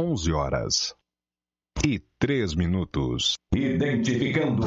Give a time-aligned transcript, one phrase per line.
[0.00, 0.94] 11 horas
[1.84, 3.34] e 3 minutos.
[3.54, 4.66] Identificando.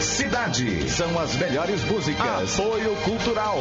[0.00, 2.58] Cidade são as melhores músicas.
[2.58, 3.58] Apoio Cultural.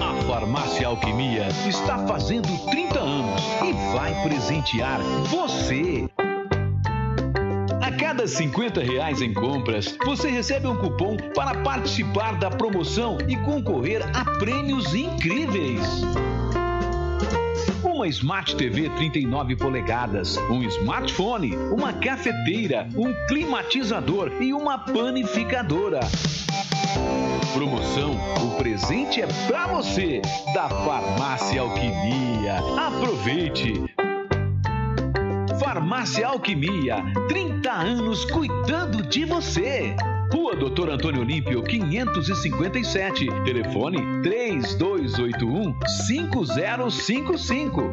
[0.00, 6.08] A Farmácia Alquimia está fazendo 30 anos e vai presentear você.
[7.80, 13.36] A cada 50 reais em compras, você recebe um cupom para participar da promoção e
[13.36, 15.80] concorrer a prêmios incríveis
[18.00, 26.00] uma Smart TV 39 polegadas, um smartphone, uma cafeteira, um climatizador e uma panificadora.
[27.52, 30.22] Promoção: o presente é para você
[30.54, 32.60] da Farmácia Alquimia.
[32.86, 33.74] Aproveite!
[35.62, 39.94] Farmácia Alquimia, 30 anos cuidando de você.
[40.32, 43.26] Rua Doutor Antônio Olímpio, 557.
[43.44, 45.74] Telefone 3281
[46.06, 47.92] 5055.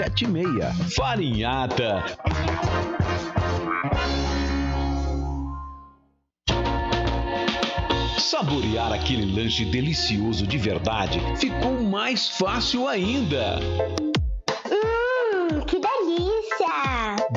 [0.00, 0.94] 7076.
[0.94, 2.02] Farinhata.
[8.18, 13.58] Saborear aquele lanche delicioso de verdade ficou mais fácil ainda.
[14.70, 15.99] Hum, que delícia!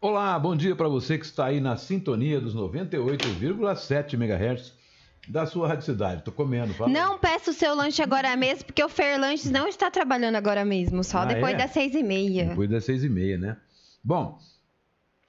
[0.00, 4.72] Olá, bom dia para você que está aí na sintonia dos 98,7 MHz
[5.28, 6.22] da sua rádio cidade.
[6.24, 6.90] Tô comendo, fala.
[6.90, 10.64] Não peça o seu lanche agora mesmo, porque o Fer Lanches não está trabalhando agora
[10.64, 11.56] mesmo, só Ah, depois é?
[11.58, 12.46] das seis e meia.
[12.46, 13.56] Depois das seis e meia, né?
[14.02, 14.38] Bom,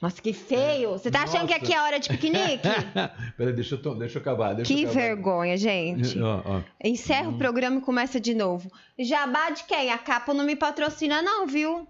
[0.02, 0.92] Nossa, que feio!
[0.94, 1.64] Você tá achando que Nossa.
[1.66, 2.64] aqui é hora de piquenique?
[3.38, 4.54] peraí, deixa eu, deixa eu acabar.
[4.56, 5.00] Deixa que eu acabar.
[5.06, 6.20] vergonha, gente.
[6.20, 6.62] Ó, ó.
[6.84, 7.34] Encerra Hum.
[7.36, 8.72] o programa e começa de novo.
[8.98, 9.92] Jabá de quem?
[9.92, 11.86] A capa não me patrocina, não, viu?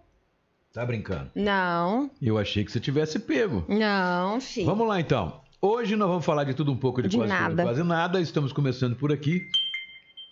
[0.73, 1.29] Tá brincando.
[1.35, 3.65] Não, Eu achei que você tivesse pego.
[3.67, 4.65] não, filho.
[4.65, 5.41] Vamos lá então.
[5.61, 7.63] Hoje nós vamos falar de tudo um pouco de, De quase, tudo, nada.
[7.63, 8.21] quase nada.
[8.21, 9.41] Estamos começando por aqui.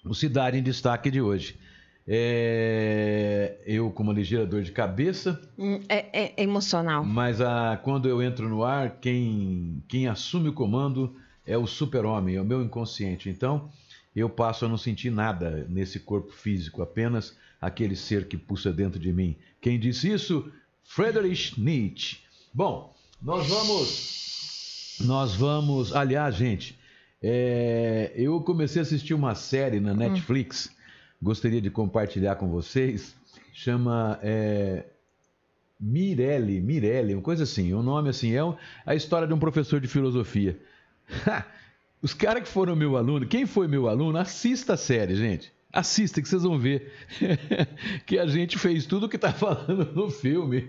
[0.05, 1.59] O Cidade em Destaque de hoje.
[2.07, 7.03] É, Eu, como ligeira dor de cabeça, Hum, É, é- é emocional.
[7.03, 11.15] mas a, quando eu entro no ar, quem, quem assume o comando
[11.45, 13.29] é o super-homem, é o meu inconsciente.
[13.29, 13.69] Então,
[14.15, 18.99] eu passo a não sentir nada nesse corpo físico, apenas aquele ser que pulsa dentro
[18.99, 19.35] de mim.
[19.61, 20.51] Quem disse isso?
[20.83, 22.19] Friedrich Nietzsche.
[22.53, 24.97] Bom, nós vamos.
[25.01, 25.95] Nós vamos.
[25.95, 26.77] Aliás, gente,
[27.21, 30.75] é, eu comecei a assistir uma série na Netflix,
[31.21, 33.15] gostaria de compartilhar com vocês.
[33.53, 34.19] Chama.
[34.23, 34.85] é,
[35.79, 38.41] Mirelle, Mirelle, uma coisa assim, um nome assim, é
[38.85, 40.59] a história de um professor de filosofia.
[42.01, 45.53] Os caras que foram meu aluno, quem foi meu aluno, assista a série, gente.
[45.71, 46.91] Assista que vocês vão ver
[48.07, 50.67] que a gente fez tudo o que está falando no filme.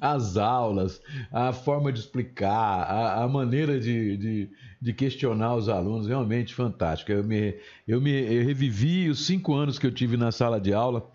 [0.00, 4.50] As aulas, a forma de explicar, a, a maneira de, de,
[4.82, 7.12] de, questionar os alunos, realmente fantástico.
[7.12, 7.54] Eu, me,
[7.86, 11.08] eu, me, eu revivi os cinco anos que eu tive na sala de aula,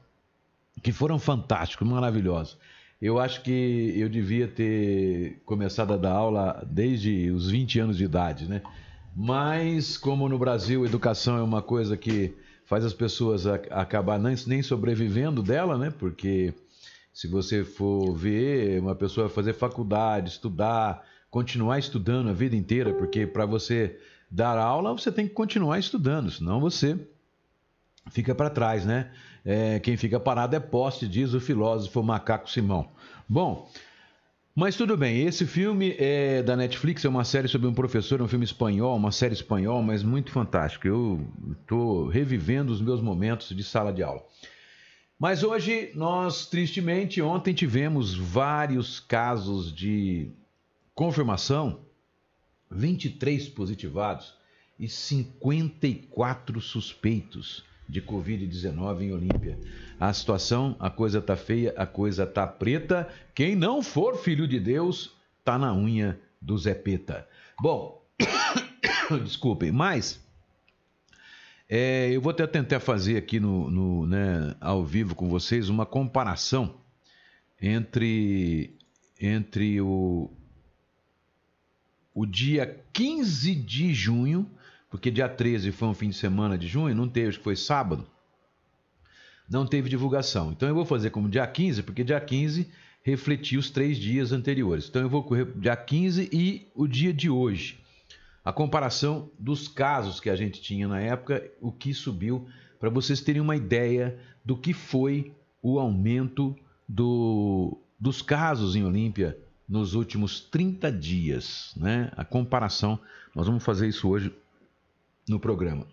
[0.81, 2.57] que foram fantásticos, maravilhosos.
[3.01, 8.06] Eu acho que eu devia ter começado a dar aula desde os 20 anos de
[8.06, 8.62] idade, né?
[9.13, 12.33] Mas, como no Brasil educação é uma coisa que
[12.65, 15.91] faz as pessoas acabar nem sobrevivendo dela, né?
[15.97, 16.53] Porque
[17.13, 23.25] se você for ver, uma pessoa fazer faculdade, estudar, continuar estudando a vida inteira, porque
[23.25, 23.97] para você
[24.29, 27.00] dar aula, você tem que continuar estudando, senão você
[28.12, 29.12] fica para trás, né?
[29.44, 32.89] É, quem fica parado é poste, diz o filósofo Macaco Simão.
[33.29, 33.69] Bom,
[34.56, 38.28] mas tudo bem, esse filme é da Netflix, é uma série sobre um professor, um
[38.28, 40.88] filme espanhol, uma série espanhol, mas muito fantástico.
[40.88, 41.28] Eu
[41.60, 44.25] estou revivendo os meus momentos de sala de aula.
[45.19, 50.31] Mas hoje nós, tristemente, ontem tivemos vários casos de
[50.94, 51.81] confirmação,
[52.72, 54.36] 23 positivados
[54.80, 59.60] e 54 suspeitos de Covid-19 em Olímpia.
[60.00, 63.08] A situação, a coisa tá feia, a coisa tá preta.
[63.34, 67.28] Quem não for filho de Deus, tá na unha do Zé Peta.
[67.60, 68.04] Bom,
[69.24, 70.20] desculpem, mas
[71.70, 75.86] é, eu vou até tentar fazer aqui no, no né, ao vivo com vocês uma
[75.86, 76.76] comparação
[77.60, 78.78] entre,
[79.20, 80.30] entre o,
[82.14, 84.50] o dia 15 de junho
[84.95, 87.57] porque dia 13 foi um fim de semana de junho, não teve, acho que foi
[87.57, 88.07] sábado,
[89.50, 90.53] não teve divulgação.
[90.53, 92.71] Então eu vou fazer como dia 15, porque dia 15
[93.03, 94.88] refletiu os três dias anteriores.
[94.88, 97.77] Então eu vou correr dia 15 e o dia de hoje.
[98.44, 102.48] A comparação dos casos que a gente tinha na época, o que subiu,
[102.80, 106.56] para vocês terem uma ideia do que foi o aumento
[106.88, 109.38] do, dos casos em Olímpia
[109.68, 111.74] nos últimos 30 dias.
[111.75, 112.09] Né?
[112.15, 112.98] A comparação,
[113.36, 114.33] nós vamos fazer isso hoje
[115.27, 115.88] no programa.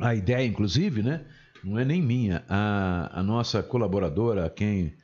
[0.00, 1.24] A ideia, inclusive, né,
[1.62, 4.94] não é nem minha, a, a nossa colaboradora, a quem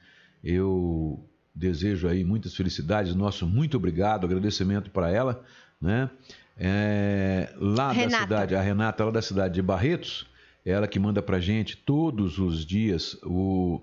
[0.43, 1.25] eu
[1.55, 5.45] desejo aí muitas felicidades, nosso muito obrigado, agradecimento para ela,
[5.81, 6.09] né?
[6.57, 8.11] É, lá Renata.
[8.11, 10.27] da cidade, a Renata, lá da cidade de Barretos,
[10.65, 13.81] ela que manda para gente todos os dias o,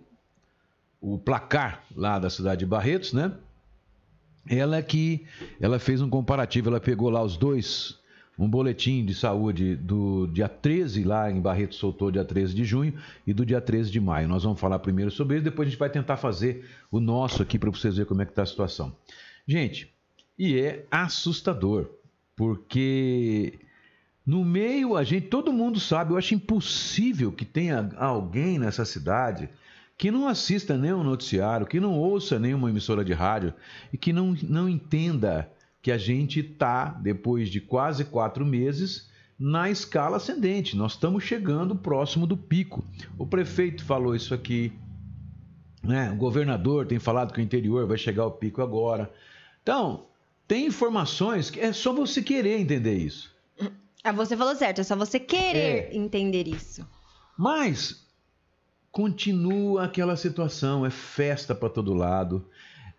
[0.99, 3.31] o placar lá da cidade de Barretos, né?
[4.47, 5.25] Ela que
[5.59, 7.97] ela fez um comparativo, ela pegou lá os dois
[8.37, 12.93] um boletim de saúde do dia 13, lá em Barreto soltou dia 13 de junho,
[13.25, 14.27] e do dia 13 de maio.
[14.27, 17.57] Nós vamos falar primeiro sobre isso, depois a gente vai tentar fazer o nosso aqui
[17.57, 18.95] para vocês verem como é que está a situação.
[19.47, 19.91] Gente,
[20.37, 21.89] e é assustador,
[22.35, 23.59] porque
[24.25, 29.49] no meio a gente, todo mundo sabe, eu acho impossível que tenha alguém nessa cidade
[29.97, 33.53] que não assista nenhum noticiário, que não ouça nenhuma emissora de rádio
[33.93, 35.49] e que não, não entenda
[35.85, 40.75] que a gente está, depois de quase quatro meses, na escala ascendente.
[40.75, 42.83] Nós estamos chegando próximo do pico.
[43.19, 44.73] O prefeito falou isso aqui,
[45.83, 46.09] né?
[46.09, 49.13] o governador tem falado que o interior vai chegar ao pico agora.
[49.61, 50.07] Então,
[50.47, 53.31] tem informações que é só você querer entender isso.
[54.03, 55.95] Ah, você falou certo, é só você querer é.
[55.95, 56.83] entender isso.
[57.37, 58.03] Mas
[58.91, 62.43] continua aquela situação, é festa para todo lado.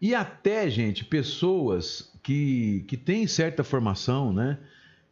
[0.01, 4.59] E até, gente, pessoas que, que têm certa formação, né?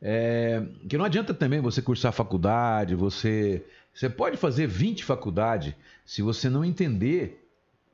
[0.01, 3.65] É, que não adianta também você cursar faculdade, você,
[3.95, 5.75] você pode fazer 20 faculdades,
[6.05, 7.49] se você não entender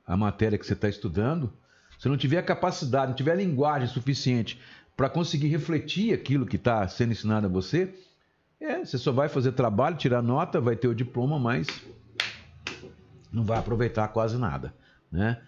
[0.05, 1.53] a matéria que você está estudando,
[1.97, 4.59] se não tiver a capacidade, não tiver a linguagem suficiente
[4.97, 7.93] para conseguir refletir aquilo que está sendo ensinado a você,
[8.59, 11.81] é, você só vai fazer trabalho, tirar nota, vai ter o diploma, mas
[13.31, 14.73] não vai aproveitar quase nada,
[15.09, 15.41] né?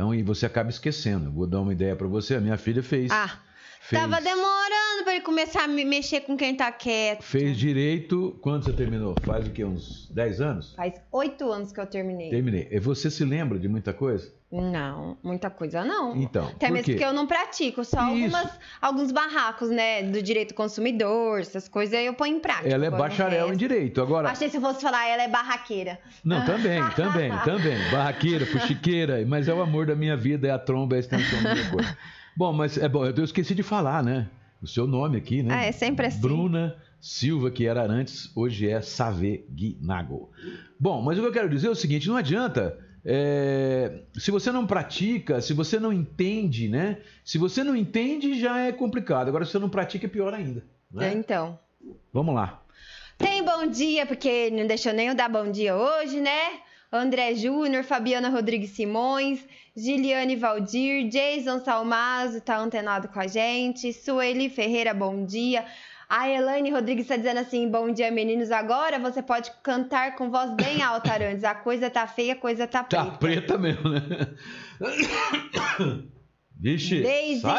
[0.00, 1.30] Então, e você acaba esquecendo.
[1.30, 2.34] Vou dar uma ideia para você.
[2.34, 3.10] A minha filha fez.
[3.12, 3.38] Ah,
[3.80, 7.22] fez, tava demorando para ele começar a mexer com quem tá quieto.
[7.22, 8.38] Fez direito.
[8.40, 9.14] Quando você terminou?
[9.22, 9.64] Faz o quê?
[9.64, 10.74] Uns 10 anos?
[10.74, 12.30] Faz 8 anos que eu terminei.
[12.30, 12.68] Terminei.
[12.70, 14.32] E você se lembra de muita coisa?
[14.52, 16.16] Não, muita coisa não.
[16.16, 16.48] Então.
[16.48, 20.02] Até mesmo porque eu não pratico, só algumas, alguns barracos, né?
[20.02, 22.68] Do direito consumidor, essas coisas eu ponho em prática.
[22.68, 24.02] Ela é bacharel em direito.
[24.02, 24.28] Agora.
[24.28, 26.00] Achei se eu fosse falar, ela é barraqueira.
[26.24, 27.90] Não, também, também, também.
[27.92, 31.40] Barraqueira, fuxiqueira, mas é o amor da minha vida, é a tromba, é a extensão
[31.44, 31.96] da minha cor.
[32.36, 34.28] Bom, mas é bom, eu esqueci de falar, né?
[34.62, 35.54] O seu nome aqui, né?
[35.54, 36.20] Ah, é sempre assim.
[36.20, 40.30] Bruna Silva, que era antes, hoje é Save Guinago.
[40.78, 44.52] Bom, mas o que eu quero dizer é o seguinte: não adianta é, se você
[44.52, 46.98] não pratica, se você não entende, né?
[47.24, 49.28] Se você não entende, já é complicado.
[49.28, 50.62] Agora, se você não pratica, é pior ainda.
[50.90, 51.08] Né?
[51.08, 51.58] É, então.
[52.12, 52.62] Vamos lá.
[53.16, 56.60] Tem bom dia, porque não deixou nem eu dar bom dia hoje, né?
[56.92, 64.50] André Júnior, Fabiana Rodrigues Simões, Giliane Valdir, Jason Salmazo tá antenado com a gente, Sueli
[64.50, 65.64] Ferreira, bom dia.
[66.08, 68.50] A Elaine Rodrigues está dizendo assim: bom dia, meninos.
[68.50, 71.44] Agora você pode cantar com voz bem alta, Arantes.
[71.44, 73.04] A coisa tá feia, a coisa tá preta.
[73.04, 74.02] Tá preta mesmo, né?
[76.58, 77.00] Vixe,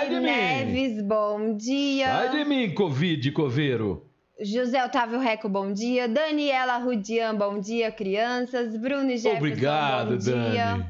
[0.10, 1.08] de Neves, mim.
[1.08, 2.08] bom dia.
[2.08, 4.11] Sai de mim, Covid, coveiro.
[4.44, 6.08] José Otávio Reco, bom dia.
[6.08, 8.76] Daniela Rudian, bom dia, crianças.
[8.76, 10.66] Bruno Jefferson, Obrigado, bom dia.
[10.66, 10.86] Dani.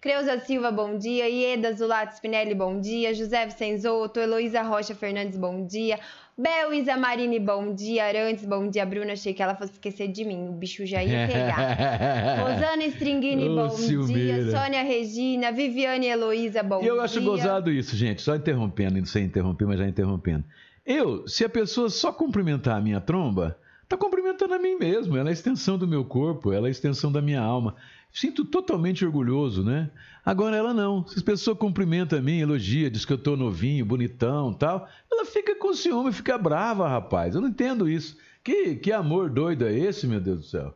[0.00, 1.28] Creuza Silva, bom dia.
[1.28, 3.14] Ieda Zulato Spinelli, bom dia.
[3.14, 5.98] José Vicenzoto, Heloísa Rocha Fernandes, bom dia.
[6.36, 8.06] Bel Marini, bom dia.
[8.06, 8.86] Arantes, bom dia.
[8.86, 10.48] Bruna, achei que ela fosse esquecer de mim.
[10.48, 11.76] O bicho já ia pegar.
[12.40, 13.68] Rosana Stringini, bom
[14.06, 14.50] dia.
[14.50, 17.02] Sônia Regina, Viviane Heloísa, bom E eu dia.
[17.04, 18.22] acho gozado isso, gente.
[18.22, 20.44] Só interrompendo, sem interromper, mas já interrompendo.
[20.90, 23.56] Eu, se a pessoa só cumprimentar a minha tromba,
[23.88, 25.16] tá cumprimentando a mim mesmo.
[25.16, 27.76] Ela é a extensão do meu corpo, ela é a extensão da minha alma.
[28.10, 29.88] Sinto totalmente orgulhoso, né?
[30.26, 31.06] Agora ela não.
[31.06, 35.24] Se a pessoa cumprimenta a mim, elogia, diz que eu tô novinho, bonitão tal, ela
[35.24, 37.36] fica com ciúme, fica brava, rapaz.
[37.36, 38.16] Eu não entendo isso.
[38.42, 40.74] Que, que amor doido é esse, meu Deus do céu?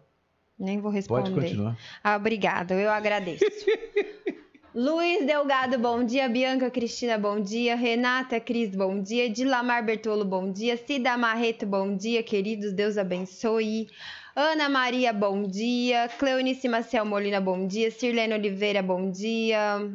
[0.56, 1.32] Nem vou responder.
[1.32, 1.76] Pode continuar.
[2.04, 3.44] Ah, obrigado, eu agradeço.
[4.74, 6.28] Luiz Delgado, bom dia.
[6.28, 7.76] Bianca Cristina, bom dia.
[7.76, 9.30] Renata Cris, bom dia.
[9.30, 10.76] Dilamar Bertolo, bom dia.
[10.76, 12.22] Cida Marreto, bom dia.
[12.24, 13.88] Queridos, Deus abençoe.
[14.34, 16.08] Ana Maria, bom dia.
[16.18, 17.88] Cleonice Maciel Molina, bom dia.
[17.92, 19.88] Sirlene Oliveira, bom dia.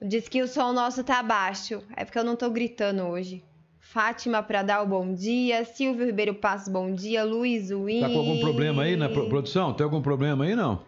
[0.00, 1.82] Diz que o som nosso tá baixo.
[1.96, 3.42] É porque eu não tô gritando hoje.
[3.80, 5.64] Fátima Pradal, bom dia.
[5.64, 7.24] Silvio Ribeiro Passos, bom dia.
[7.24, 8.00] Luiz Win.
[8.02, 9.74] Tá com algum problema aí na pro- produção?
[9.74, 10.80] Tem algum problema aí, não?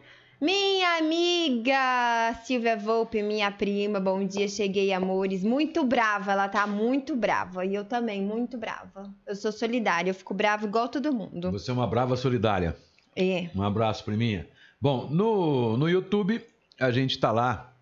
[0.44, 5.42] Minha amiga Silvia Volpe, minha prima, bom dia, cheguei, amores.
[5.42, 7.64] Muito brava, ela tá muito brava.
[7.64, 9.10] E eu também, muito brava.
[9.26, 11.50] Eu sou solidária, eu fico brava igual todo mundo.
[11.50, 12.76] Você é uma brava solidária.
[13.16, 13.48] É.
[13.56, 14.46] Um abraço, priminha.
[14.78, 16.44] Bom, no, no YouTube,
[16.78, 17.72] a gente tá lá.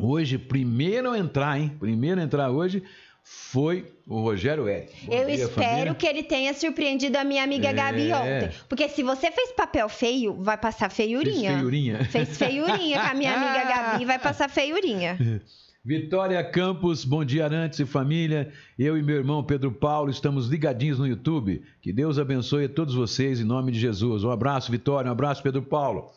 [0.00, 1.76] Hoje, primeiro a entrar, hein?
[1.80, 2.80] Primeiro a entrar hoje
[3.30, 5.06] foi o Rogério Eric.
[5.06, 5.94] Bom eu dia, espero família.
[5.94, 7.72] que ele tenha surpreendido a minha amiga É.
[7.72, 8.50] Gabi ontem.
[8.68, 11.50] Porque se você fez papel feio, vai passar feiurinha.
[11.50, 12.04] Fez feiurinha.
[12.04, 15.18] Fez feiurinha com a minha amiga Gabi, vai passar feiurinha.
[15.84, 18.50] Vitória Campos, bom dia Arantes e família.
[18.78, 21.62] Eu e meu irmão Pedro Paulo estamos ligadinhos no YouTube.
[21.80, 24.24] Que Deus abençoe a todos vocês em nome de Jesus.
[24.24, 25.08] Um abraço, Vitória.
[25.08, 26.10] Um abraço, Pedro Paulo.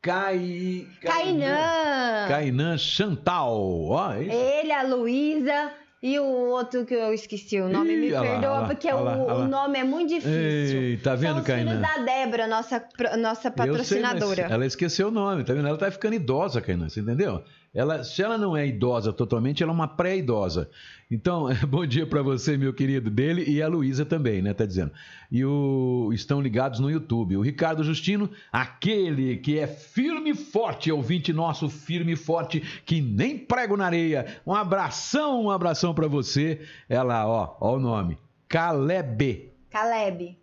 [0.00, 0.86] Cai...
[1.02, 2.28] Kainan!
[2.28, 3.52] Kainan Chantal.
[3.88, 4.24] Ó, é.
[4.24, 7.94] Ele, a Luísa e o outro que eu esqueci o nome.
[7.94, 9.48] Ih, Me lá, perdoa, lá, porque o, lá, o lá.
[9.48, 10.32] nome é muito difícil.
[10.80, 11.70] Ei, tá vendo, São os Kainan?
[11.76, 12.84] filhos da Débora, nossa,
[13.18, 14.42] nossa sei, patrocinadora.
[14.42, 15.66] mas ela esqueceu o nome, tá vendo?
[15.66, 17.42] Ela tá ficando idosa, Kainan, você entendeu?
[17.74, 20.70] Ela, se ela não é idosa totalmente, ela é uma pré-idosa.
[21.10, 24.54] Então, bom dia para você, meu querido, dele e a Luísa também, né?
[24.54, 24.92] Tá dizendo.
[25.30, 27.36] E o, estão ligados no YouTube.
[27.36, 33.00] O Ricardo Justino, aquele que é firme e forte, ouvinte nosso firme e forte, que
[33.00, 34.40] nem prego na areia.
[34.46, 36.60] Um abração, um abração para você.
[36.88, 38.18] Ela, ó, ó o nome.
[38.48, 39.52] Caleb.
[39.70, 40.38] Caleb.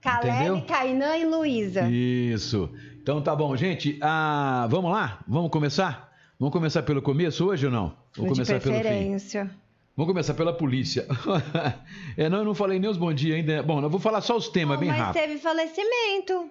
[0.00, 0.66] Caleb?
[0.66, 1.88] Kainan e Luísa.
[1.88, 2.70] Isso.
[3.02, 3.98] Então tá bom, gente.
[4.02, 5.24] Ah, vamos lá?
[5.26, 6.13] Vamos começar?
[6.44, 7.96] Vamos começar pelo começo hoje ou não?
[8.14, 9.50] Vamos De começar pelo fim.
[9.96, 11.06] Vamos começar pela polícia.
[12.18, 13.62] é, não, eu não falei nem os bom dia ainda.
[13.62, 15.22] Bom, eu vou falar só os temas bem Mas rápido.
[15.22, 16.50] teve falecimento.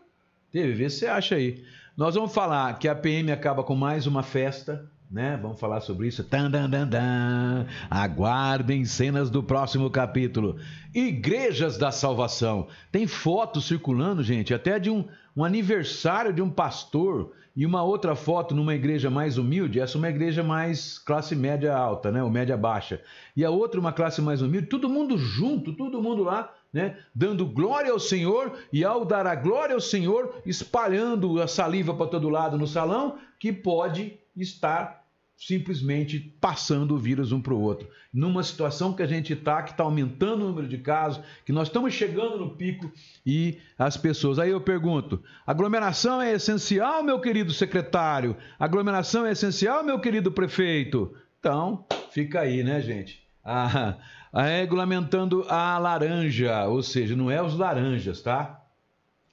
[0.51, 1.63] Teve, vê se você acha aí.
[1.95, 5.37] Nós vamos falar que a PM acaba com mais uma festa, né?
[5.41, 6.23] Vamos falar sobre isso.
[6.23, 7.67] Tan, dan, dan, dan.
[7.89, 10.57] Aguardem cenas do próximo capítulo.
[10.93, 12.67] Igrejas da Salvação.
[12.91, 15.05] Tem fotos circulando, gente, até de um,
[15.35, 19.79] um aniversário de um pastor e uma outra foto numa igreja mais humilde.
[19.79, 22.23] Essa é uma igreja mais classe média alta, né?
[22.23, 23.01] Ou média baixa.
[23.35, 24.67] E a outra uma classe mais humilde.
[24.67, 26.97] Todo mundo junto, todo mundo lá né?
[27.13, 32.07] Dando glória ao Senhor e ao dar a glória ao Senhor, espalhando a saliva para
[32.07, 35.03] todo lado no salão, que pode estar
[35.35, 37.87] simplesmente passando o vírus um para o outro.
[38.13, 41.67] Numa situação que a gente está, que está aumentando o número de casos, que nós
[41.67, 42.91] estamos chegando no pico
[43.25, 44.39] e as pessoas.
[44.39, 48.37] Aí eu pergunto: aglomeração é essencial, meu querido secretário?
[48.59, 51.13] Aglomeração é essencial, meu querido prefeito?
[51.39, 53.21] Então, fica aí, né, gente?
[53.43, 53.97] Ah,
[54.31, 58.61] ah, regulamentando a laranja, ou seja, não é os laranjas, tá?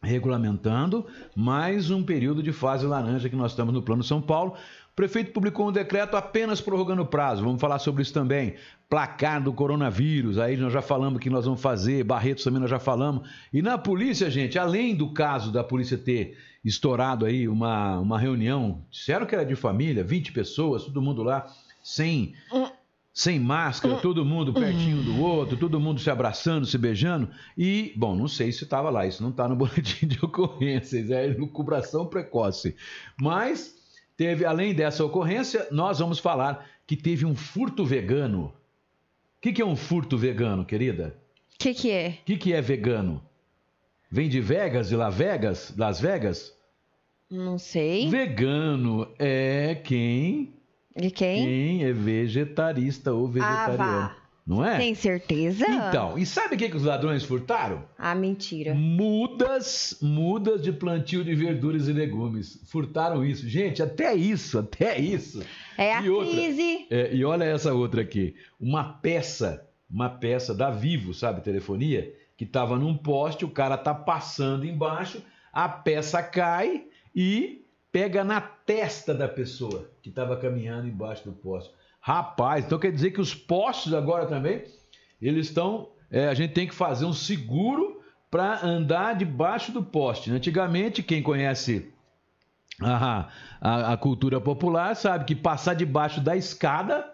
[0.02, 4.57] Regulamentando mais um período de fase laranja que nós estamos no Plano São Paulo.
[5.00, 7.42] O prefeito publicou um decreto apenas prorrogando o prazo.
[7.42, 8.57] Vamos falar sobre isso também.
[8.87, 12.78] Placar do coronavírus, aí nós já falamos que nós vamos fazer, Barretos também nós já
[12.78, 13.26] falamos.
[13.50, 18.85] E na polícia, gente, além do caso da polícia ter estourado aí uma, uma reunião,
[18.90, 21.47] disseram que era de família, 20 pessoas, todo mundo lá,
[21.83, 22.35] sem
[23.11, 27.30] sem máscara, todo mundo pertinho do outro, todo mundo se abraçando, se beijando.
[27.57, 31.26] E, bom, não sei se estava lá, isso não está no boletim de ocorrências, é
[31.26, 32.76] lucubração precoce.
[33.19, 33.80] Mas
[34.21, 38.49] teve, além dessa ocorrência, nós vamos falar que teve um furto vegano.
[38.49, 41.17] O que, que é um furto vegano, querida?
[41.55, 42.19] O que, que é?
[42.21, 43.23] O que, que é vegano?
[44.11, 45.75] Vem de Vegas, de Las Vegas?
[45.75, 46.55] Las Vegas?
[47.31, 48.11] Não sei.
[48.11, 50.53] Vegano é quem
[50.95, 51.43] De quem?
[51.47, 53.83] quem é vegetarista ou vegetariano.
[53.83, 54.17] Ah.
[54.50, 54.78] Não é?
[54.78, 55.64] Tem certeza?
[55.64, 57.85] Então, e sabe o que, que os ladrões furtaram?
[57.97, 58.75] Ah, mentira.
[58.75, 62.61] Mudas, mudas de plantio de verduras e legumes.
[62.64, 63.49] Furtaram isso.
[63.49, 65.40] Gente, até isso, até isso.
[65.78, 66.87] É a E crise.
[66.90, 68.35] É, e olha essa outra aqui.
[68.59, 73.95] Uma peça, uma peça da Vivo, sabe, telefonia, que estava num poste, o cara tá
[73.95, 81.25] passando embaixo, a peça cai e pega na testa da pessoa que estava caminhando embaixo
[81.25, 81.73] do poste.
[82.00, 84.64] Rapaz, então quer dizer que os postes agora também,
[85.21, 85.90] eles estão.
[86.11, 90.30] é, a gente tem que fazer um seguro para andar debaixo do poste.
[90.30, 91.92] Antigamente, quem conhece
[92.80, 93.28] a,
[93.61, 97.04] a, a cultura popular sabe que passar debaixo da escada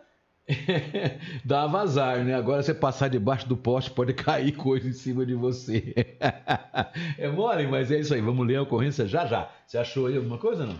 [1.44, 2.34] dá vazar, né?
[2.34, 6.16] Agora você passar debaixo do poste pode cair coisa em cima de você.
[7.18, 8.20] é mole, mas é isso aí.
[8.20, 9.50] Vamos ler a ocorrência já já.
[9.66, 10.76] Você achou aí alguma coisa não?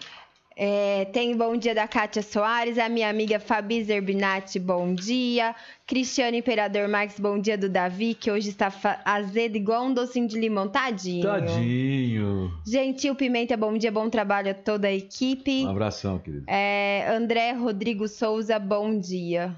[0.59, 5.55] É, tem bom dia da Kátia Soares, a minha amiga Fabi Zerbinati, bom dia.
[5.87, 8.73] Cristiano Imperador Marques, bom dia do Davi, que hoje está
[9.05, 11.23] azedo igual um docinho de limão, tadinho.
[11.25, 12.51] Tadinho.
[12.67, 15.67] Gentil Pimenta, bom dia, bom trabalho a toda a equipe.
[15.67, 16.45] Um abração, querido.
[16.49, 19.55] É, André Rodrigo Souza, bom dia.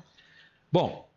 [0.73, 1.09] Bom,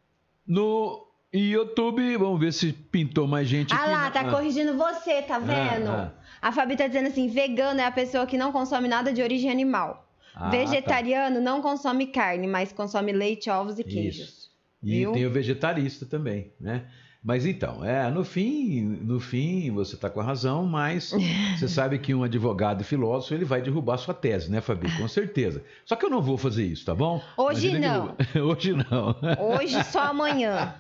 [0.46, 3.90] no YouTube, vamos ver se pintou mais gente Ah aqui.
[3.92, 5.90] lá, tá Ah, corrigindo você, tá vendo?
[5.90, 6.14] ah.
[6.42, 9.52] A Fabi tá dizendo assim: vegano é a pessoa que não consome nada de origem
[9.52, 10.08] animal.
[10.36, 13.90] ah, Vegetariano não consome carne, mas consome leite, ovos e Isso.
[13.90, 14.52] queijos.
[14.84, 15.12] E Viu?
[15.12, 16.86] tem o vegetarista também, né?
[17.24, 21.12] Mas então, é, no fim, no fim, você está com a razão, mas
[21.56, 24.92] você sabe que um advogado e filósofo, ele vai derrubar sua tese, né, Fabi?
[24.98, 25.64] Com certeza.
[25.86, 27.22] Só que eu não vou fazer isso, tá bom?
[27.38, 28.16] Hoje ele não.
[28.18, 28.18] derruba.
[28.52, 29.16] Hoje não.
[29.40, 30.74] Hoje só amanhã.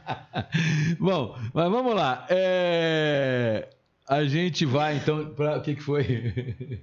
[0.99, 2.25] Bom, mas vamos lá.
[2.27, 3.69] É,
[4.07, 5.57] A gente vai, então, para...
[5.57, 6.33] O que que foi?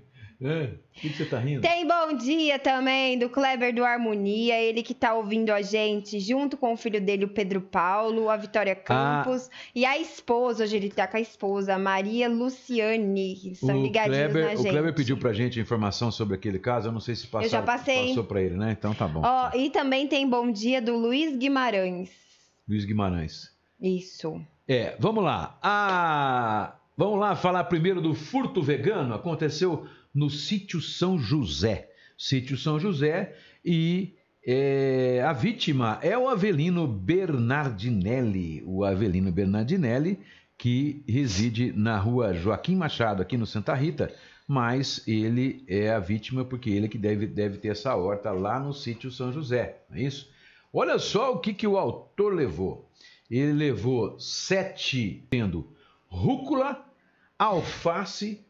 [0.41, 1.63] O que que você tá rindo?
[1.63, 6.57] Tem bom dia também do Kleber do Harmonia, ele que tá ouvindo a gente, junto
[6.57, 10.91] com o filho dele, o Pedro Paulo, a Vitória Campos, e a esposa, hoje ele
[10.91, 14.71] tá com a esposa, a Maria Luciane, que são O ligadinhos Kleber, na o gente.
[14.71, 18.07] Kleber pediu pra gente informação sobre aquele caso, eu não sei se passaram, já passei.
[18.11, 18.77] passou pra ele, né?
[18.79, 19.23] Então tá bom.
[19.25, 22.11] Ó, e também tem bom dia do Luiz Guimarães.
[22.69, 23.51] Luiz Guimarães.
[23.81, 24.41] Isso.
[24.69, 25.59] É, vamos lá.
[25.61, 29.15] Ah, vamos lá falar primeiro do furto vegano.
[29.15, 31.91] Aconteceu no sítio São José.
[32.19, 38.65] Sítio São José e é, a vítima é o Avelino Bernardinelli.
[38.67, 40.19] O Avelino Bernardinelli,
[40.57, 44.13] que reside na rua Joaquim Machado, aqui no Santa Rita,
[44.49, 48.75] mas ele é a vítima porque ele que deve, deve ter essa horta lá no
[48.75, 50.29] sítio São José, não é isso?
[50.73, 52.91] Olha só o que, que o autor levou.
[53.31, 55.69] Ele levou sete, tendo
[56.09, 56.88] rúcula,
[57.39, 58.45] alface,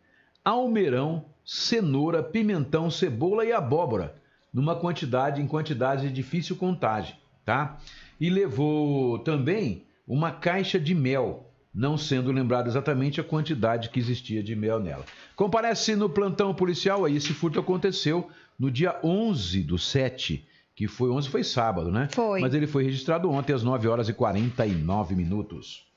[0.45, 4.17] almeirão, cenoura, pimentão, cebola e abóbora,
[4.53, 7.79] numa quantidade, em quantidade de difícil contagem, tá?
[8.19, 14.43] E levou também uma caixa de mel, não sendo lembrado exatamente a quantidade que existia
[14.43, 15.05] de mel nela.
[15.37, 21.11] Comparece no plantão policial, aí esse furto aconteceu no dia 11 do 7, que foi
[21.11, 22.09] 11 foi sábado, né?
[22.11, 22.41] Foi.
[22.41, 25.88] Mas ele foi registrado ontem às 9 horas e 49 minutos.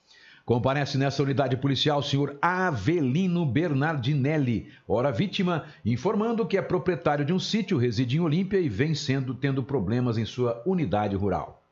[0.51, 7.31] Comparece nessa unidade policial o senhor Avelino Bernardinelli, ora vítima, informando que é proprietário de
[7.31, 11.63] um sítio, reside em Olímpia e vem sendo tendo problemas em sua unidade rural.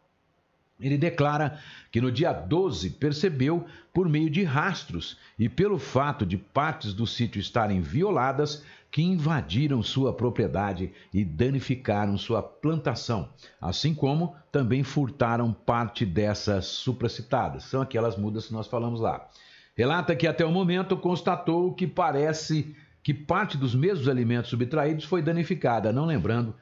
[0.79, 1.59] Ele declara
[1.91, 7.05] que no dia 12 percebeu, por meio de rastros e pelo fato de partes do
[7.05, 13.29] sítio estarem violadas, que invadiram sua propriedade e danificaram sua plantação,
[13.61, 17.65] assim como também furtaram parte dessas supracitadas.
[17.65, 19.29] São aquelas mudas que nós falamos lá.
[19.75, 25.21] Relata que até o momento constatou que parece que parte dos mesmos alimentos subtraídos foi
[25.21, 26.53] danificada, não lembrando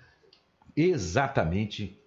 [0.76, 2.00] exatamente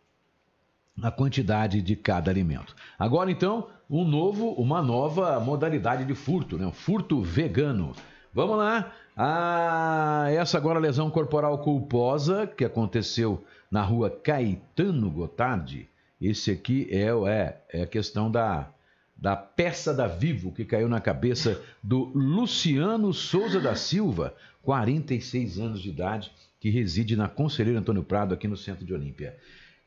[1.03, 2.77] a quantidade de cada alimento.
[2.99, 6.67] Agora então, um novo, uma nova modalidade de furto, né?
[6.67, 7.95] O furto vegano.
[8.33, 8.95] Vamos lá.
[9.17, 15.89] Ah, essa agora lesão corporal culposa que aconteceu na rua Caetano Gotardi.
[16.21, 18.71] Esse aqui é, é, é a questão da,
[19.17, 25.83] da peça da Vivo que caiu na cabeça do Luciano Souza da Silva, 46 anos
[25.83, 29.37] de idade, que reside na Conselheiro Antônio Prado, aqui no centro de Olímpia.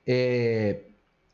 [0.06, 0.82] É,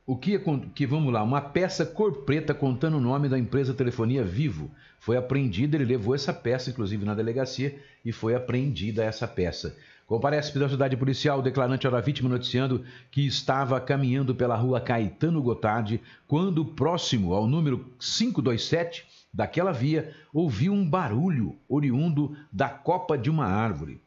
[0.10, 0.41] o que,
[0.74, 5.15] que vamos lá, uma peça cor preta contando o nome da empresa Telefonia Vivo foi
[5.15, 5.78] apreendida.
[5.78, 9.78] Ele levou essa peça, inclusive, na delegacia e foi apreendida essa peça.
[10.08, 15.43] Comparece pela cidade policial o declarante era vítima noticiando que estava caminhando pela rua Caetano
[15.43, 23.30] Gotardi quando, próximo ao número 527 daquela via, ouviu um barulho oriundo da copa de
[23.30, 24.02] uma árvore.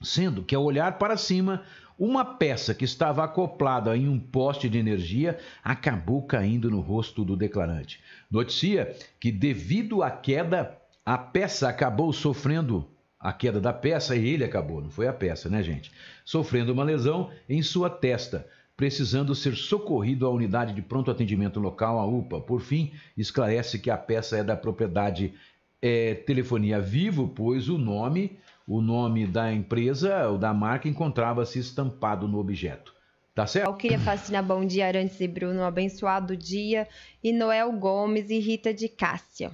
[0.00, 1.62] Sendo que, ao olhar para cima,
[1.98, 7.36] uma peça que estava acoplada em um poste de energia acabou caindo no rosto do
[7.36, 8.00] declarante.
[8.30, 14.44] Noticia que, devido à queda, a peça acabou sofrendo a queda da peça e ele
[14.44, 15.90] acabou, não foi a peça, né, gente?
[16.24, 21.98] Sofrendo uma lesão em sua testa, precisando ser socorrido à unidade de pronto atendimento local,
[21.98, 22.40] a UPA.
[22.40, 25.32] Por fim, esclarece que a peça é da propriedade
[25.80, 32.26] é, Telefonia Vivo, pois o nome o nome da empresa ou da marca encontrava-se estampado
[32.26, 32.94] no objeto.
[33.34, 33.68] Tá certo?
[33.68, 36.86] Eu queria fascinar Bom Dia Arantes e Bruno, um abençoado dia.
[37.22, 39.50] E Noel Gomes e Rita de Cássia.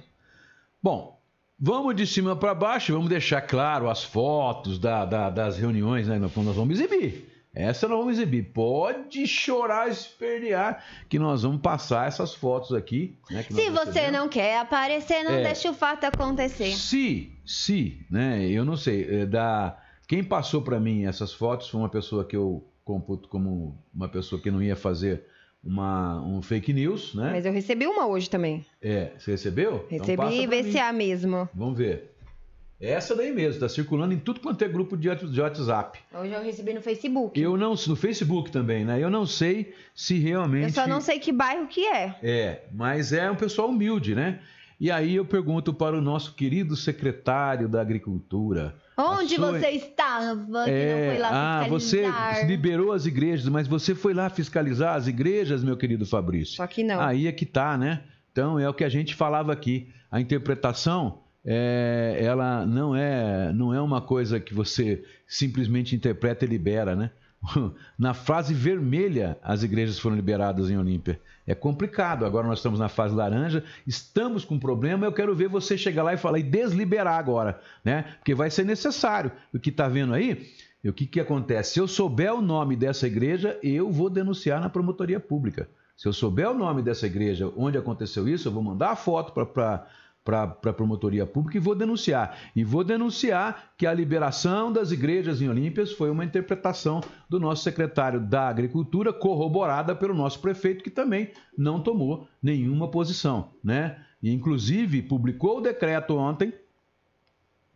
[0.81, 1.19] Bom,
[1.59, 6.19] vamos de cima para baixo, vamos deixar claro as fotos da, da, das reuniões, né?
[6.19, 7.30] Nós vamos exibir.
[7.53, 8.51] Essa nós vamos exibir.
[8.53, 13.17] Pode chorar, espernear, que nós vamos passar essas fotos aqui.
[13.29, 16.71] Né, se você não quer aparecer, não é, deixa o fato acontecer.
[16.71, 18.47] Se, se, né?
[18.47, 19.21] Eu não sei.
[19.21, 23.77] É, da, quem passou para mim essas fotos foi uma pessoa que eu computo como
[23.93, 25.25] uma pessoa que não ia fazer
[25.63, 27.31] uma, um fake news, né?
[27.31, 28.65] Mas eu recebi uma hoje também.
[28.81, 29.85] É, você recebeu?
[29.91, 31.49] Então recebi então VCA mesmo.
[31.53, 32.15] Vamos ver.
[32.81, 35.99] Essa daí mesmo, está circulando em tudo quanto é grupo de WhatsApp.
[36.11, 37.39] Hoje eu recebi no Facebook.
[37.39, 38.99] Eu não, no Facebook também, né?
[38.99, 40.63] Eu não sei se realmente.
[40.63, 42.15] Eu só não sei que bairro que é.
[42.23, 44.39] É, mas é um pessoal humilde, né?
[44.79, 48.73] E aí eu pergunto para o nosso querido secretário da Agricultura.
[48.97, 49.51] Onde sua...
[49.51, 50.95] você estava que é...
[50.95, 52.05] não foi lá ah, você
[52.47, 56.55] liberou as igrejas, mas você foi lá fiscalizar as igrejas, meu querido Fabrício?
[56.55, 56.99] Só que não.
[56.99, 58.01] Aí é que tá, né?
[58.31, 59.93] Então é o que a gente falava aqui.
[60.09, 66.47] A interpretação é, ela não é, não é uma coisa que você simplesmente interpreta e
[66.47, 67.11] libera, né?
[67.97, 71.19] Na fase vermelha, as igrejas foram liberadas em Olímpia.
[71.45, 72.25] É complicado.
[72.25, 75.05] Agora nós estamos na fase laranja, estamos com problema.
[75.05, 78.03] Eu quero ver você chegar lá e falar e desliberar agora, né?
[78.17, 79.31] Porque vai ser necessário.
[79.53, 80.47] O que está vendo aí?
[80.83, 81.73] o que, que acontece?
[81.73, 85.69] Se eu souber o nome dessa igreja, eu vou denunciar na promotoria pública.
[85.95, 89.31] Se eu souber o nome dessa igreja, onde aconteceu isso, eu vou mandar a foto
[89.31, 89.87] para
[90.23, 92.37] para a promotoria pública e vou denunciar.
[92.55, 97.63] E vou denunciar que a liberação das igrejas em Olímpias foi uma interpretação do nosso
[97.63, 103.49] secretário da Agricultura, corroborada pelo nosso prefeito, que também não tomou nenhuma posição.
[103.63, 103.97] Né?
[104.21, 106.53] E, inclusive, publicou o decreto ontem.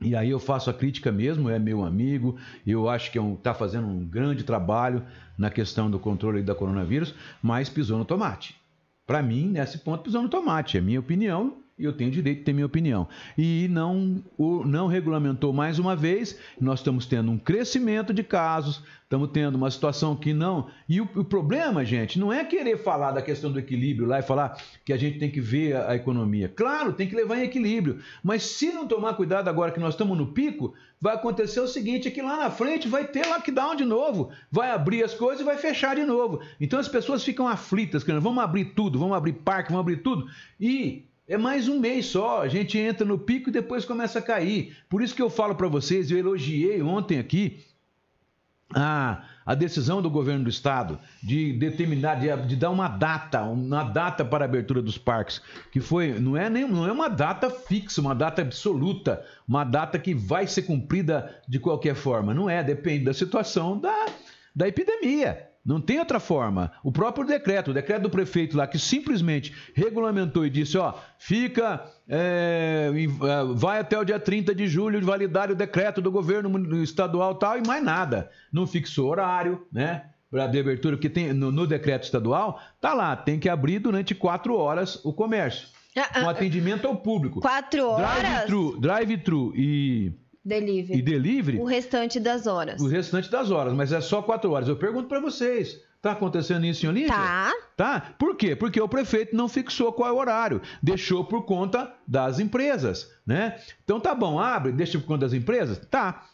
[0.02, 3.32] E aí eu faço a crítica mesmo, é meu amigo, eu acho que está é
[3.32, 5.04] um, tá fazendo um grande trabalho
[5.38, 8.56] na questão do controle da coronavírus, mas pisou no tomate.
[9.08, 10.78] Para mim, nesse ponto, pisou no tomate.
[10.78, 13.08] É minha opinião, eu tenho direito de ter minha opinião.
[13.38, 18.82] E não, o, não regulamentou mais uma vez, nós estamos tendo um crescimento de casos,
[19.04, 20.70] estamos tendo uma situação que não.
[20.88, 24.24] E o, o, problema, gente, não é querer falar da questão do equilíbrio lá e
[24.24, 26.48] falar que a gente tem que ver a, a economia.
[26.48, 30.18] Claro, tem que levar em equilíbrio, mas se não tomar cuidado agora que nós estamos
[30.18, 33.84] no pico, vai acontecer o seguinte: é que lá na frente vai ter lockdown de
[33.84, 36.40] novo, vai abrir as coisas e vai fechar de novo.
[36.58, 40.26] Então as pessoas ficam aflitas, querendo, vamos abrir tudo, vamos abrir parque, vamos abrir tudo.
[40.58, 44.22] E é mais um mês só, a gente entra no pico e depois começa a
[44.22, 44.78] cair.
[44.88, 47.64] Por isso que eu falo para vocês, eu elogiei ontem aqui
[48.74, 53.84] a, a decisão do governo do estado de determinar, de, de, dar uma data, uma
[53.84, 57.50] data para a abertura dos parques, que foi, não é, nem, não é uma data
[57.50, 62.34] fixa, uma data absoluta, uma data que vai ser cumprida de qualquer forma.
[62.34, 64.06] Não é, depende da situação da,
[64.56, 65.55] da epidemia.
[65.66, 66.72] Não tem outra forma.
[66.84, 71.84] O próprio decreto, o decreto do prefeito lá, que simplesmente regulamentou e disse: ó, fica,
[72.08, 76.84] é, é vai até o dia 30 de julho de validar o decreto do governo
[76.84, 78.30] estadual tal, e mais nada.
[78.54, 80.06] Não fixou horário, né?
[80.30, 84.14] Para de abertura, que tem no, no, decreto estadual, tá lá, tem que abrir durante
[84.14, 85.70] quatro horas o comércio.
[85.98, 87.40] Ah, com ah, atendimento ao público.
[87.40, 88.22] Quatro horas?
[88.22, 89.24] Drive-thru drive
[89.56, 90.14] e
[90.46, 91.00] Delivery.
[91.00, 91.58] E delivery?
[91.58, 92.80] O restante das horas.
[92.80, 94.70] O restante das horas, mas é só quatro horas.
[94.70, 95.82] Eu pergunto para vocês.
[96.00, 97.16] Tá acontecendo isso em Olímpia?
[97.16, 97.52] Tá.
[97.76, 98.14] Tá?
[98.20, 98.56] Por quê?
[98.56, 100.62] Porque o prefeito não fixou qual é o horário.
[100.84, 103.60] Deixou por conta das empresas, né?
[103.84, 105.80] Então tá bom, abre, deixa por conta das empresas?
[105.90, 106.28] Tá.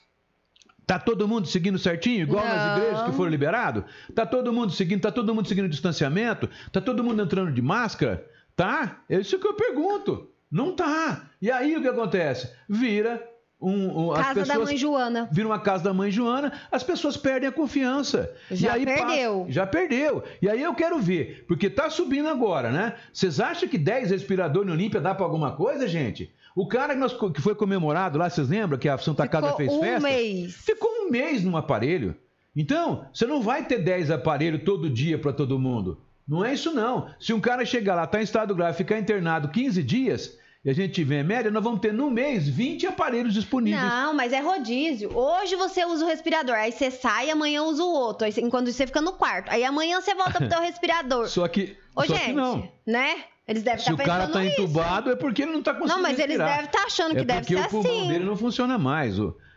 [0.85, 2.53] Tá todo mundo seguindo certinho, igual não.
[2.53, 3.85] nas igrejas que foram liberados?
[4.13, 6.49] Tá todo mundo seguindo, tá todo mundo seguindo distanciamento?
[6.69, 8.27] Tá todo mundo entrando de máscara?
[8.57, 9.03] Tá?
[9.07, 10.29] É isso que eu pergunto.
[10.51, 11.29] Não tá.
[11.41, 12.51] E aí o que acontece?
[12.67, 13.25] Vira
[13.61, 15.29] um, um, as Casa da mãe Joana.
[15.31, 18.33] vira uma casa da mãe Joana, as pessoas perdem a confiança.
[18.49, 19.39] Já perdeu.
[19.41, 20.23] passa- já perdeu.
[20.41, 22.95] E aí eu quero ver, porque tá subindo agora, né?
[23.13, 26.31] Vocês acham que 10 respiradores no Olímpia dá pra alguma coisa, gente?
[26.55, 29.57] O cara que, nós- que foi comemorado lá, vocês lembram que a Santa Casa Ficou
[29.57, 30.07] fez um festa?
[30.07, 30.53] mês.
[30.55, 32.15] Ficou um mês num aparelho.
[32.55, 36.01] Então, você não vai ter 10 aparelhos todo dia para todo mundo.
[36.27, 37.07] Não é isso, não.
[37.19, 40.73] Se um cara chegar lá, tá em estado grave, ficar internado 15 dias, e a
[40.73, 43.81] gente tiver média, nós vamos ter no mês 20 aparelhos disponíveis.
[43.83, 45.15] Não, mas é rodízio.
[45.17, 48.25] Hoje você usa o respirador, aí você sai, amanhã usa o outro.
[48.27, 49.49] Aí, enquanto você fica no quarto.
[49.49, 51.27] Aí amanhã você volta pro teu respirador.
[51.27, 52.71] Só que, Ô, só gente, que não.
[52.85, 53.23] né?
[53.47, 54.61] Eles devem Se estar o cara pensando tá isso.
[54.61, 56.49] entubado, é porque ele não tá conseguindo Não, mas eles respirar.
[56.49, 58.07] devem estar achando que é deve porque ser o pulmão assim.
[58.07, 59.15] dele não funciona mais.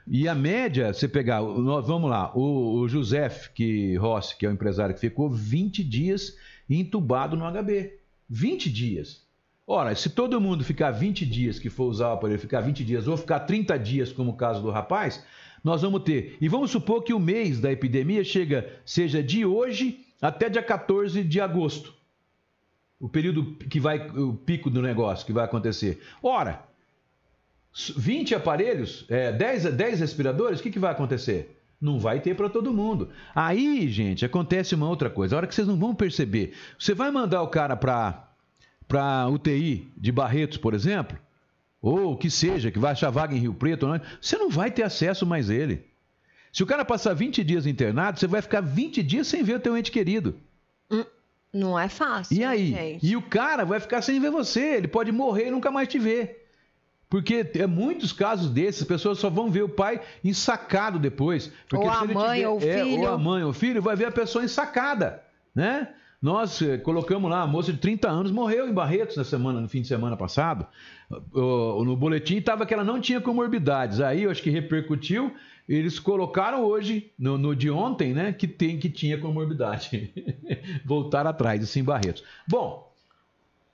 [0.08, 4.52] E a média, você pegar, vamos lá, o, o José que, Rossi, que é o
[4.52, 6.34] empresário que ficou 20 dias
[6.68, 7.92] entubado no HB.
[8.28, 9.23] 20 dias.
[9.66, 13.09] Ora, se todo mundo ficar 20 dias que for usar o aparelho, ficar 20 dias,
[13.09, 15.24] ou ficar 30 dias, como o caso do rapaz,
[15.62, 16.37] nós vamos ter.
[16.40, 21.24] E vamos supor que o mês da epidemia chega, seja de hoje até dia 14
[21.24, 21.94] de agosto
[23.05, 26.00] o período que vai, o pico do negócio que vai acontecer.
[26.22, 26.64] Ora,
[27.96, 31.61] 20 aparelhos, é, 10, 10 respiradores, o que, que vai acontecer?
[31.79, 33.11] Não vai ter para todo mundo.
[33.35, 35.35] Aí, gente, acontece uma outra coisa.
[35.35, 38.33] A hora que vocês não vão perceber, você vai mandar o cara para
[38.88, 41.18] para UTI de Barretos, por exemplo,
[41.81, 44.01] ou o que seja, que vai achar vaga em Rio Preto, não é?
[44.20, 45.85] você não vai ter acesso mais a ele.
[46.53, 49.61] Se o cara passar 20 dias internado, você vai ficar 20 dias sem ver o
[49.61, 50.37] teu ente querido.
[51.53, 52.37] Não é fácil.
[52.37, 52.68] E aí?
[52.73, 53.07] gente?
[53.07, 54.75] E o cara vai ficar sem ver você.
[54.77, 56.49] Ele pode morrer e nunca mais te ver.
[57.09, 61.53] Porque é muitos casos desses, as pessoas só vão ver o pai ensacado depois.
[61.68, 63.01] Porque Ou a mãe, tiver- ou o é, filho.
[63.03, 65.23] ou a mãe ou o filho, vai ver a pessoa ensacada,
[65.55, 65.88] né?
[66.24, 69.68] Nós eh, colocamos lá, a moça de 30 anos morreu em Barretos na semana, no
[69.68, 70.66] fim de semana passado.
[71.30, 74.00] No boletim estava que ela não tinha comorbidades.
[74.00, 75.34] Aí eu acho que repercutiu.
[75.68, 80.14] Eles colocaram hoje, no, no de ontem, né, que, tem, que tinha comorbidade.
[80.82, 82.24] Voltaram atrás, isso em Barretos.
[82.48, 82.90] Bom,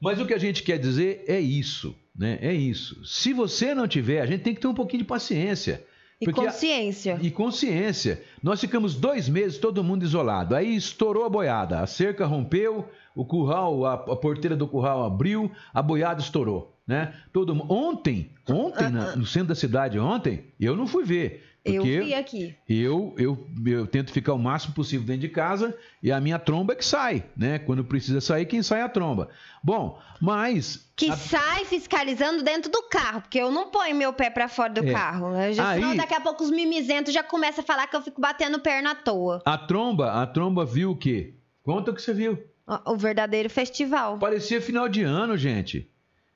[0.00, 2.36] mas o que a gente quer dizer é isso, né?
[2.42, 3.06] É isso.
[3.06, 5.84] Se você não tiver, a gente tem que ter um pouquinho de paciência.
[6.20, 7.18] E Porque a- consciência.
[7.22, 8.22] e consciência.
[8.42, 10.54] Nós ficamos dois meses todo mundo isolado.
[10.54, 11.80] Aí estourou a boiada.
[11.80, 16.76] A cerca rompeu, o curral, a, a porteira do curral abriu, a boiada estourou.
[16.87, 17.14] Né?
[17.33, 21.44] Todo Ontem, ontem, na- no centro da cidade, ontem, eu não fui ver.
[21.64, 22.55] Eu vi aqui.
[22.68, 26.73] eu, eu, eu tento ficar o máximo possível dentro de casa e a minha tromba
[26.73, 27.59] é que sai, né?
[27.59, 29.29] Quando precisa sair, quem sai é a tromba.
[29.62, 30.90] Bom, mas.
[30.96, 34.73] Que a- sai fiscalizando dentro do carro, porque eu não ponho meu pé pra fora
[34.73, 34.92] do É.
[34.92, 35.33] carro.
[35.33, 35.53] né?
[35.53, 38.20] Já, Aí- Senão daqui a pouco os mimizentos já começam a falar que eu fico
[38.20, 39.42] batendo perna à toa.
[39.44, 41.35] A tromba, a tromba viu o quê?
[41.62, 42.42] Conta o que você viu.
[42.87, 44.16] O verdadeiro festival.
[44.18, 45.90] Parecia final de ano, gente.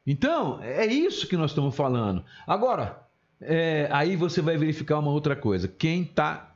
[0.06, 2.22] Então, é isso que nós estamos falando.
[2.46, 3.03] Agora,
[3.46, 5.68] é, aí você vai verificar uma outra coisa.
[5.68, 6.54] Quem está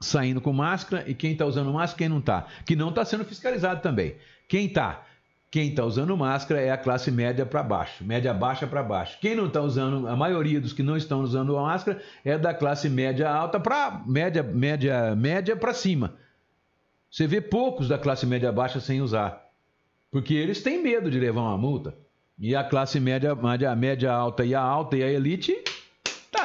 [0.00, 2.46] saindo com máscara e quem está usando máscara quem não está.
[2.64, 4.16] Que não está sendo fiscalizado também.
[4.48, 5.04] Quem está?
[5.50, 9.18] Quem está usando máscara é a classe média para baixo, média baixa para baixo.
[9.18, 12.52] Quem não está usando, a maioria dos que não estão usando a máscara é da
[12.52, 16.16] classe média alta para média, média, média para cima.
[17.10, 19.42] Você vê poucos da classe média baixa sem usar.
[20.10, 21.94] Porque eles têm medo de levar uma multa.
[22.38, 25.56] E a classe média, média, média alta e a alta e a elite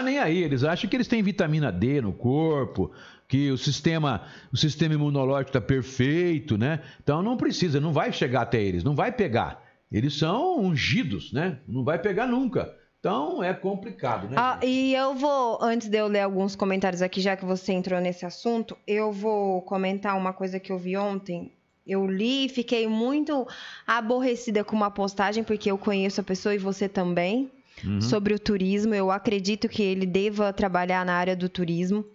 [0.03, 0.43] nem aí.
[0.43, 2.91] Eles acham que eles têm vitamina D no corpo,
[3.27, 6.81] que o sistema, o sistema imunológico está perfeito, né?
[7.01, 9.63] Então não precisa, não vai chegar até eles, não vai pegar.
[9.91, 11.59] Eles são ungidos, né?
[11.67, 12.73] Não vai pegar nunca.
[12.99, 14.35] Então é complicado, né?
[14.37, 17.99] Ah, e eu vou, antes de eu ler alguns comentários aqui, já que você entrou
[17.99, 21.51] nesse assunto, eu vou comentar uma coisa que eu vi ontem.
[21.85, 23.45] Eu li e fiquei muito
[23.85, 27.51] aborrecida com uma postagem, porque eu conheço a pessoa e você também,
[27.83, 28.01] Uhum.
[28.01, 28.93] sobre o turismo.
[28.93, 32.05] Eu acredito que ele deva trabalhar na área do turismo.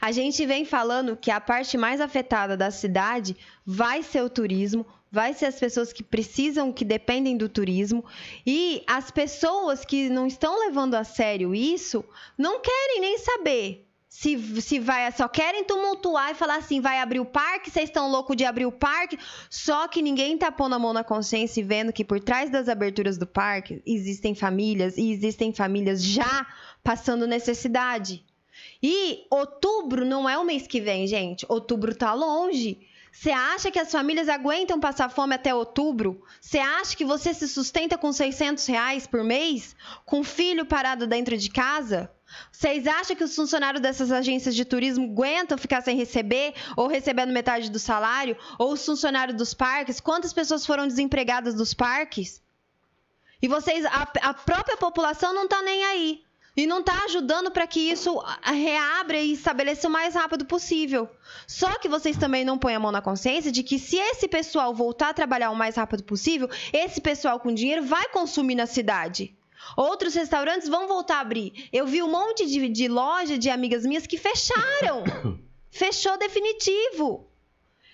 [0.00, 4.84] A gente vem falando que a parte mais afetada da cidade vai ser o turismo,
[5.10, 8.04] vai ser as pessoas que precisam, que dependem do turismo,
[8.46, 12.04] e as pessoas que não estão levando a sério isso
[12.36, 13.86] não querem nem saber.
[14.14, 18.10] Se, se vai, só querem tumultuar e falar assim: vai abrir o parque, vocês estão
[18.10, 19.18] loucos de abrir o parque.
[19.48, 22.68] Só que ninguém tá pondo a mão na consciência e vendo que por trás das
[22.68, 26.46] aberturas do parque existem famílias e existem famílias já
[26.84, 28.22] passando necessidade.
[28.82, 31.46] E outubro não é o mês que vem, gente.
[31.48, 32.86] Outubro tá longe.
[33.10, 36.22] Você acha que as famílias aguentam passar fome até outubro?
[36.38, 39.74] Você acha que você se sustenta com 600 reais por mês?
[40.04, 42.10] Com filho parado dentro de casa?
[42.50, 46.54] Vocês acham que os funcionários dessas agências de turismo aguentam ficar sem receber?
[46.76, 48.36] Ou recebendo metade do salário?
[48.58, 50.00] Ou os funcionários dos parques?
[50.00, 52.42] Quantas pessoas foram desempregadas dos parques?
[53.40, 56.22] E vocês, a, a própria população não tá nem aí.
[56.54, 61.08] E não está ajudando para que isso reabra e estabeleça o mais rápido possível.
[61.46, 64.74] Só que vocês também não põem a mão na consciência de que se esse pessoal
[64.74, 69.34] voltar a trabalhar o mais rápido possível, esse pessoal com dinheiro vai consumir na cidade.
[69.76, 71.68] Outros restaurantes vão voltar a abrir.
[71.72, 75.04] Eu vi um monte de, de loja de amigas minhas que fecharam.
[75.70, 77.30] Fechou definitivo.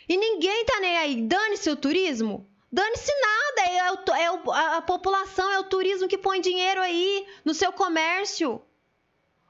[0.09, 1.23] E ninguém tá nem aí.
[1.23, 2.49] Dane-se o turismo.
[2.73, 3.71] Dane-se nada.
[3.71, 7.73] É, o, é o, a população, é o turismo que põe dinheiro aí no seu
[7.73, 8.61] comércio.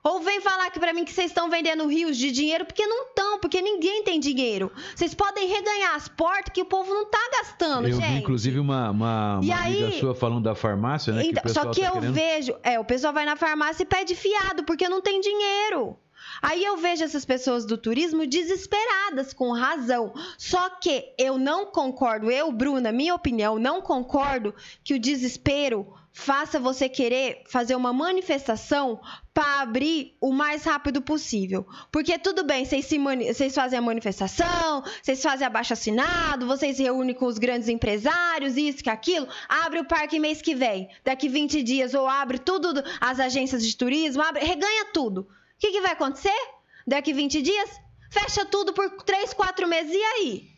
[0.08, 3.08] Ou vem falar aqui para mim que vocês estão vendendo rios de dinheiro, porque não
[3.08, 4.72] estão, porque ninguém tem dinheiro.
[4.96, 8.12] Vocês podem reganhar as portas que o povo não tá gastando, eu gente.
[8.12, 11.24] Vi, inclusive, uma, uma, uma aí, sua falando da farmácia, né?
[11.26, 12.14] Então, que só que tá eu querendo...
[12.14, 15.98] vejo, é, o pessoal vai na farmácia e pede fiado, porque não tem dinheiro.
[16.40, 20.14] Aí eu vejo essas pessoas do turismo desesperadas, com razão.
[20.38, 25.86] Só que eu não concordo, eu, Bruna, minha opinião, não concordo que o desespero
[26.18, 29.00] faça você querer fazer uma manifestação
[29.32, 31.64] para abrir o mais rápido possível.
[31.92, 37.14] Porque tudo bem, vocês, vocês fazem a manifestação, vocês fazem abaixo assinado, vocês se reúnem
[37.14, 41.62] com os grandes empresários, isso que aquilo, abre o parque mês que vem, daqui 20
[41.62, 45.20] dias, ou abre tudo, as agências de turismo, abre, reganha tudo.
[45.20, 45.26] O
[45.60, 46.36] que, que vai acontecer?
[46.84, 47.80] Daqui 20 dias?
[48.10, 50.57] Fecha tudo por 3, 4 meses, e aí?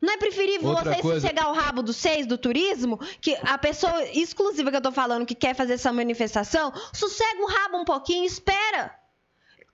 [0.00, 2.98] Não é preferível Outra você coisa- sossegar o rabo dos seis do turismo?
[3.20, 7.46] Que a pessoa exclusiva que eu tô falando que quer fazer essa manifestação, sossega o
[7.48, 8.94] rabo um pouquinho, espera.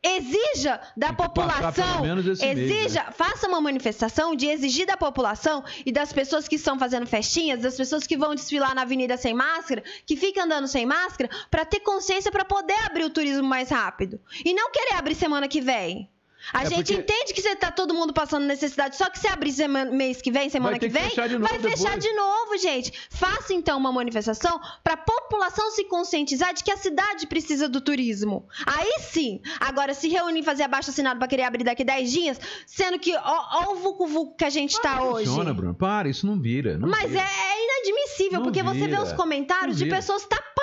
[0.06, 2.62] Exija da população, esse mês, né?
[2.62, 7.62] exija, faça uma manifestação de exigir da população e das pessoas que estão fazendo festinhas,
[7.62, 11.64] das pessoas que vão desfilar na avenida sem máscara, que ficam andando sem máscara, para
[11.64, 14.20] ter consciência para poder abrir o turismo mais rápido.
[14.44, 16.10] E não querer abrir semana que vem.
[16.52, 19.26] A É gente porque- entende que você tá todo mundo passando necessidade, só que se
[19.28, 22.04] abrir semana, mês que vem, semana que que vem, fechar vai fechar depois.
[22.04, 22.92] de novo, gente.
[23.11, 27.80] Faça então uma manifestação para a população se conscientizar de que a cidade precisa do
[27.80, 28.46] turismo.
[28.66, 29.40] Aí sim.
[29.61, 33.14] Agora, se reunir e fazer abaixo assinado para querer abrir daqui 10 dias, sendo que
[33.16, 35.26] ó, ó o vucu-vucu que a gente tá hoje.
[35.26, 35.74] Funciona, Bruno.
[35.74, 36.76] Para, isso não vira.
[36.78, 37.22] Não Mas vira.
[37.22, 39.02] é, é inadmissível, Não porque você vê vira.
[39.02, 39.96] os comentários de vira.
[39.96, 40.54] pessoas tapadas.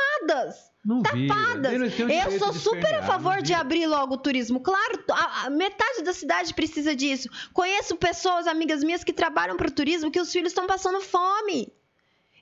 [0.83, 1.03] Não.
[1.03, 1.73] Tapadas.
[1.73, 4.59] Eles têm o Eu sou super a favor não de abrir logo o turismo.
[4.59, 7.29] Claro, a, a metade da cidade precisa disso.
[7.53, 11.71] Conheço pessoas, amigas minhas, que trabalham para o turismo, que os filhos estão passando fome.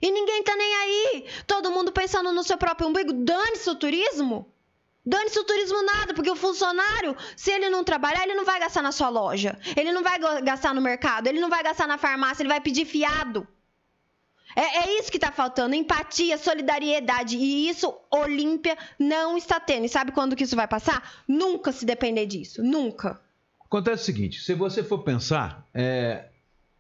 [0.02, 1.26] E ninguém tá nem aí.
[1.46, 3.12] Todo mundo pensando no seu próprio umbigo.
[3.12, 4.50] Dane-se o turismo.
[5.06, 8.82] Dane-se o turismo nada, porque o funcionário, se ele não trabalhar, ele não vai gastar
[8.82, 9.58] na sua loja.
[9.76, 12.86] Ele não vai gastar no mercado, ele não vai gastar na farmácia, ele vai pedir
[12.86, 13.48] fiado.
[14.60, 17.38] É, é isso que tá faltando, empatia, solidariedade.
[17.38, 19.86] E isso Olímpia não está tendo.
[19.86, 21.24] E sabe quando que isso vai passar?
[21.28, 22.62] Nunca se depender disso.
[22.63, 23.19] Nunca.
[23.63, 26.26] Acontece o seguinte, se você for pensar, é,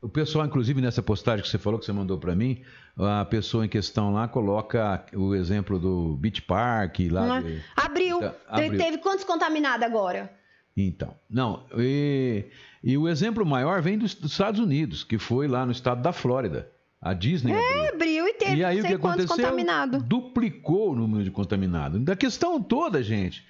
[0.01, 2.61] o pessoal, inclusive nessa postagem que você falou, que você mandou para mim,
[2.97, 7.39] a pessoa em questão lá coloca o exemplo do Beach Park lá.
[7.41, 8.19] De- Abriu.
[8.19, 8.77] Te- abriu.
[8.77, 10.33] Teve quantos contaminados agora?
[10.75, 12.45] Então, não, e,
[12.83, 16.11] e o exemplo maior vem dos, dos Estados Unidos, que foi lá no estado da
[16.11, 16.71] Flórida.
[17.01, 17.93] A Disney abriu.
[17.93, 19.45] Abriu e teve E aí não o sei que quantos aconteceu?
[19.45, 20.03] contaminados.
[20.03, 22.01] Duplicou o número de contaminados.
[22.01, 23.45] Da questão toda, gente,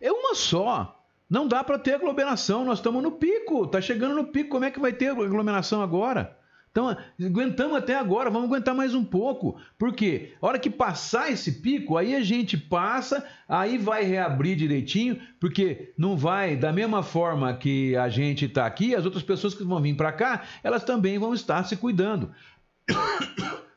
[0.00, 1.02] é uma só.
[1.28, 2.64] Não dá para ter aglomeração.
[2.64, 3.66] Nós estamos no pico.
[3.66, 4.50] Tá chegando no pico.
[4.50, 6.38] Como é que vai ter aglomeração agora?
[6.74, 9.56] Então, aguentamos até agora, vamos aguentar mais um pouco.
[9.78, 10.32] Por quê?
[10.42, 15.92] A hora que passar esse pico, aí a gente passa, aí vai reabrir direitinho, porque
[15.96, 19.80] não vai, da mesma forma que a gente está aqui, as outras pessoas que vão
[19.80, 22.32] vir para cá, elas também vão estar se cuidando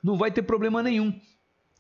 [0.04, 1.14] não vai ter problema nenhum.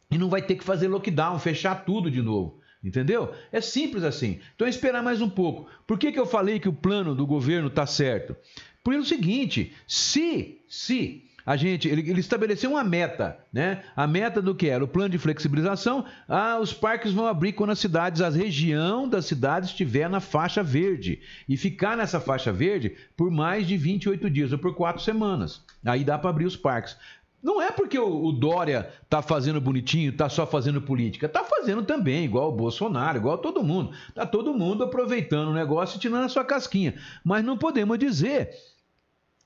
[0.09, 2.59] E não vai ter que fazer lockdown, fechar tudo de novo.
[2.83, 3.33] Entendeu?
[3.51, 4.39] É simples assim.
[4.55, 5.69] Então é esperar mais um pouco.
[5.85, 8.35] Por que, que eu falei que o plano do governo está certo?
[8.83, 11.87] Pelo seguinte: se, se a gente.
[11.87, 13.81] Ele, ele estabeleceu uma meta, né?
[13.95, 14.83] A meta do que era?
[14.83, 16.03] O plano de flexibilização.
[16.27, 20.61] Ah, os parques vão abrir quando as cidades, a região das cidades estiver na faixa
[20.61, 21.21] verde.
[21.47, 25.63] E ficar nessa faixa verde por mais de 28 dias ou por quatro semanas.
[25.85, 26.97] Aí dá para abrir os parques.
[27.47, 31.29] Não é porque o, Dória tá fazendo bonitinho, tá só fazendo política.
[31.29, 33.93] Tá fazendo também, igual o Bolsonaro, igual todo mundo.
[34.13, 36.95] Tá todo mundo aproveitando o negócio e tirando a sua casquinha.
[37.23, 38.49] Mas não podemos dizer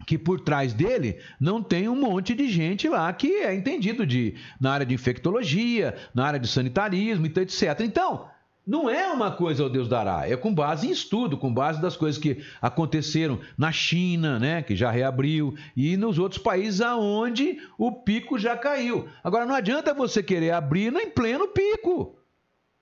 [0.07, 4.33] que por trás dele não tem um monte de gente lá que é entendido de,
[4.59, 7.81] na área de infectologia, na área de sanitarismo, então, etc.
[7.81, 8.30] Então,
[8.65, 11.97] não é uma coisa ao Deus dará, é com base em estudo, com base das
[11.97, 17.91] coisas que aconteceram na China, né, que já reabriu, e nos outros países aonde o
[17.91, 19.07] pico já caiu.
[19.23, 22.20] Agora não adianta você querer abrir em pleno pico.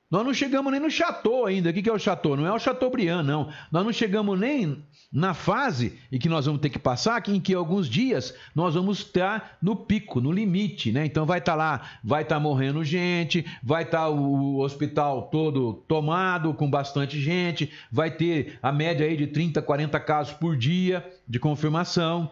[0.09, 1.69] Nós não chegamos nem no Chateau ainda.
[1.69, 2.35] O que é o Chateau?
[2.35, 3.49] Não é o Chateaubriand, não.
[3.71, 7.53] Nós não chegamos nem na fase em que nós vamos ter que passar, em que
[7.53, 11.05] alguns dias nós vamos estar no pico, no limite, né?
[11.05, 16.69] Então vai estar lá, vai estar morrendo gente, vai estar o hospital todo tomado, com
[16.69, 22.31] bastante gente, vai ter a média aí de 30, 40 casos por dia de confirmação.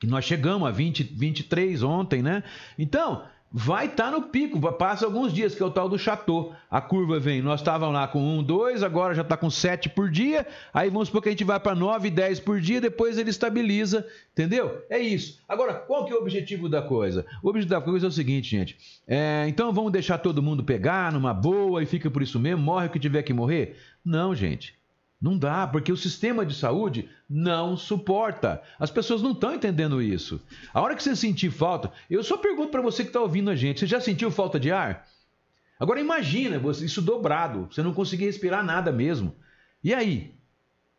[0.00, 2.42] Que nós chegamos a 20, 23 ontem, né?
[2.76, 3.22] Então,
[3.56, 6.52] vai estar tá no pico, passa alguns dias, que é o tal do chateau.
[6.68, 10.10] A curva vem, nós estávamos lá com 1, 2, agora já está com 7 por
[10.10, 13.30] dia, aí vamos supor que a gente vai para 9, 10 por dia, depois ele
[13.30, 14.82] estabiliza, entendeu?
[14.90, 15.38] É isso.
[15.48, 17.24] Agora, qual que é o objetivo da coisa?
[17.44, 18.76] O objetivo da coisa é o seguinte, gente,
[19.06, 22.88] é, então vamos deixar todo mundo pegar numa boa e fica por isso mesmo, morre
[22.88, 23.76] o que tiver que morrer?
[24.04, 24.74] Não, gente.
[25.20, 28.62] Não dá, porque o sistema de saúde não suporta.
[28.78, 30.40] As pessoas não estão entendendo isso.
[30.72, 33.56] A hora que você sentir falta, eu só pergunto para você que está ouvindo a
[33.56, 35.06] gente: você já sentiu falta de ar?
[35.78, 39.34] Agora imagina isso dobrado, você não conseguir respirar nada mesmo.
[39.82, 40.34] E aí?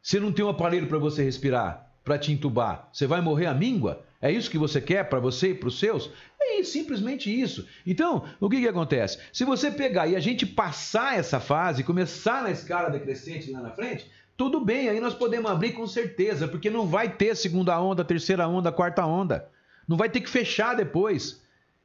[0.01, 3.53] Você não tem um aparelho para você respirar, para te entubar, você vai morrer à
[3.53, 4.04] míngua?
[4.21, 6.09] É isso que você quer para você e para os seus?
[6.39, 7.67] É simplesmente isso.
[7.85, 9.19] Então, o que, que acontece?
[9.33, 13.71] Se você pegar e a gente passar essa fase, começar na escala decrescente lá na
[13.71, 18.03] frente, tudo bem, aí nós podemos abrir com certeza, porque não vai ter segunda onda,
[18.03, 19.49] terceira onda, quarta onda.
[19.87, 21.41] Não vai ter que fechar depois.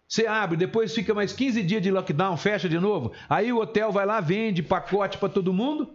[0.09, 3.13] Você abre, depois fica mais 15 dias de lockdown, fecha de novo.
[3.29, 5.95] Aí o hotel vai lá, vende pacote para todo mundo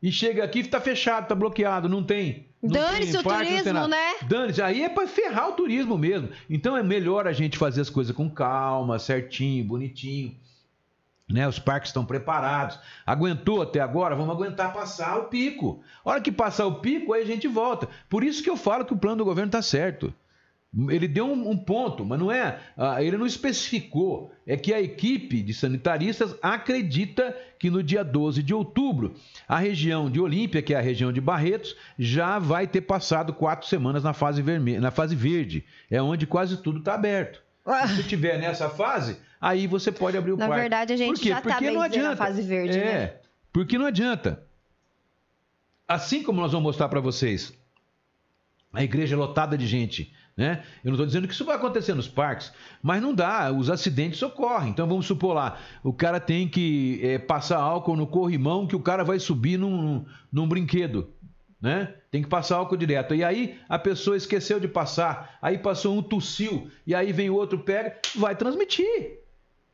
[0.00, 2.49] e chega aqui e está fechado, está bloqueado, não tem.
[2.62, 4.14] Dane-se o turismo, né?
[4.22, 6.28] Dane-se, aí é para ferrar o turismo mesmo.
[6.48, 10.36] Então é melhor a gente fazer as coisas com calma, certinho, bonitinho.
[11.28, 12.78] Né, os parques estão preparados.
[13.06, 14.16] Aguentou até agora?
[14.16, 15.80] Vamos aguentar passar o pico.
[16.04, 17.88] A hora que passar o pico, aí a gente volta.
[18.08, 20.12] Por isso que eu falo que o plano do governo está certo.
[20.88, 22.60] Ele deu um, um, ponto, mas não é.
[22.76, 24.32] Ah, ele não especificou.
[24.46, 29.14] É que a equipe de sanitaristas acredita que no dia 12 de outubro,
[29.48, 33.66] a região de Olímpia, que é a região de Barretos, já vai ter passado quatro
[33.66, 35.64] semanas na fase, vermelha, na fase verde.
[35.90, 37.42] É onde quase tudo está aberto.
[37.88, 40.56] Se estiver nessa fase, aí você pode abrir o Na parque.
[40.56, 42.10] Na verdade, a gente já está bem não adianta.
[42.10, 43.14] na fase verde, é, né?
[43.52, 44.44] Porque não adianta.
[45.86, 47.52] Assim como nós vamos mostrar para vocês,
[48.72, 50.62] a igreja lotada de gente, né?
[50.84, 52.52] Eu não estou dizendo que isso vai acontecer nos parques,
[52.82, 54.70] mas não dá, os acidentes ocorrem.
[54.70, 58.80] Então vamos supor lá, o cara tem que é, passar álcool no corrimão que o
[58.80, 61.08] cara vai subir num, num brinquedo
[61.60, 61.92] né?
[62.10, 63.14] Tem que passar álcool direto.
[63.14, 67.58] E aí a pessoa esqueceu de passar, aí passou um tossiu, e aí vem outro
[67.58, 69.18] pega, vai transmitir.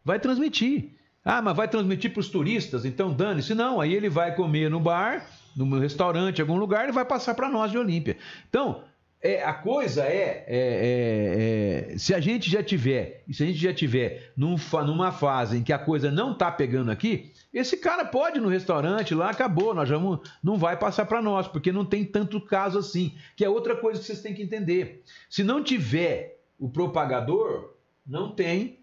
[0.04, 0.90] Vai transmitir.
[1.24, 3.54] Ah, mas vai transmitir para os turistas, então dane-se.
[3.54, 5.26] Não, aí ele vai comer no bar,
[5.56, 8.16] no restaurante, algum lugar, e vai passar para nós de Olímpia.
[8.48, 8.84] Então,
[9.26, 13.58] é, a coisa é, é, é, é, se a gente já tiver, se a gente
[13.58, 14.54] já tiver num,
[14.86, 18.48] numa fase em que a coisa não está pegando aqui, esse cara pode ir no
[18.48, 22.78] restaurante lá, acabou, nós vamos, não vai passar para nós, porque não tem tanto caso
[22.78, 23.16] assim.
[23.34, 25.02] Que é outra coisa que vocês têm que entender.
[25.28, 27.74] Se não tiver o propagador,
[28.06, 28.78] não tem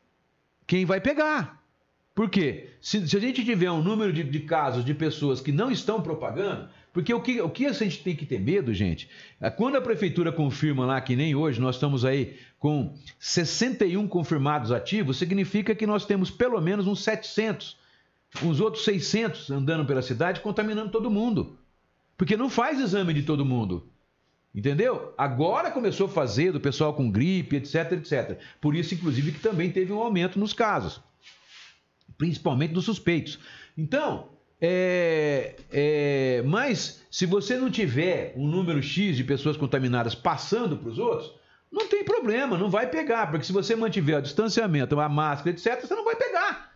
[0.68, 1.64] quem vai pegar.
[2.14, 2.70] Por quê?
[2.82, 6.02] Se, se a gente tiver um número de, de casos de pessoas que não estão
[6.02, 9.10] propagando, porque o que, o que a gente tem que ter medo, gente,
[9.42, 14.72] é quando a prefeitura confirma lá, que nem hoje, nós estamos aí com 61 confirmados
[14.72, 17.76] ativos, significa que nós temos pelo menos uns 700,
[18.44, 21.58] uns outros 600 andando pela cidade, contaminando todo mundo.
[22.16, 23.90] Porque não faz exame de todo mundo.
[24.54, 25.16] Entendeu?
[25.18, 28.40] Agora começou a fazer do pessoal com gripe, etc, etc.
[28.62, 31.02] Por isso, inclusive, que também teve um aumento nos casos.
[32.20, 33.40] Principalmente dos suspeitos.
[33.76, 34.30] Então,
[34.66, 40.88] é, é, mas se você não tiver um número X de pessoas contaminadas passando para
[40.88, 41.34] os outros,
[41.70, 45.82] não tem problema, não vai pegar, porque se você mantiver o distanciamento, a máscara, etc.,
[45.82, 46.72] você não vai pegar.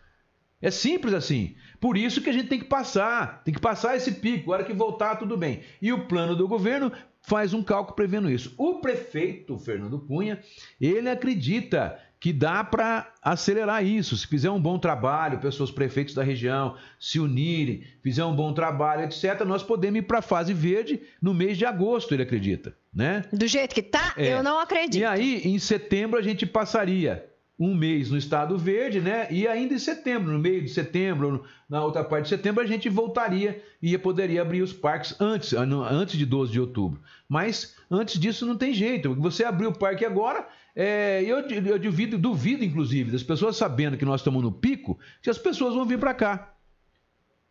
[0.61, 1.55] É simples assim.
[1.79, 4.65] Por isso que a gente tem que passar, tem que passar esse pico, a hora
[4.65, 5.61] que voltar, tudo bem.
[5.81, 8.53] E o plano do governo faz um cálculo prevendo isso.
[8.57, 10.41] O prefeito Fernando Cunha,
[10.81, 14.17] ele acredita que dá para acelerar isso.
[14.17, 19.03] Se fizer um bom trabalho, pessoas prefeitos da região se unirem, fizer um bom trabalho,
[19.03, 22.75] etc., nós podemos ir para a fase verde no mês de agosto, ele acredita.
[22.93, 23.23] Né?
[23.31, 24.33] Do jeito que tá, é.
[24.33, 24.99] eu não acredito.
[24.99, 27.23] E aí, em setembro, a gente passaria
[27.59, 29.27] um mês no estado verde, né?
[29.31, 32.87] E ainda em setembro, no meio de setembro, na outra parte de setembro, a gente
[32.87, 37.01] voltaria e poderia abrir os parques antes, antes de 12 de outubro.
[37.27, 39.15] Mas antes disso não tem jeito.
[39.15, 40.47] Você abrir o parque agora,
[40.79, 45.29] é, eu, eu duvido, duvido, inclusive, das pessoas sabendo que nós estamos no pico, que
[45.29, 46.53] as pessoas vão vir para cá.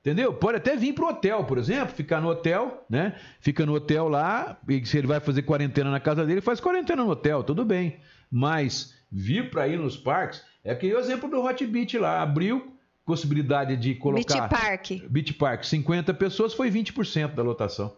[0.01, 0.33] Entendeu?
[0.33, 3.19] Pode até vir para o hotel, por exemplo, ficar no hotel, né?
[3.41, 7.03] Fica no hotel lá, e se ele vai fazer quarentena na casa dele, faz quarentena
[7.03, 7.99] no hotel, tudo bem.
[8.31, 13.77] Mas vir para ir nos parques, é aquele exemplo do Hot Beach lá, abriu, possibilidade
[13.77, 14.49] de colocar.
[14.49, 15.11] Beach Park.
[15.11, 17.93] Beach Park, 50 pessoas foi 20% da lotação.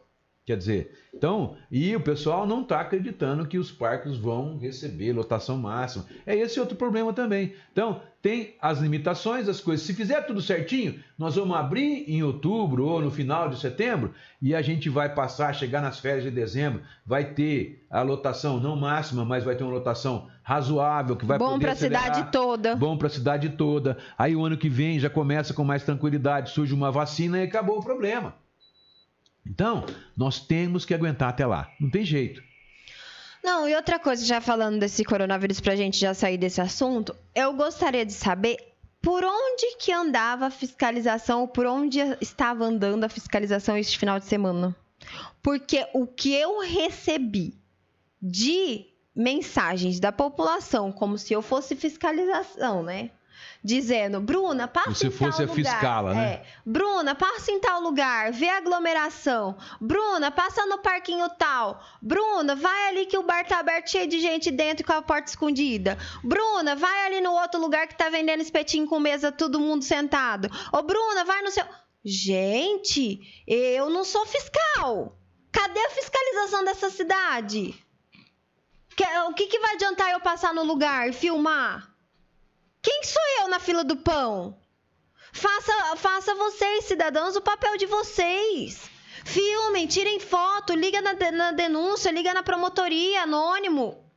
[0.49, 5.59] Quer dizer, então, e o pessoal não está acreditando que os parques vão receber lotação
[5.59, 6.07] máxima.
[6.25, 7.53] É esse outro problema também.
[7.71, 9.85] Então, tem as limitações, as coisas.
[9.85, 14.55] Se fizer tudo certinho, nós vamos abrir em outubro ou no final de setembro e
[14.55, 19.27] a gente vai passar, chegar nas férias de dezembro, vai ter a lotação não máxima,
[19.27, 22.75] mas vai ter uma lotação razoável que vai Bom para a cidade toda.
[22.75, 23.99] Bom para a cidade toda.
[24.17, 27.81] Aí o ano que vem já começa com mais tranquilidade, surge uma vacina e acabou
[27.81, 28.33] o problema.
[29.49, 29.85] Então,
[30.17, 31.71] nós temos que aguentar até lá.
[31.81, 32.43] Não tem jeito.
[33.43, 37.55] Não, e outra coisa, já falando desse coronavírus pra gente já sair desse assunto, eu
[37.55, 38.57] gostaria de saber
[39.01, 44.27] por onde que andava a fiscalização, por onde estava andando a fiscalização este final de
[44.27, 44.77] semana.
[45.43, 47.55] Porque o que eu recebi
[48.21, 53.11] de mensagens da população, como se eu fosse fiscalização, né?
[53.63, 55.55] Dizendo, Bruna, passa em tal fosse a lugar.
[55.55, 56.33] fiscala, né?
[56.33, 59.57] É, Bruna, passa em tal lugar, vê a aglomeração.
[59.81, 61.83] Bruna, passa no parquinho tal.
[62.01, 65.29] Bruna, vai ali que o bar tá aberto cheio de gente dentro com a porta
[65.29, 65.99] escondida.
[66.23, 70.49] Bruna, vai ali no outro lugar que tá vendendo espetinho com mesa, todo mundo sentado.
[70.73, 71.65] Ô, Bruna, vai no seu.
[72.05, 75.19] Gente, eu não sou fiscal.
[75.51, 77.75] Cadê a fiscalização dessa cidade?
[79.29, 81.88] O que, que vai adiantar eu passar no lugar e filmar?
[82.83, 84.59] Quem sou eu na fila do pão?
[85.33, 88.91] Faça, faça vocês, cidadãos, o papel de vocês.
[89.25, 94.08] Filmem, tirem foto, liga na, na denúncia, liga na promotoria, anônimo.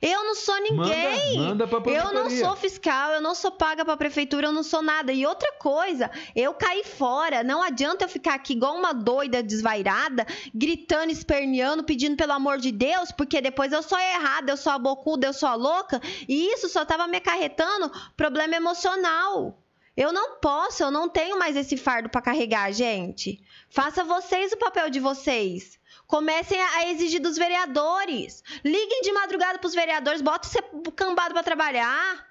[0.00, 1.36] Eu não sou ninguém.
[1.38, 4.62] Manda, manda pra eu não sou fiscal, eu não sou paga pra prefeitura, eu não
[4.62, 5.12] sou nada.
[5.12, 7.42] E outra coisa, eu caí fora.
[7.42, 12.72] Não adianta eu ficar aqui igual uma doida desvairada, gritando, esperneando, pedindo pelo amor de
[12.72, 16.00] Deus, porque depois eu sou errada, eu sou a bocuda, eu sou a louca.
[16.28, 19.58] E isso só tava me acarretando problema emocional.
[19.96, 23.42] Eu não posso, eu não tenho mais esse fardo pra carregar, gente.
[23.68, 25.78] Faça vocês o papel de vocês.
[26.12, 28.44] Comecem a exigir dos vereadores.
[28.62, 30.60] Liguem de madrugada pros vereadores, bota esse
[30.94, 32.28] cambado pra trabalhar.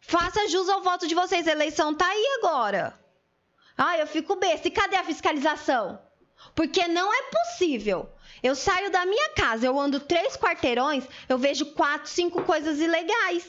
[0.00, 1.46] Faça jus ao voto de vocês.
[1.46, 2.98] A eleição tá aí agora.
[3.78, 4.66] Ah, eu fico besta.
[4.66, 6.02] E cadê a fiscalização?
[6.52, 8.10] Porque não é possível.
[8.42, 13.46] Eu saio da minha casa, eu ando três quarteirões, eu vejo quatro, cinco coisas ilegais.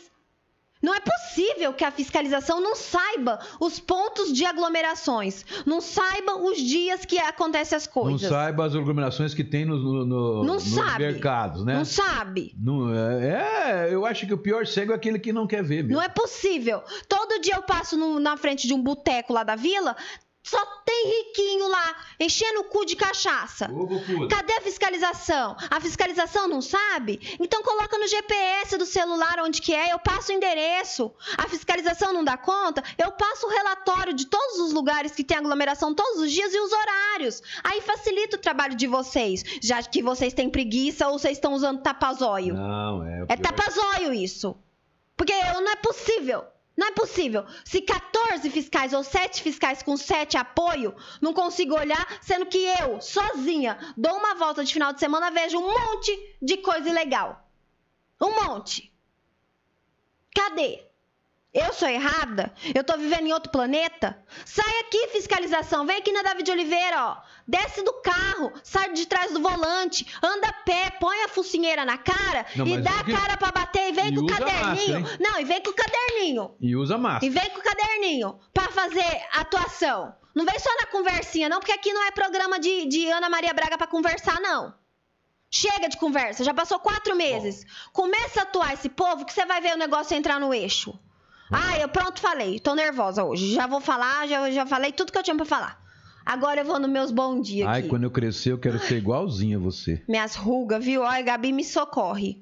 [0.84, 6.58] Não é possível que a fiscalização não saiba os pontos de aglomerações, não saiba os
[6.58, 8.30] dias que acontecem as Não coisas.
[8.30, 11.06] saiba as aglomerações que tem no, no- no- Não nos sabe.
[11.06, 11.76] mercados, né?
[11.78, 12.54] Não sabe.
[12.60, 15.84] Não, é, é, eu acho que o pior cego é aquele que não quer ver
[15.84, 15.94] mesmo.
[15.94, 16.84] Não é possível.
[17.08, 19.96] Todo dia eu passo no- na frente de um boteco lá da vila,
[20.44, 23.70] só tem riquinho lá, enchendo o cu de cachaça.
[24.30, 25.56] Cadê a fiscalização?
[25.72, 27.38] A fiscalização não sabe?
[27.40, 31.14] Então coloca no GPS do celular onde que é, eu passo o endereço.
[31.38, 32.84] A fiscalização não dá conta?
[32.98, 36.60] Eu passo o relatório de todos os lugares que tem aglomeração todos os dias e
[36.60, 37.42] os horários.
[37.64, 41.82] Aí facilita o trabalho de vocês, já que vocês têm preguiça ou vocês estão usando
[41.82, 42.54] tapazóio.
[42.54, 43.24] Não, é.
[43.24, 44.58] o É tapazóio isso.
[45.16, 46.44] Porque não é possível.
[46.76, 47.46] Não é possível.
[47.64, 53.00] Se 14 fiscais ou 7 fiscais com 7 apoio, não consigo olhar, sendo que eu,
[53.00, 57.48] sozinha, dou uma volta de final de semana, vejo um monte de coisa ilegal.
[58.20, 58.92] Um monte.
[60.36, 60.93] Cadê?
[61.54, 62.52] Eu sou errada?
[62.74, 64.18] Eu tô vivendo em outro planeta?
[64.44, 65.86] Sai aqui, fiscalização.
[65.86, 67.18] Vem aqui na David Oliveira, ó.
[67.48, 71.98] Desce do carro, sai de trás do volante, anda a pé, põe a focinheira na
[71.98, 75.02] cara Não, e dá a que- cara pra bater e vem E com o caderninho.
[75.02, 76.56] máscara, Não, e vem com o caderninho.
[76.60, 77.26] E usa máscara.
[77.26, 80.16] E vem com o caderninho pra fazer atuação.
[80.34, 83.54] Não vem só na conversinha, não, porque aqui não é programa de, de Ana Maria
[83.54, 84.74] Braga pra conversar, não.
[85.52, 87.64] Chega de conversa, já passou quatro meses.
[87.92, 90.98] Começa a atuar esse povo que você vai ver o negócio entrar no eixo.
[91.54, 93.54] Ah, eu pronto falei, tô nervosa hoje.
[93.54, 95.82] Já vou falar, já, já falei tudo que eu tinha pra falar.
[96.26, 97.90] Agora eu vou nos meus bom dia Ai, aqui.
[97.90, 100.02] quando eu crescer, eu quero ser igualzinho a você.
[100.08, 101.02] Minhas rugas, viu?
[101.02, 102.42] Olha, Gabi me socorre.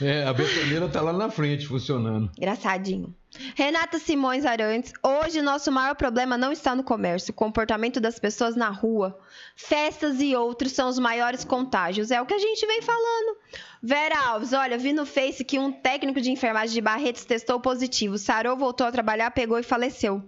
[0.00, 2.30] É, a betoneira tá lá na frente funcionando.
[2.36, 3.14] Engraçadinho.
[3.54, 8.56] Renata Simões Arantes, hoje nosso maior problema não está no comércio, o comportamento das pessoas
[8.56, 9.18] na rua.
[9.54, 13.36] Festas e outros são os maiores contágios, é o que a gente vem falando.
[13.82, 18.18] Vera Alves, olha, vi no Face que um técnico de enfermagem de Barretos testou positivo,
[18.18, 20.22] sarou, voltou a trabalhar, pegou e faleceu.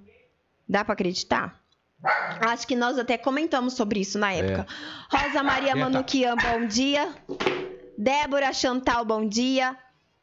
[0.69, 1.59] Dá pra acreditar?
[2.41, 4.67] Acho que nós até comentamos sobre isso na época.
[5.11, 5.75] Rosa Maria.
[5.75, 7.13] Manuquian, bom dia.
[7.97, 9.77] Débora Chantal, bom dia.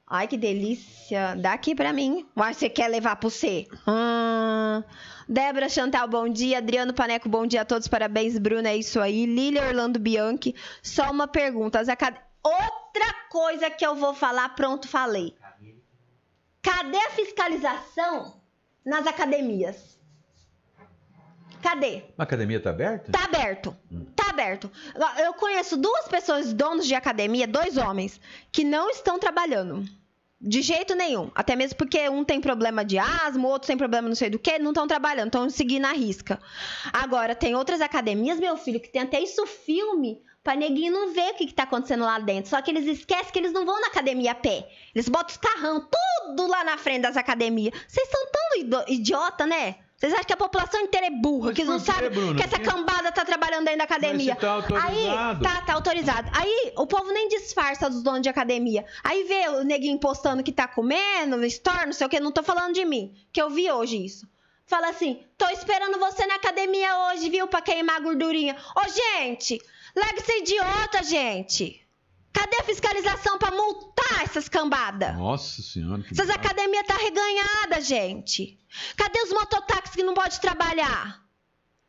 [0.08, 1.36] Ai, que delícia.
[1.36, 2.26] Dá aqui pra mim.
[2.38, 3.68] Uai, você quer levar pro você?
[3.88, 4.84] Hum.
[5.28, 6.60] Débora Chantal, bom dia.
[6.60, 7.88] Adriano Paneco, bom dia a todos.
[7.88, 8.70] Parabéns, Bruna.
[8.70, 9.26] É isso aí.
[9.26, 10.54] Lília Orlando Bianchi.
[10.84, 11.80] Só uma pergunta.
[11.80, 15.36] Acad- Outra coisa que eu vou falar, pronto, falei.
[16.62, 18.40] Cadê a fiscalização
[18.86, 19.95] nas academias.
[21.66, 22.04] Cadê?
[22.16, 23.12] A academia tá aberta?
[23.12, 23.76] Tá aberto.
[24.16, 24.72] Tá aberto.
[25.18, 29.84] Eu conheço duas pessoas, donos de academia, dois homens, que não estão trabalhando.
[30.40, 31.32] De jeito nenhum.
[31.34, 34.38] Até mesmo porque um tem problema de asma, o outro tem problema não sei do
[34.38, 36.40] que, não estão trabalhando, estão seguindo a risca.
[36.94, 41.32] Agora, tem outras academias, meu filho, que tem até isso filme pra neguinho não ver
[41.32, 42.52] o que, que tá acontecendo lá dentro.
[42.52, 44.70] Só que eles esquecem que eles não vão na academia a pé.
[44.94, 47.74] Eles botam os carrão tudo lá na frente das academias.
[47.88, 49.78] Vocês são tão idiota, né?
[49.98, 52.36] Vocês acham que a população inteira é burra, Mas que não sabe Bruno?
[52.36, 54.34] que essa cambada tá trabalhando dentro da academia.
[54.34, 54.92] Mas se tá autorizado.
[54.92, 56.30] Aí, tá, tá autorizado.
[56.34, 58.86] Aí, o povo nem disfarça dos donos de academia.
[59.04, 62.44] Aí vê o neguinho postando que tá comendo, store, não sei o que, não tô
[62.44, 64.28] falando de mim, que eu vi hoje isso.
[64.68, 68.56] Fala assim, tô esperando você na academia hoje, viu, pra queimar a gordurinha.
[68.76, 69.62] Ô, gente,
[69.96, 71.82] larga esse idiota, gente.
[72.34, 75.16] Cadê a fiscalização pra multar essas cambadas?
[75.16, 76.02] Nossa senhora.
[76.02, 78.60] que Essas academias tá reganhada, gente.
[78.96, 81.24] Cadê os mototáxis que não pode trabalhar?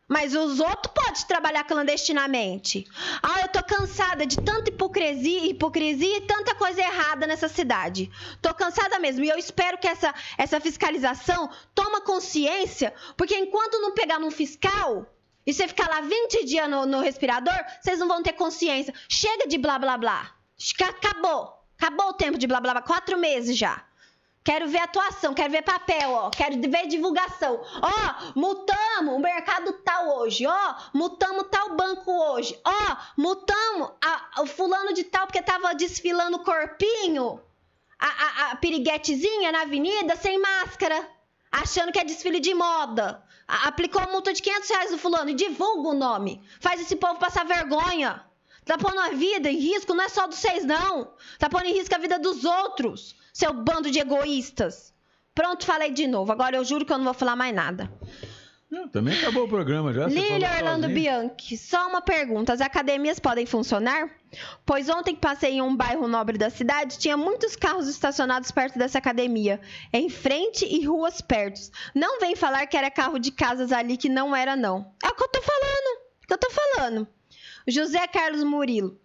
[0.09, 2.87] Mas os outros podem trabalhar clandestinamente.
[3.21, 8.09] Ah, eu tô cansada de tanta hipocrisia, hipocrisia e tanta coisa errada nessa cidade.
[8.41, 9.25] Tô cansada mesmo.
[9.25, 15.07] E eu espero que essa, essa fiscalização toma consciência, porque enquanto não pegar num fiscal
[15.45, 18.95] e você ficar lá 20 dias no, no respirador, vocês não vão ter consciência.
[19.09, 20.31] Chega de blá blá blá.
[20.79, 21.53] Ca- Acabou.
[21.79, 22.83] Acabou o tempo de blá blá blá.
[22.83, 23.85] Quatro meses já.
[24.47, 26.31] Quero ver atuação, quero ver papel, ó.
[26.31, 27.61] Quero ver divulgação.
[27.83, 30.47] Ó, multamos o mercado tal hoje.
[30.47, 32.57] Ó, multamos tal banco hoje.
[32.65, 37.41] Ó, multamos a- o fulano de tal porque tava desfilando corpinho.
[37.99, 40.99] A, a, a piriguetezinha na avenida sem máscara.
[41.51, 43.21] Achando que é desfile de moda.
[43.49, 46.41] A- aplicou a multa de 500 reais no fulano e divulga o nome.
[46.61, 48.25] Faz esse povo passar vergonha.
[48.65, 51.13] Tá pondo a vida em risco, não é só dos seis, não.
[51.39, 54.95] Tá pondo em risco a vida dos outros, seu bando de egoístas.
[55.35, 56.33] Pronto, falei de novo.
[56.33, 57.93] Agora eu juro que eu não vou falar mais nada.
[58.71, 60.07] Não, também acabou o programa já.
[60.07, 60.95] Lília Orlando sozinho.
[60.95, 64.09] Bianchi, só uma pergunta: as academias podem funcionar?
[64.65, 68.79] Pois ontem que passei em um bairro nobre da cidade, tinha muitos carros estacionados perto
[68.79, 69.61] dessa academia,
[69.93, 71.61] em frente e ruas perto.
[71.95, 74.95] Não vem falar que era carro de casas ali que não era, não.
[75.05, 76.01] É o que eu tô falando.
[76.25, 77.07] O que eu tô falando.
[77.69, 78.99] José Carlos Murilo.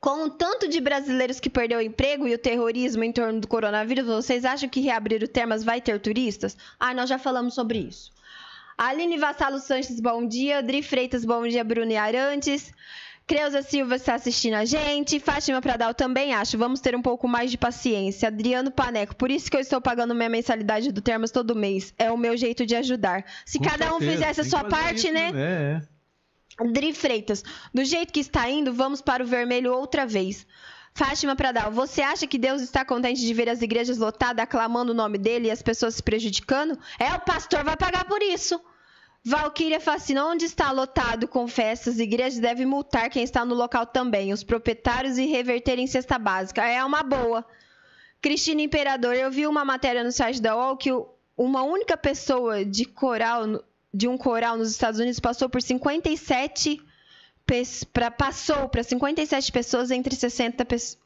[0.00, 3.46] Com o tanto de brasileiros que perdeu o emprego e o terrorismo em torno do
[3.46, 6.56] coronavírus, vocês acham que reabrir o Termas vai ter turistas?
[6.78, 8.10] Ah, nós já falamos sobre isso.
[8.78, 10.62] Aline Vassalo Sanches, bom dia.
[10.62, 11.62] Dri Freitas, bom dia.
[11.62, 12.72] Bruno e Arantes.
[13.26, 15.20] Creuza Silva está assistindo a gente.
[15.20, 16.56] Fátima Pradal também acho.
[16.56, 18.28] Vamos ter um pouco mais de paciência.
[18.28, 21.92] Adriano Paneco, por isso que eu estou pagando minha mensalidade do Termas todo mês.
[21.98, 23.22] É o meu jeito de ajudar.
[23.44, 25.30] Se Com cada um certeza, fizesse a sua parte, isso, né?
[25.34, 25.99] É, é.
[26.72, 27.42] Dri Freitas,
[27.72, 30.46] do jeito que está indo, vamos para o vermelho outra vez.
[30.92, 34.94] Fátima Pradal, você acha que Deus está contente de ver as igrejas lotadas aclamando o
[34.94, 36.78] nome dele e as pessoas se prejudicando?
[36.98, 38.60] É, o pastor vai pagar por isso.
[39.24, 44.32] Valquíria Facina, onde está lotado com festas, igrejas devem multar quem está no local também,
[44.32, 46.64] os proprietários e reverterem cesta básica.
[46.64, 47.44] É uma boa.
[48.20, 50.90] Cristina Imperador, eu vi uma matéria no site da UOL que
[51.36, 53.62] uma única pessoa de coral,
[53.92, 56.80] de um coral nos Estados Unidos passou por 57
[57.46, 60.98] pes- pra, passou para 57 pessoas entre 60 pes-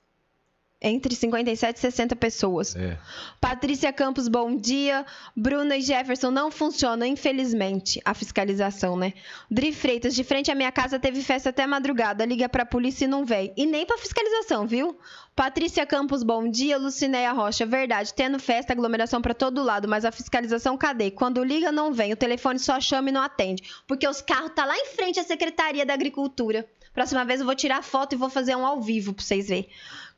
[0.82, 2.76] entre 57 e 60 pessoas.
[2.76, 2.98] É.
[3.40, 5.06] Patrícia Campos, bom dia.
[5.34, 9.14] Bruna e Jefferson, não funciona, infelizmente, a fiscalização, né?
[9.50, 12.26] Dri Freitas, de frente à minha casa teve festa até madrugada.
[12.26, 13.50] Liga pra polícia e não vem.
[13.56, 14.98] E nem pra fiscalização, viu?
[15.36, 16.78] Patrícia Campos, bom dia.
[16.78, 18.14] Lucinéia Rocha, verdade.
[18.14, 21.10] Tendo festa, aglomeração pra todo lado, mas a fiscalização cadê?
[21.10, 22.12] Quando liga, não vem.
[22.12, 23.64] O telefone só chama e não atende.
[23.84, 26.64] Porque os carros tá lá em frente à Secretaria da Agricultura.
[26.92, 29.68] Próxima vez eu vou tirar foto e vou fazer um ao vivo pra vocês verem.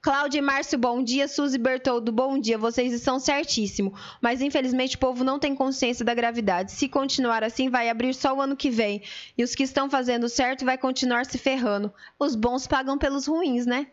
[0.03, 1.27] Cláudia e Márcio, bom dia.
[1.27, 2.59] Suzy Bertoldo, bom dia.
[2.59, 3.95] Vocês estão certíssimo.
[4.21, 6.73] Mas infelizmente o povo não tem consciência da gravidade.
[6.73, 9.03] Se continuar assim, vai abrir só o ano que vem.
[9.37, 11.91] E os que estão fazendo certo vai continuar se ferrando.
[12.19, 13.87] Os bons pagam pelos ruins, né?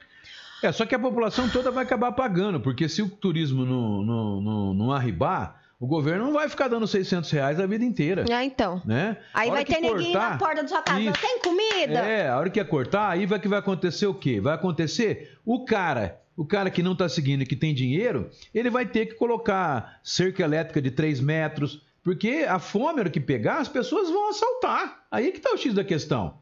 [0.64, 4.42] É, só que a população toda vai acabar pagando, porque se o turismo não, não,
[4.42, 8.46] não, não arribar, o governo não vai ficar dando 600 reais a vida inteira, Ah,
[8.46, 8.82] então.
[8.86, 9.18] né?
[9.34, 11.02] Aí vai ter neguinho na porta da sua casa.
[11.02, 11.20] Isso.
[11.20, 12.00] Tem comida?
[12.00, 14.40] É, a hora que ia cortar, aí vai que vai acontecer o quê?
[14.40, 18.70] Vai acontecer o cara, o cara que não tá seguindo e que tem dinheiro, ele
[18.70, 23.20] vai ter que colocar cerca elétrica de 3 metros, porque a fome, a hora que
[23.20, 25.04] pegar, as pessoas vão assaltar.
[25.12, 26.42] Aí que tá o X da questão.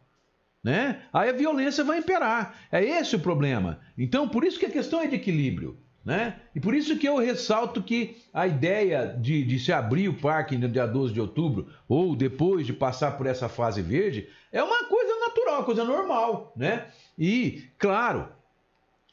[0.64, 1.01] Né?
[1.12, 2.55] Aí a violência vai imperar.
[2.72, 3.80] É esse o problema.
[3.97, 5.78] Então, por isso que a questão é de equilíbrio.
[6.03, 6.39] Né?
[6.55, 10.57] E por isso que eu ressalto que a ideia de, de se abrir o parque
[10.57, 14.86] no dia 12 de outubro, ou depois de passar por essa fase verde, é uma
[14.86, 16.53] coisa natural, uma coisa normal.
[16.55, 16.88] Né?
[17.18, 18.30] E, claro,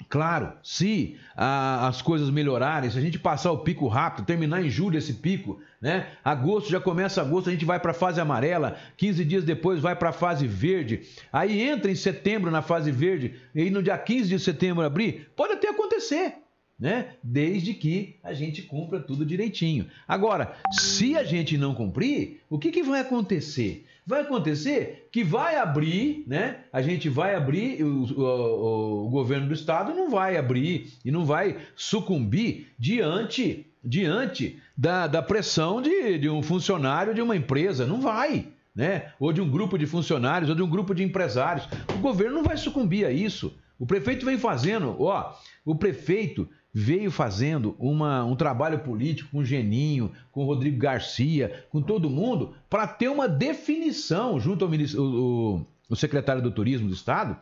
[0.08, 4.96] Claro, se as coisas melhorarem, se a gente passar o pico rápido, terminar em julho
[4.96, 6.06] esse pico, né?
[6.24, 9.94] Agosto já começa agosto, a gente vai para a fase amarela, 15 dias depois vai
[9.94, 11.02] para a fase verde.
[11.32, 15.52] Aí entra em setembro na fase verde, e no dia 15 de setembro abrir, pode
[15.52, 16.36] até acontecer,
[16.78, 17.14] né?
[17.22, 19.88] Desde que a gente cumpra tudo direitinho.
[20.06, 23.84] Agora, se a gente não cumprir, o que, que vai acontecer?
[24.08, 26.60] Vai acontecer que vai abrir, né?
[26.72, 31.26] A gente vai abrir, o, o, o, governo do estado não vai abrir e não
[31.26, 37.86] vai sucumbir diante, diante da, da pressão de, de um funcionário de uma empresa.
[37.86, 38.48] Não vai.
[38.74, 39.12] Né?
[39.20, 41.68] Ou de um grupo de funcionários, ou de um grupo de empresários.
[41.94, 43.54] O governo não vai sucumbir a isso.
[43.78, 45.34] O prefeito vem fazendo, ó,
[45.66, 46.48] o prefeito
[46.78, 52.86] veio fazendo uma, um trabalho político com Geninho, com Rodrigo Garcia, com todo mundo, para
[52.86, 57.36] ter uma definição junto ao ministro, o, o secretário do Turismo do Estado,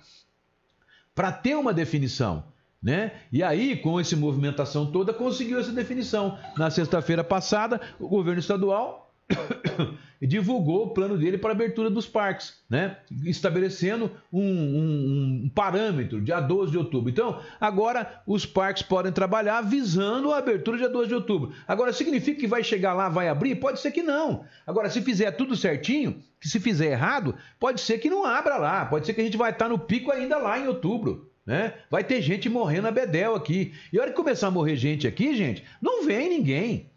[1.14, 2.44] para ter uma definição.
[2.82, 3.12] Né?
[3.30, 6.38] E aí, com essa movimentação toda, conseguiu essa definição.
[6.56, 9.05] Na sexta-feira passada, o governo estadual
[10.20, 12.98] e divulgou o plano dele para abertura dos parques, né?
[13.24, 17.10] estabelecendo um, um, um, parâmetro, dia 12 de outubro.
[17.10, 21.52] Então, agora os parques podem trabalhar visando a abertura dia 12 de outubro.
[21.66, 23.56] Agora, significa que vai chegar lá, vai abrir?
[23.56, 24.44] Pode ser que não.
[24.66, 28.86] Agora, se fizer tudo certinho, que se fizer errado, pode ser que não abra lá,
[28.86, 31.30] pode ser que a gente vai estar no pico ainda lá em outubro.
[31.44, 31.74] Né?
[31.88, 33.72] Vai ter gente morrendo a bedel aqui.
[33.92, 36.90] E a hora que começar a morrer gente aqui, gente, não vem ninguém.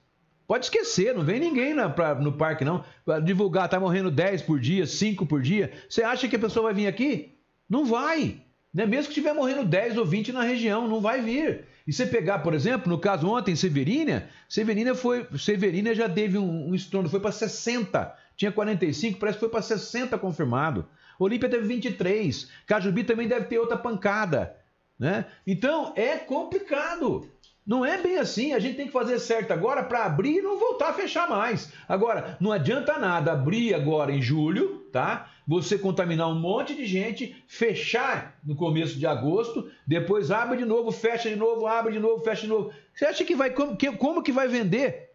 [0.49, 2.83] Pode esquecer, não vem ninguém na, pra, no parque, não.
[3.05, 5.71] Pra divulgar, tá morrendo 10 por dia, 5 por dia.
[5.87, 7.35] Você acha que a pessoa vai vir aqui?
[7.69, 8.41] Não vai.
[8.73, 8.87] Né?
[8.87, 11.65] Mesmo que estiver morrendo 10 ou 20 na região, não vai vir.
[11.85, 15.27] E você pegar, por exemplo, no caso ontem, Severina, Severina foi.
[15.37, 18.15] Severina já teve um, um foi para 60.
[18.35, 20.87] Tinha 45, parece que foi para 60 confirmado.
[21.19, 22.49] Olímpia teve 23.
[22.65, 24.55] Cajubi também deve ter outra pancada.
[24.97, 25.25] Né?
[25.45, 27.29] Então é complicado.
[27.69, 30.57] Não é bem assim, a gente tem que fazer certo agora para abrir e não
[30.57, 31.71] voltar a fechar mais.
[31.87, 35.29] Agora, não adianta nada abrir agora em julho, tá?
[35.47, 40.91] Você contaminar um monte de gente, fechar no começo de agosto, depois abre de novo,
[40.91, 42.73] fecha de novo, abre de novo, fecha de novo.
[42.91, 45.11] Você acha que vai como que, como que vai vender?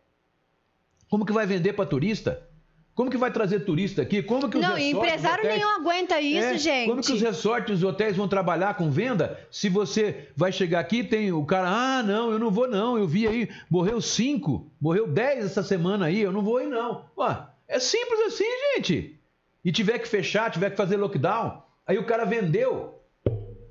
[1.11, 2.49] Como que vai vender para turista?
[2.95, 4.23] Como que vai trazer turista aqui?
[4.23, 5.59] Como que os Não, empresário hotéis...
[5.59, 6.89] nenhum aguenta isso, é, gente.
[6.89, 11.03] Como que os resorts e hotéis vão trabalhar com venda se você vai chegar aqui
[11.03, 15.09] tem o cara, ah, não, eu não vou não, eu vi aí, morreu cinco, morreu
[15.09, 17.07] dez essa semana aí, eu não vou aí não.
[17.19, 17.37] Ué,
[17.67, 18.45] é simples assim,
[18.77, 19.19] gente.
[19.65, 23.01] E tiver que fechar, tiver que fazer lockdown, aí o cara vendeu,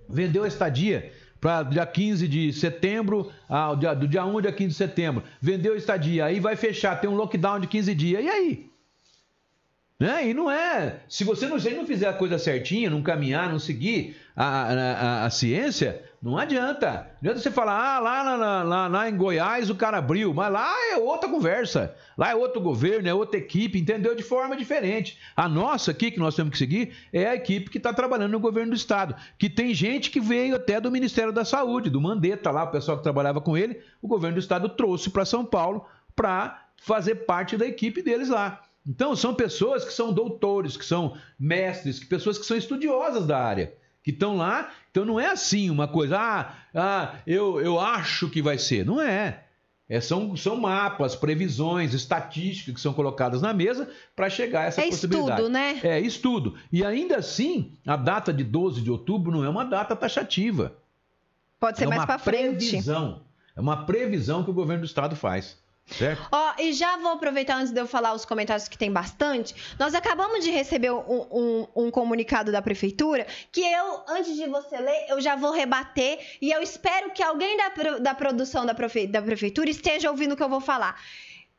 [0.10, 4.70] vendeu a estadia para dia 15 de setembro, ah, do dia 1 ao dia 15
[4.70, 8.28] de setembro, vendeu a estadia, aí vai fechar, tem um lockdown de 15 dias, e
[8.28, 8.73] aí?
[10.04, 10.28] Né?
[10.28, 11.00] E não é.
[11.08, 15.26] Se você não, se não fizer a coisa certinha, não caminhar, não seguir a, a,
[15.26, 17.10] a, ciência, não adianta.
[17.22, 20.52] Não adianta você falar, ah, lá, lá, lá, lá, em Goiás o cara abriu, mas
[20.52, 21.96] lá é outra conversa.
[22.18, 24.14] Lá é outro governo, é outra equipe, entendeu?
[24.14, 25.18] De forma diferente.
[25.38, 28.42] A nossa aqui, que nós temos que seguir, é a equipe que está trabalhando no
[28.42, 29.16] governo do Estado.
[29.40, 32.98] Que tem gente que veio até do Ministério da Saúde, do Mandetta lá, o pessoal
[32.98, 37.56] que trabalhava com ele, o governo do Estado trouxe para São Paulo para fazer parte
[37.56, 38.64] da equipe deles lá.
[38.86, 43.42] Então, são pessoas que são doutores, que são mestres, que pessoas que são estudiosas da
[43.42, 43.74] área,
[44.04, 44.72] que estão lá.
[44.92, 48.86] Então, não é assim uma coisa, ah, ah eu, eu acho que vai ser.
[48.86, 49.46] Não é.
[49.88, 54.82] é são, são mapas, previsões, estatísticas que são colocadas na mesa para chegar a essa
[54.82, 55.32] é possibilidade.
[55.32, 55.80] Estudo, né?
[55.82, 56.56] É estudo.
[56.70, 60.76] E ainda assim, a data de 12 de outubro não é uma data taxativa.
[61.58, 62.70] Pode ser é mais para frente.
[62.70, 63.22] Previsão.
[63.56, 65.58] É uma previsão que o governo do estado faz.
[65.86, 66.28] Certo?
[66.32, 69.54] Ó, e já vou aproveitar antes de eu falar os comentários que tem bastante.
[69.78, 74.78] Nós acabamos de receber um, um, um, comunicado da prefeitura que eu, antes de você
[74.78, 77.70] ler, eu já vou rebater e eu espero que alguém da,
[78.00, 81.00] da produção da, da prefeitura esteja ouvindo o que eu vou falar.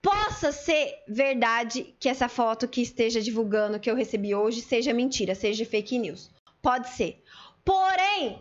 [0.01, 5.35] Possa ser verdade que essa foto que esteja divulgando que eu recebi hoje seja mentira,
[5.35, 6.31] seja fake news.
[6.61, 7.23] Pode ser.
[7.65, 8.39] Porém,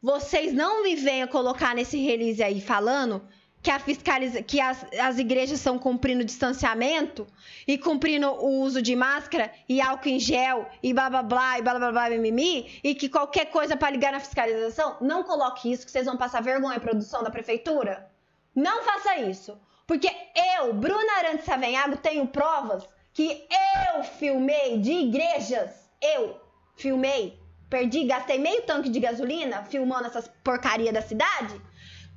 [0.00, 3.22] vocês não me venham colocar nesse release aí falando
[3.62, 7.26] que, a fiscaliza, que as, as igrejas estão cumprindo distanciamento
[7.66, 11.62] e cumprindo o uso de máscara e álcool em gel e blá blá blá e
[11.62, 15.86] blá blá blá mimimi e que qualquer coisa para ligar na fiscalização, não coloque isso
[15.86, 18.10] que vocês vão passar vergonha produção da prefeitura.
[18.54, 19.58] Não faça isso.
[19.86, 20.10] Porque
[20.58, 23.46] eu, Bruna Arantes Savenhago, tenho provas que
[23.94, 25.70] eu filmei de igrejas.
[26.00, 26.40] Eu
[26.76, 27.40] filmei.
[27.70, 31.60] Perdi, gastei meio tanque de gasolina filmando essas porcaria da cidade.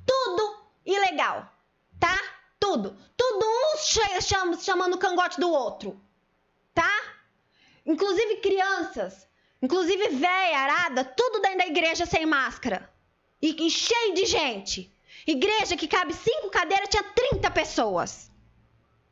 [0.04, 1.50] Tudo ilegal,
[1.98, 2.18] tá?
[2.58, 2.96] Tudo.
[3.16, 3.76] Tudo um
[4.20, 6.00] chama, chamando o cangote do outro,
[6.74, 6.90] tá?
[7.84, 9.28] Inclusive crianças,
[9.60, 12.90] inclusive véia, arada, tudo dentro da igreja sem máscara.
[13.42, 14.92] E, e cheio de gente.
[15.26, 18.30] Igreja que cabe cinco cadeiras tinha 30 pessoas.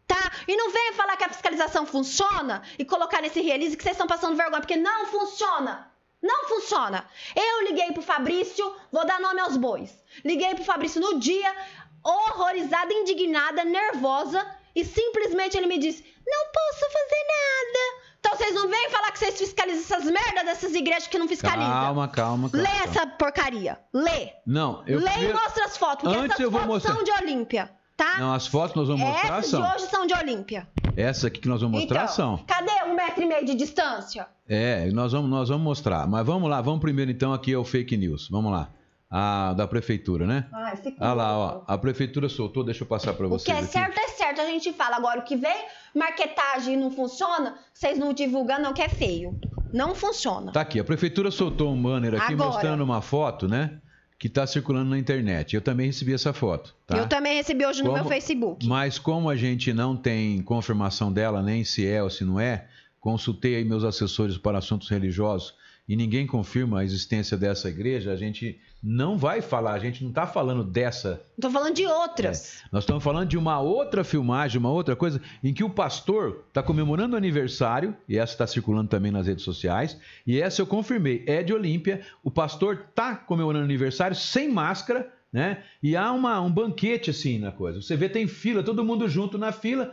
[0.07, 0.31] Tá?
[0.47, 4.07] E não venha falar que a fiscalização funciona e colocar nesse release que vocês estão
[4.07, 5.91] passando vergonha, porque não funciona.
[6.25, 7.05] Não funciona.
[7.37, 9.91] Eu liguei pro Fabrício, vou dar nome aos bois.
[10.25, 11.55] Liguei pro Fabrício no dia,
[12.03, 14.45] horrorizada, indignada, nervosa,
[14.75, 18.05] e simplesmente ele me disse: Não posso fazer nada.
[18.21, 21.71] Então vocês não vêm falar que vocês fiscalizam essas merdas dessas igrejas que não fiscalizam.
[21.71, 22.51] Calma, calma, calma.
[22.55, 22.85] Lê calma.
[22.85, 23.79] essa porcaria.
[23.93, 24.33] Lê.
[24.47, 26.95] Não, eu Lê primeiro- e mostra as fotos, porque Antes essas eu vou fotos mostrar.
[26.95, 28.19] são de Olímpia, tá?
[28.19, 29.63] Não, as fotos nós vamos mostrar Essas são.
[29.63, 30.69] de hoje são de Olímpia.
[30.97, 32.39] Essa aqui que nós vamos mostrar então, são.
[32.47, 34.27] cadê um metro e meio de distância?
[34.49, 36.07] É, nós vamos, nós vamos mostrar.
[36.07, 38.29] Mas vamos lá, vamos primeiro então aqui ao fake news.
[38.31, 38.71] Vamos lá.
[39.17, 40.47] A da prefeitura, né?
[40.53, 41.63] Ai, fica Ah lá, ó.
[41.69, 43.73] A prefeitura soltou, deixa eu passar para O vocês que é aqui.
[43.73, 44.97] certo é certo, a gente fala.
[44.97, 45.57] Agora, o que vem,
[45.95, 49.39] marketagem não funciona, vocês não divulgam, não, que é feio.
[49.73, 50.53] Não funciona.
[50.53, 52.51] Tá aqui, a prefeitura soltou um banner aqui Agora.
[52.51, 53.79] mostrando uma foto, né?
[54.19, 55.55] Que tá circulando na internet.
[55.55, 56.75] Eu também recebi essa foto.
[56.87, 56.97] Tá?
[56.97, 58.67] Eu também recebi hoje no Como- meu Facebook.
[58.67, 62.67] Mas como a gente não tem confirmação dela, nem se é ou se não é,
[63.01, 65.55] consultei aí meus assessores para assuntos religiosos
[65.87, 70.11] e ninguém confirma a existência dessa igreja, a gente não vai falar, a gente não
[70.11, 71.23] está falando dessa.
[71.41, 72.63] Tô falando de outras.
[72.73, 76.63] Nós estamos falando de uma outra filmagem, uma outra coisa, em que o pastor está
[76.63, 81.23] comemorando o aniversário, e essa está circulando também nas redes sociais, e essa eu confirmei,
[81.27, 85.65] é de Olímpia, o pastor está comemorando o aniversário sem máscara, né?
[85.83, 87.83] E há uma, um banquete assim na coisa.
[87.83, 89.93] Você vê, tem fila, todo mundo junto na fila.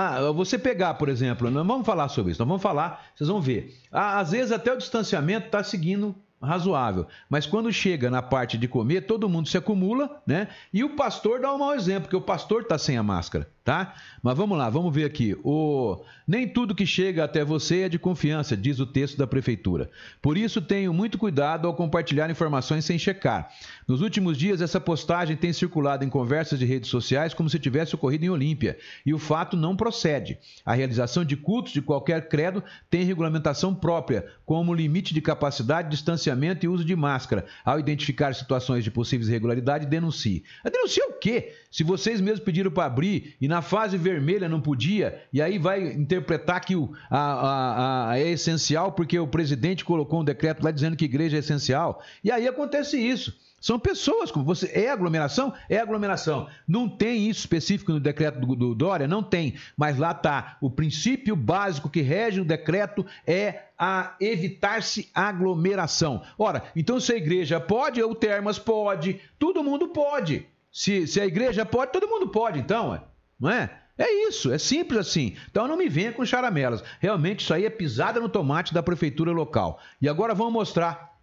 [0.00, 3.40] Ah, você pegar, por exemplo, nós vamos falar sobre isso, nós vamos falar, vocês vão
[3.40, 3.76] ver.
[3.90, 8.68] Ah, às vezes até o distanciamento está seguindo razoável, mas quando chega na parte de
[8.68, 10.48] comer, todo mundo se acumula, né?
[10.72, 13.94] E o pastor dá um mau exemplo, porque o pastor está sem a máscara, tá?
[14.22, 15.36] Mas vamos lá, vamos ver aqui.
[15.42, 19.90] O nem tudo que chega até você é de confiança, diz o texto da prefeitura.
[20.22, 23.50] Por isso tenho muito cuidado ao compartilhar informações sem checar.
[23.86, 27.94] Nos últimos dias essa postagem tem circulado em conversas de redes sociais como se tivesse
[27.94, 30.38] ocorrido em Olímpia, e o fato não procede.
[30.64, 35.90] A realização de cultos de qualquer credo tem regulamentação própria, como limite de capacidade,
[36.28, 37.46] distanciamento e uso de máscara.
[37.64, 40.44] Ao identificar situações de possíveis irregularidade, denuncie.
[40.64, 41.52] Ah, Denuncie o quê?
[41.70, 45.92] Se vocês mesmos pediram para abrir e na fase vermelha não podia, e aí vai
[45.92, 50.70] interpretar que o, a, a- a- é essencial porque o presidente colocou um decreto lá
[50.70, 52.02] dizendo que igreja é essencial.
[52.22, 53.36] E aí acontece isso.
[53.60, 54.70] São pessoas como você.
[54.72, 55.52] É aglomeração?
[55.68, 56.48] É aglomeração.
[56.66, 59.08] Não tem isso específico no decreto do, do Dória?
[59.08, 59.54] Não tem.
[59.76, 60.56] Mas lá está.
[60.60, 66.22] O princípio básico que rege o decreto é a evitar-se aglomeração.
[66.36, 70.46] Ora, então se a igreja pode, o Termas pode, todo mundo pode.
[70.70, 73.02] Se, se a igreja pode, todo mundo pode, então,
[73.38, 73.70] não é?
[73.96, 75.34] É isso, é simples assim.
[75.50, 76.84] Então não me venha com charamelas.
[77.00, 79.80] Realmente isso aí é pisada no tomate da prefeitura local.
[80.00, 81.17] E agora vamos mostrar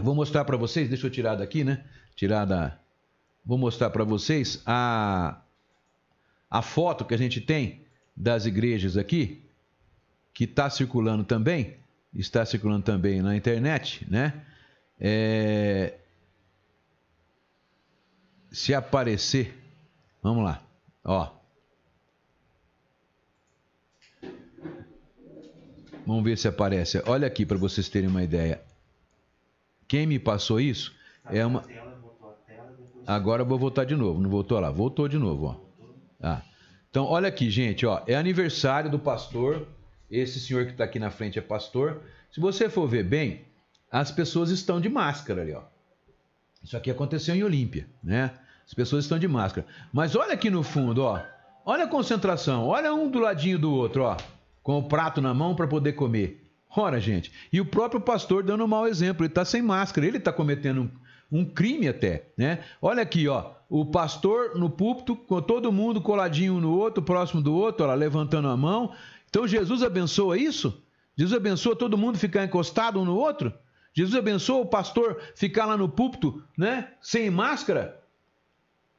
[0.00, 1.84] vou mostrar para vocês, deixa eu tirar daqui, né?
[2.14, 2.78] Tirar da.
[3.44, 5.40] Vou mostrar para vocês a,
[6.50, 7.84] a foto que a gente tem
[8.16, 9.44] das igrejas aqui,
[10.32, 11.76] que está circulando também,
[12.14, 14.44] está circulando também na internet, né?
[15.00, 15.94] É,
[18.52, 19.58] Se aparecer,
[20.22, 20.62] vamos lá,
[21.02, 21.30] ó.
[26.06, 27.02] Vamos ver se aparece.
[27.06, 28.60] Olha aqui para vocês terem uma ideia.
[29.92, 30.90] Quem me passou isso
[31.30, 31.62] é uma.
[33.06, 34.22] Agora eu vou voltar de novo.
[34.22, 34.70] Não voltou lá?
[34.70, 35.56] Voltou de novo, ó.
[36.18, 36.40] Ah.
[36.88, 38.00] Então, olha aqui, gente, ó.
[38.06, 39.68] É aniversário do pastor.
[40.10, 42.00] Esse senhor que está aqui na frente é pastor.
[42.30, 43.44] Se você for ver bem,
[43.90, 45.60] as pessoas estão de máscara ali, ó.
[46.62, 48.30] Isso aqui aconteceu em Olímpia, né?
[48.64, 49.66] As pessoas estão de máscara.
[49.92, 51.20] Mas olha aqui no fundo, ó.
[51.66, 52.66] Olha a concentração.
[52.66, 54.16] Olha um do ladinho do outro, ó.
[54.62, 56.41] Com o prato na mão para poder comer.
[56.76, 57.30] Ora, gente.
[57.52, 59.24] E o próprio pastor dando um mau exemplo.
[59.24, 60.06] Ele está sem máscara.
[60.06, 60.82] Ele está cometendo
[61.30, 62.60] um, um crime até, né?
[62.80, 63.52] Olha aqui, ó.
[63.68, 67.94] O pastor no púlpito, com todo mundo coladinho um no outro, próximo do outro, ó,
[67.94, 68.92] levantando a mão.
[69.30, 70.82] Então Jesus abençoa isso?
[71.16, 73.52] Jesus abençoa todo mundo ficar encostado um no outro?
[73.94, 76.88] Jesus abençoa o pastor ficar lá no púlpito, né?
[77.00, 78.01] Sem máscara?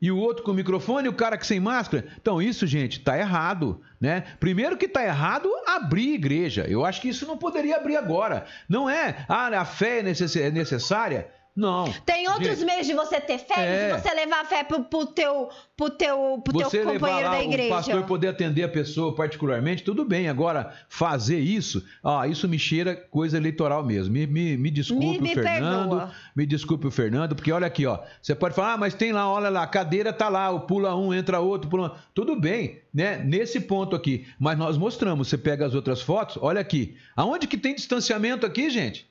[0.04, 2.06] E o outro com o microfone o cara que sem máscara?
[2.22, 4.26] Então, isso, gente, tá errado, né?
[4.38, 6.66] Primeiro que tá errado abrir igreja.
[6.68, 8.44] Eu acho que isso não poderia abrir agora.
[8.68, 10.04] Não é, ah, a fé é
[10.42, 11.30] é necessária?
[11.56, 11.86] Não.
[12.04, 13.96] Tem outros Gente, meios de você ter fé, É.
[13.96, 17.30] de você levar a fé pro, pro teu, pro teu, pro teu Você levar companheiro
[17.30, 17.70] da o igreja.
[17.76, 20.28] pastor poder atender a pessoa particularmente, tudo bem.
[20.28, 24.12] Agora, fazer isso, ah, isso me cheira coisa eleitoral mesmo.
[24.14, 25.90] Me, me, me desculpe Me- me o Fernando.
[25.90, 26.12] perdoa.
[26.36, 28.00] Me desculpe o Fernando, porque olha aqui, ó.
[28.20, 30.96] Você pode falar, ah, mas tem lá, olha lá, a cadeira tá lá, o pula
[30.96, 31.96] um, entra outro, pula um.
[32.16, 33.18] Tudo bem, né?
[33.24, 34.26] Nesse ponto aqui.
[34.40, 36.96] Mas nós mostramos, você pega as outras fotos, olha aqui.
[37.16, 39.08] Aonde que tem distanciamento aqui, gente?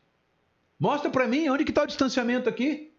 [0.83, 2.91] Mostra pra mim, onde que tá o distanciamento aqui?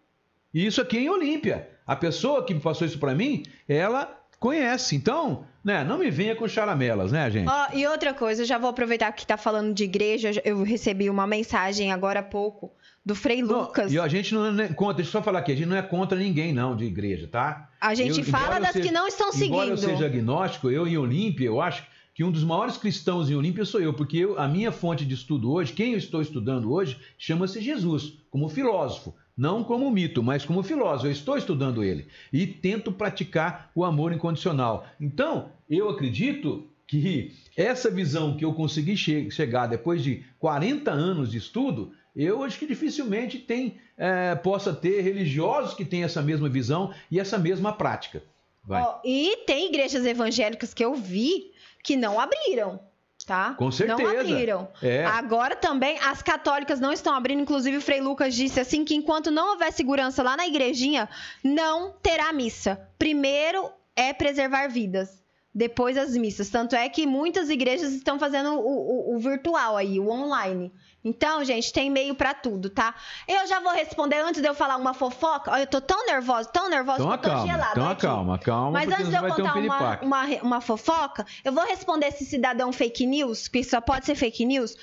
[0.54, 1.68] E isso aqui é em Olímpia.
[1.86, 4.10] A pessoa que passou isso para mim, ela
[4.40, 4.96] conhece.
[4.96, 7.46] Então, né, não me venha com charamelas, né, gente?
[7.46, 11.10] Ó, e outra coisa, eu já vou aproveitar que tá falando de igreja, eu recebi
[11.10, 12.72] uma mensagem agora há pouco
[13.04, 13.92] do Frei Não, Lucas.
[13.92, 15.82] e a gente não é contra, deixa eu só falar aqui, a gente não é
[15.82, 17.68] contra ninguém, não, de igreja, tá?
[17.78, 19.92] A gente Eu- fala das seja- que não estão Embora eu seguindo.
[19.98, 21.82] seja agnóstico, eu em Olímpia, eu acho
[22.14, 25.14] que um dos maiores cristãos em Olímpia sou eu, porque eu- a minha fonte de
[25.14, 29.14] estudo hoje, quem eu estou estudando hoje, chama-se Jesus, como filósofo.
[29.36, 31.08] Não como mito, mas como filósofo.
[31.08, 32.06] Eu estou estudando ele.
[32.32, 34.86] E tento praticar o amor incondicional.
[35.00, 41.32] Então, eu acredito que essa visão que eu consegui che- chegar depois de 40 anos
[41.32, 46.48] de estudo, eu acho que dificilmente tem, eh, possa ter religiosos que têm essa mesma
[46.48, 48.22] visão e essa mesma prática.
[48.68, 51.50] Ó, e tem igrejas evangélicas que eu vi
[51.84, 52.80] que não abriram,
[53.24, 53.54] tá?
[53.54, 54.02] Com certeza.
[54.02, 54.68] Não abriram.
[54.82, 55.04] É.
[55.04, 59.30] Agora também as católicas não estão abrindo, inclusive o Frei Lucas disse assim que enquanto
[59.30, 61.08] não houver segurança lá na igrejinha,
[61.44, 62.80] não terá missa.
[62.98, 65.22] Primeiro é preservar vidas.
[65.56, 66.50] Depois as missas.
[66.50, 70.72] Tanto é que muitas igrejas estão fazendo o, o- o virtual aí, o online.
[71.04, 72.94] Então, gente, tem meio pra tudo, tá?
[73.28, 75.50] Eu já vou responder antes de eu falar uma fofoca.
[75.50, 77.70] Olha, eu tô tão nervosa, tão nervosa Então que eu tô acalma, gelada.
[77.72, 78.06] então aqui.
[78.06, 81.64] acalma, calma, Mas antes de eu ter um contar uma, uma, uma fofoca, eu vou
[81.66, 84.74] responder esse cidadão fake news, que só pode ser fake news.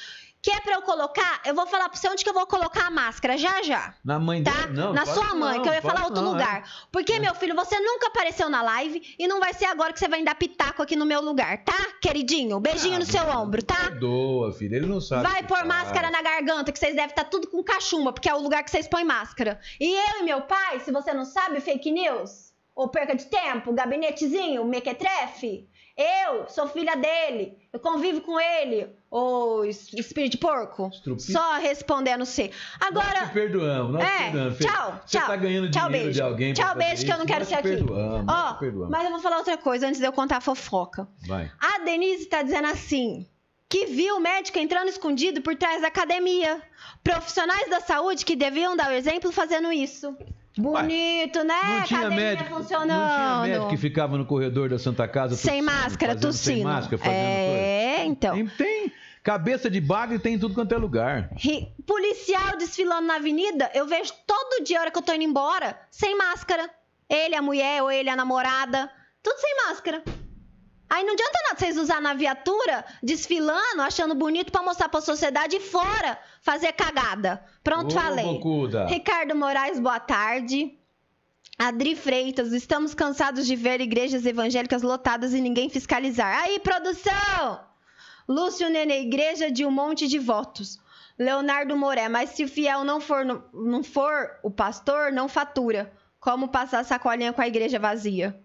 [0.43, 2.87] Que é pra eu colocar, eu vou falar pra você onde que eu vou colocar
[2.87, 3.93] a máscara, já já.
[4.03, 4.51] Na mãe Tá?
[4.51, 4.73] dele?
[4.73, 6.33] Não, Na sua mãe, não, que eu ia fala falar outro não, é.
[6.33, 6.87] lugar.
[6.91, 10.07] Porque, meu filho, você nunca apareceu na live e não vai ser agora que você
[10.07, 11.77] vai dar pitaco aqui no meu lugar, tá?
[12.01, 13.75] Queridinho, beijinho Ah, no seu ombro, tá?
[13.75, 15.27] Perdoa, filho, ele não sabe.
[15.29, 18.39] Vai pôr máscara na garganta, que vocês devem estar tudo com cachumba, porque é o
[18.41, 19.59] lugar que vocês põem máscara.
[19.79, 23.71] E eu e meu pai, se você não sabe, fake news, ou perca de tempo,
[23.73, 28.89] gabinetezinho, mequetrefe, eu sou filha dele, eu convivo com ele,
[29.65, 30.89] es- espírito de porco.
[31.19, 32.51] Só respondendo C.
[32.79, 34.57] Nós Agora, te perdoamos, nós te é, perdoamos.
[34.57, 34.69] filho.
[34.71, 35.27] tchau, Você tchau.
[35.27, 36.11] tá ganhando Tchau, dinheiro beijo.
[36.13, 37.69] de alguém Tchau, beijo, que eu não isso, quero nós ser te aqui.
[37.77, 38.89] Perdoamos, nós Ó, te perdoamos.
[38.91, 41.07] mas eu vou falar outra coisa antes de eu contar a fofoca.
[41.27, 41.51] Vai.
[41.59, 43.27] A Denise tá dizendo assim:
[43.69, 46.61] que viu o médico entrando escondido por trás da academia.
[47.03, 50.15] Profissionais da saúde que deviam dar o exemplo fazendo isso.
[50.57, 51.55] Bonito, né?
[51.63, 52.89] Não tinha academia médico, funcionando.
[52.89, 56.55] não tinha médico que ficava no corredor da Santa Casa Sem máscara, tossindo.
[56.57, 58.35] Sem máscara, fazendo é, então.
[58.35, 58.51] coisa.
[58.57, 58.80] Tem, tem
[59.23, 61.29] cabeça de bagre, tem em tudo quanto é lugar.
[61.85, 65.79] Policial desfilando na avenida, eu vejo todo dia, a hora que eu tô indo embora,
[65.89, 66.69] sem máscara.
[67.09, 68.89] Ele, a mulher, ou ele, a namorada,
[69.21, 70.03] tudo sem máscara.
[70.89, 75.55] Aí não adianta nada vocês usar na viatura, desfilando, achando bonito pra mostrar pra sociedade
[75.55, 77.41] e fora fazer cagada.
[77.63, 78.25] Pronto, Ô, falei.
[78.25, 78.87] bocuda.
[78.87, 80.77] Ricardo Moraes, boa tarde.
[81.57, 86.43] Adri Freitas, estamos cansados de ver igrejas evangélicas lotadas e ninguém fiscalizar.
[86.43, 87.70] Aí, produção!
[88.27, 90.79] Lúcio Nenê, igreja de um monte de votos.
[91.17, 95.91] Leonardo Moré, mas se o fiel não for, não for o pastor, não fatura.
[96.19, 98.39] Como passar sacolinha com a igreja vazia?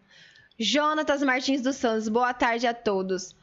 [0.59, 3.35] Jonatas Martins dos Santos, boa tarde a todos.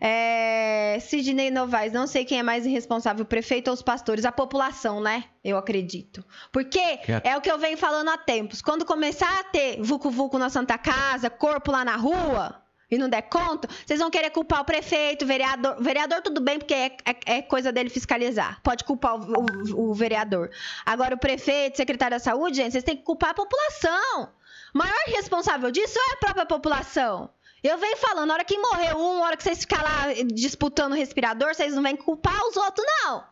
[0.00, 0.98] É...
[1.00, 5.00] Sidney Novaes, não sei quem é mais irresponsável, o prefeito ou os pastores, a população,
[5.00, 5.24] né?
[5.44, 6.24] Eu acredito.
[6.50, 6.80] Porque
[7.22, 8.62] é o que eu venho falando há tempos.
[8.62, 13.22] Quando começar a ter vucu-vucu na Santa Casa, corpo lá na rua e não der
[13.22, 15.76] conta, vocês vão querer culpar o prefeito, o vereador.
[15.80, 18.60] Vereador, tudo bem, porque é, é- é coisa dele fiscalizar.
[18.62, 19.32] Pode culpar o,
[19.76, 20.50] o- o vereador.
[20.84, 24.28] Agora, o prefeito, secretário da saúde, gente, vocês têm que culpar a população.
[24.74, 27.30] O maior responsável disso é a própria população.
[27.62, 30.92] Eu venho falando, na hora que morrer um, na hora que vocês ficarem lá disputando
[30.92, 33.22] o respirador, vocês não vêm culpar os outros, não.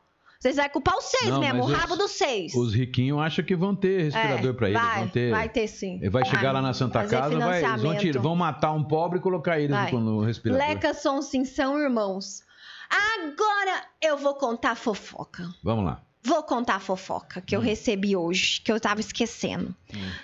[0.40, 2.54] Vocês vão culpar os seis Não, mesmo, o rabo os- dos seis.
[2.54, 4.80] Os riquinhos acham que vão ter respirador É, pra eles.
[4.80, 5.30] vai, vão ter...
[5.32, 5.96] vai ter sim.
[5.96, 6.52] Ele vai chegar Vai.
[6.52, 9.72] lá na Santa Casa, vai, eles vão, tirar, vão matar um pobre e colocar ele
[9.72, 9.90] Vai.
[9.90, 10.64] no, no respirador.
[10.66, 12.42] Leca Sonsim são irmãos.
[12.88, 15.48] Agora eu vou contar a fofoca.
[15.62, 16.02] Vamos lá.
[16.22, 19.74] Vou contar a fofoca que eu recebi hoje, que eu tava esquecendo.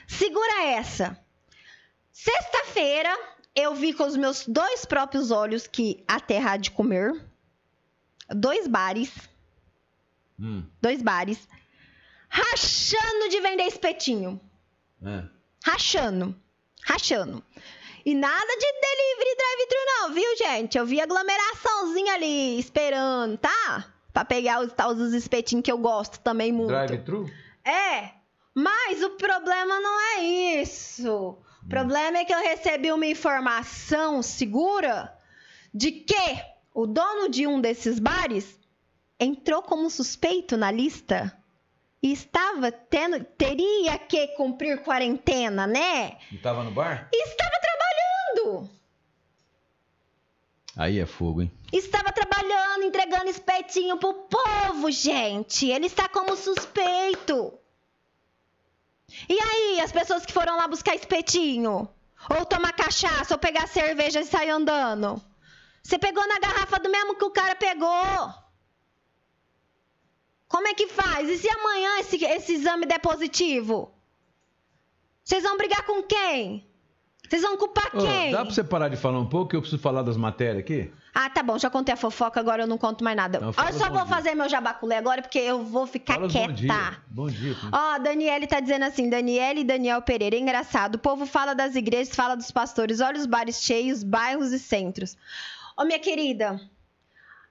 [0.07, 1.19] Segura essa.
[2.13, 3.11] Sexta-feira,
[3.55, 7.13] eu vi com os meus dois próprios olhos que a terra há de comer.
[8.31, 9.13] Dois bares.
[10.39, 11.49] Hum, Dois bares.
[12.29, 14.41] Rachando de vender espetinho.
[15.05, 15.25] é.
[15.65, 16.37] Rachando.
[16.85, 17.43] Rachando.
[18.05, 20.77] E nada de delivery drive-thru não, viu, gente?
[20.77, 23.87] Eu vi aglomeraçãozinha ali, esperando, tá?
[24.13, 26.69] Pra pegar os tal dos espetinhos que eu gosto também muito.
[26.69, 27.31] Drive-thru?
[27.65, 28.11] É,
[28.55, 30.23] mas o problema não é
[30.61, 31.39] isso.
[31.65, 35.17] O problema é que eu recebi uma informação segura
[35.73, 36.39] de que
[36.75, 38.61] o dono de um desses bares
[39.25, 41.37] entrou como suspeito na lista
[42.03, 46.19] e estava tendo, teria que cumprir quarentena, né?
[46.31, 47.09] Não tava no bar?
[47.13, 48.71] E estava trabalhando.
[50.77, 51.53] Aí é fogo, hein?
[51.73, 55.67] Estava trabalhando, entregando espetinho pro povo, gente.
[55.67, 57.59] Ele está como suspeito.
[59.29, 61.89] E aí, as pessoas que foram lá buscar espetinho?
[62.29, 65.23] Ou tomar cachaça, ou pegar cerveja e sair andando?
[65.83, 68.44] Você pegou na garrafa do mesmo que o cara pegou.
[70.55, 71.29] Como é que faz?
[71.29, 73.93] E se amanhã esse, esse exame der positivo?
[75.25, 76.65] Vocês vão brigar com quem?
[77.29, 78.31] Vocês vão culpar quem?
[78.31, 80.93] dá pra você parar de falar um pouco que eu preciso falar das matérias aqui?
[81.13, 83.53] Ah, tá bom, já contei a fofoca, agora eu não conto mais nada.
[83.53, 84.15] Fala eu só vou dia.
[84.15, 86.47] fazer meu jabaculé agora porque eu vou ficar Fala quieta.
[86.47, 86.99] bom dia.
[87.09, 87.57] Bom dia.
[87.73, 92.15] Ó, Daniele tá dizendo assim, Daniele e Daniel Pereira, engraçado, o povo fala das igrejas,
[92.15, 95.17] fala dos pastores, olha os bares cheios, bairros e centros.
[95.77, 96.61] Ô, minha querida,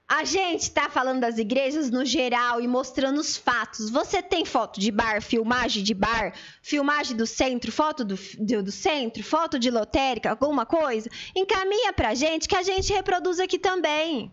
[0.08, 3.88] a gente tá falando das igrejas no geral e mostrando os fatos.
[3.90, 8.70] Você tem foto de bar, filmagem de bar, filmagem do centro, foto do, do, do
[8.72, 11.10] centro, foto de lotérica, alguma coisa?
[11.34, 14.30] Encaminha pra gente que a gente reproduz aqui também.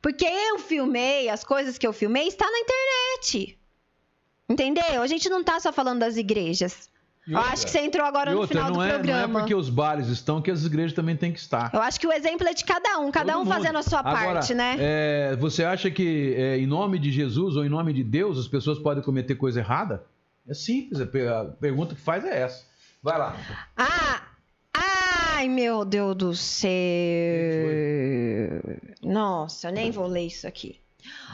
[0.00, 3.58] Porque eu filmei, as coisas que eu filmei está na internet.
[4.48, 5.02] Entendeu?
[5.02, 6.89] A gente não tá só falando das igrejas.
[7.28, 8.98] Eu acho que você entrou agora E no outra, final não do é, não é
[8.98, 9.38] programa.
[9.40, 11.70] porque os bares estão que as igrejas também têm que estar.
[11.72, 13.54] Eu acho que o exemplo é de cada um, cada Todo um mundo.
[13.54, 14.76] fazendo a sua Agora, parte, né?
[14.80, 18.48] é, você acha que é, em nome de Jesus ou em nome de Deus as
[18.48, 20.02] pessoas podem cometer coisa errada?
[20.48, 21.06] É simples, a
[21.60, 22.64] pergunta que faz é essa.
[23.02, 23.36] Vai lá.
[23.76, 24.22] Ah!
[25.36, 26.70] Ai, meu Deus do céu!
[29.02, 30.78] Nossa, eu nem vou ler isso aqui.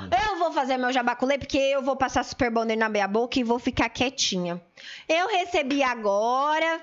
[0.01, 3.45] Eu vou fazer meu jabaculê porque eu vou passar super bonder na minha boca e
[3.45, 4.61] vou ficar quietinha.
[5.09, 6.81] Eu recebi agora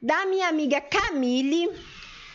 [0.00, 1.70] da minha amiga Camille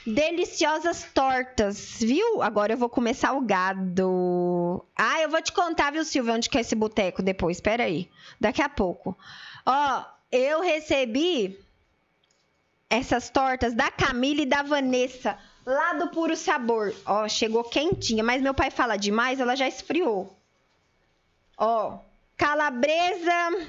[0.05, 2.41] deliciosas tortas, viu?
[2.41, 4.83] Agora eu vou comer salgado.
[4.95, 7.57] Ah, eu vou te contar, viu, Silvia, onde que é esse boteco depois.
[7.57, 8.09] Espera aí.
[8.39, 9.17] Daqui a pouco.
[9.65, 11.59] Ó, eu recebi
[12.89, 16.93] essas tortas da Camila e da Vanessa, lá do Puro Sabor.
[17.05, 20.35] Ó, chegou quentinha, mas meu pai fala demais, ela já esfriou.
[21.57, 21.97] Ó,
[22.37, 23.67] calabresa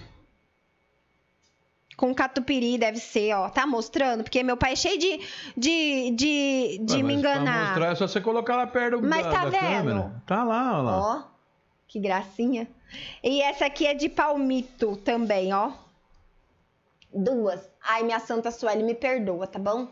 [1.96, 3.48] com catupiry deve ser, ó.
[3.48, 4.22] Tá mostrando?
[4.24, 5.20] Porque meu pai é cheio de,
[5.56, 7.66] de, de, de Ué, me enganar.
[7.68, 9.60] mostrar é só você colocar lá perto do- Mas da, tá da vendo?
[9.60, 10.22] câmera.
[10.26, 10.98] Tá lá, ó lá.
[10.98, 11.22] Ó,
[11.86, 12.66] que gracinha.
[13.22, 15.72] E essa aqui é de palmito também, ó.
[17.14, 17.60] Duas.
[17.82, 19.86] Ai, minha Santa Sueli, me perdoa, tá bom?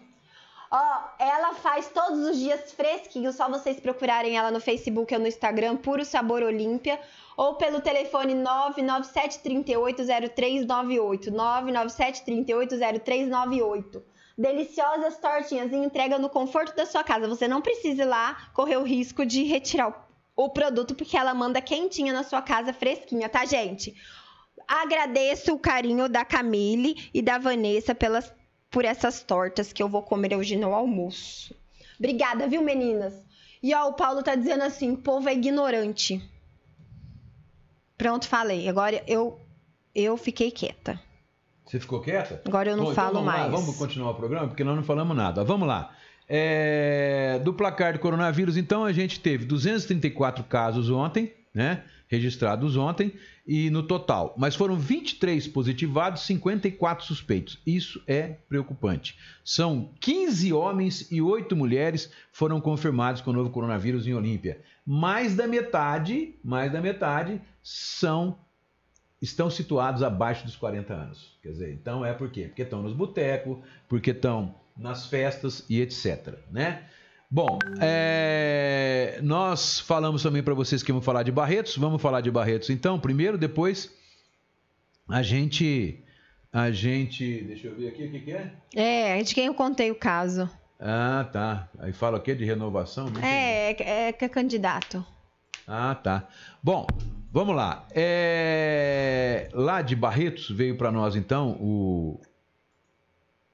[0.71, 5.27] Ó, ela faz todos os dias fresquinho, só vocês procurarem ela no Facebook ou no
[5.27, 7.01] Instagram, Puro Sabor Olímpia,
[7.37, 14.01] ou pelo telefone 997380398, 997380398.
[14.39, 17.27] Deliciosas tortinhas e entrega no conforto da sua casa.
[17.27, 21.61] Você não precisa ir lá correr o risco de retirar o produto porque ela manda
[21.61, 23.97] quentinha na sua casa, fresquinha, tá, gente?
[24.69, 28.33] Agradeço o carinho da Camille e da Vanessa pelas,
[28.71, 31.55] por essas tortas que eu vou comer hoje no almoço.
[31.99, 33.15] Obrigada, viu, meninas?
[33.63, 36.23] E ó, o Paulo tá dizendo assim: povo é ignorante.
[37.99, 38.69] Pronto, falei.
[38.69, 39.39] Agora eu
[39.95, 40.99] eu fiquei quieta.
[41.67, 42.41] Você ficou quieta?
[42.47, 43.53] Agora eu não Bom, então falo vamos lá, mais.
[43.53, 45.45] vamos continuar o programa, porque nós não falamos nada.
[45.45, 45.95] Vamos lá.
[46.29, 51.85] É, do placar de coronavírus, então, a gente teve 234 casos ontem, né?
[52.11, 53.15] Registrados ontem,
[53.47, 54.35] e no total.
[54.37, 57.61] Mas foram 23 positivados, 54 suspeitos.
[57.65, 59.17] Isso é preocupante.
[59.45, 64.61] São 15 homens e 8 mulheres foram confirmados com o novo coronavírus em Olímpia.
[64.85, 68.37] Mais da metade, mais da metade são
[69.23, 71.39] estão situados abaixo dos 40 anos.
[71.43, 72.47] Quer dizer, então é por quê?
[72.47, 73.59] Porque estão nos botecos,
[73.89, 76.39] porque estão nas festas e etc.
[76.51, 76.85] Né?
[77.33, 81.77] Bom, é, nós falamos também para vocês que vamos falar de Barretos.
[81.77, 83.89] Vamos falar de Barretos então, primeiro, depois
[85.09, 86.03] a gente.
[86.53, 87.45] A gente.
[87.45, 88.53] Deixa eu ver aqui o que, que é.
[88.75, 90.51] É, de quem eu contei o caso.
[90.81, 91.69] Ah, tá.
[91.79, 92.35] Aí fala o quê?
[92.35, 93.07] De renovação?
[93.23, 95.07] É, é, é que é candidato.
[95.69, 96.27] Ah, tá.
[96.61, 96.85] Bom,
[97.31, 97.87] vamos lá.
[97.95, 102.21] É, Lá de Barretos veio para nós então o,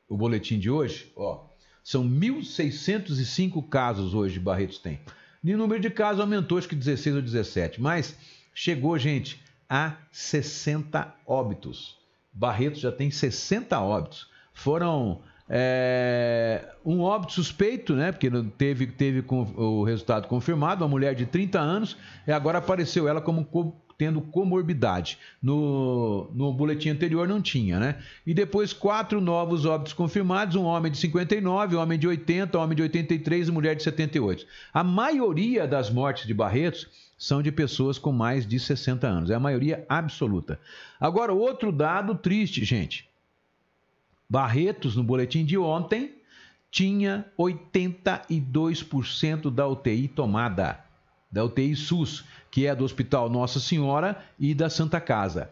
[0.08, 1.12] o boletim de hoje.
[1.14, 1.45] Ó,
[1.86, 4.98] são 1.605 casos hoje Barretos tem.
[5.44, 8.16] E o número de casos aumentou, acho que 16 ou 17, mas
[8.52, 9.40] chegou, gente,
[9.70, 11.96] a 60 óbitos.
[12.32, 14.28] Barretos já tem 60 óbitos.
[14.52, 18.10] Foram é, um óbito suspeito, né?
[18.10, 21.96] Porque teve, teve o resultado confirmado, uma mulher de 30 anos,
[22.26, 25.18] e agora apareceu ela como co- tendo comorbidade.
[25.42, 28.02] No, no boletim anterior não tinha, né?
[28.26, 32.62] E depois quatro novos óbitos confirmados: um homem de 59, um homem de 80, um
[32.62, 34.46] homem de 83 e mulher de 78.
[34.72, 36.86] A maioria das mortes de Barretos
[37.18, 39.30] são de pessoas com mais de 60 anos.
[39.30, 40.60] É a maioria absoluta.
[41.00, 43.08] Agora, outro dado triste, gente.
[44.28, 46.16] Barretos, no boletim de ontem,
[46.70, 50.84] tinha 82% da UTI tomada,
[51.36, 55.50] da UTI SUS, que é do Hospital Nossa Senhora e da Santa Casa.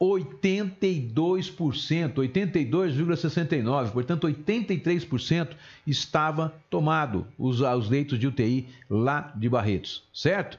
[0.00, 5.50] 82%, 82,69%, portanto 83%
[5.86, 10.58] estava tomado os, os leitos de UTI lá de Barretos, certo?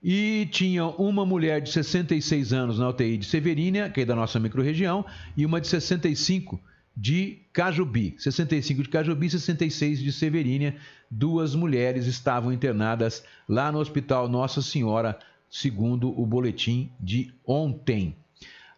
[0.00, 4.38] E tinha uma mulher de 66 anos na UTI de Severínia, que é da nossa
[4.38, 5.04] microrregião,
[5.36, 6.60] e uma de 65
[6.96, 8.14] de Cajubi.
[8.18, 10.76] 65 de Cajubi, 66 de Severínia.
[11.10, 15.18] Duas mulheres estavam internadas lá no Hospital Nossa Senhora,
[15.50, 18.16] segundo o boletim de ontem.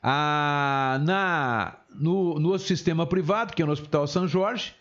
[0.02, 4.74] Ah, na, no, no sistema privado, que é no Hospital São Jorge,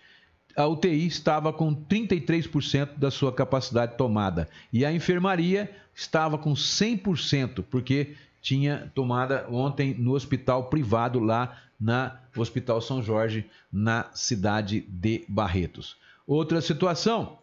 [0.56, 7.64] a UTI estava com 33% da sua capacidade tomada e a enfermaria estava com 100%,
[7.70, 8.16] porque
[8.46, 15.98] tinha tomada ontem no hospital privado lá na Hospital São Jorge, na cidade de Barretos.
[16.28, 17.40] Outra situação,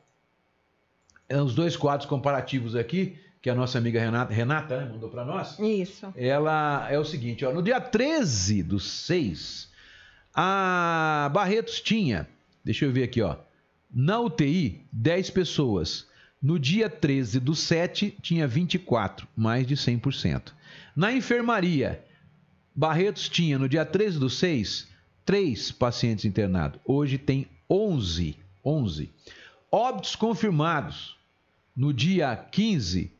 [1.28, 5.24] é os dois quadros comparativos aqui, que a nossa amiga Renata, Renata né, mandou para
[5.24, 5.58] nós.
[5.58, 6.06] Isso.
[6.16, 9.68] Ela é o seguinte, ó, no dia 13 do 6,
[10.32, 12.28] a Barretos tinha,
[12.64, 13.34] deixa eu ver aqui, ó,
[13.92, 16.06] na UTI, 10 pessoas.
[16.42, 20.52] No dia 13 do 7, tinha 24, mais de 100%.
[20.96, 22.04] Na enfermaria,
[22.74, 24.88] Barretos tinha no dia 13 do 6,
[25.24, 26.80] 3 pacientes internados.
[26.84, 28.36] Hoje tem 11.
[28.64, 29.10] 11.
[29.70, 31.16] Óbitos confirmados.
[31.76, 33.10] No dia 15,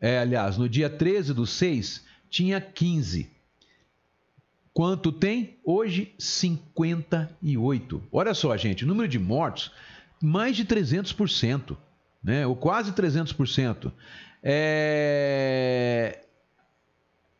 [0.00, 3.30] é, aliás, no dia 13 do 6, tinha 15.
[4.72, 5.56] Quanto tem?
[5.64, 8.02] Hoje, 58.
[8.12, 9.72] Olha só, gente, número de mortos,
[10.22, 11.76] mais de 300%,
[12.22, 12.46] né?
[12.46, 13.92] ou quase 300%.
[14.42, 16.24] É...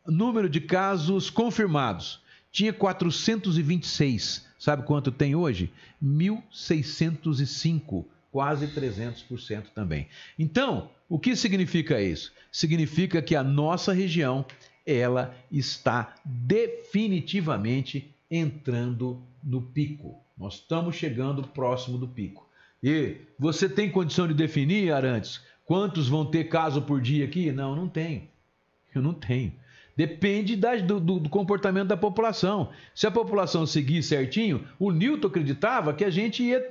[0.06, 4.46] Número de casos confirmados, tinha 426.
[4.58, 5.70] Sabe quanto tem hoje?
[6.02, 10.08] 1.605, quase 300% também.
[10.38, 12.32] Então, o que significa isso?
[12.50, 14.46] Significa que a nossa região
[14.86, 20.18] ela está definitivamente entrando no pico.
[20.36, 22.47] Nós estamos chegando próximo do pico.
[22.82, 27.50] E você tem condição de definir, Arantes, quantos vão ter caso por dia aqui?
[27.52, 28.28] Não, não tenho.
[28.94, 29.52] Eu não tenho.
[29.96, 32.70] Depende do, do, do, comportamento da população.
[32.94, 36.64] Se a população seguir certinho, o Newton acreditava que a gente ia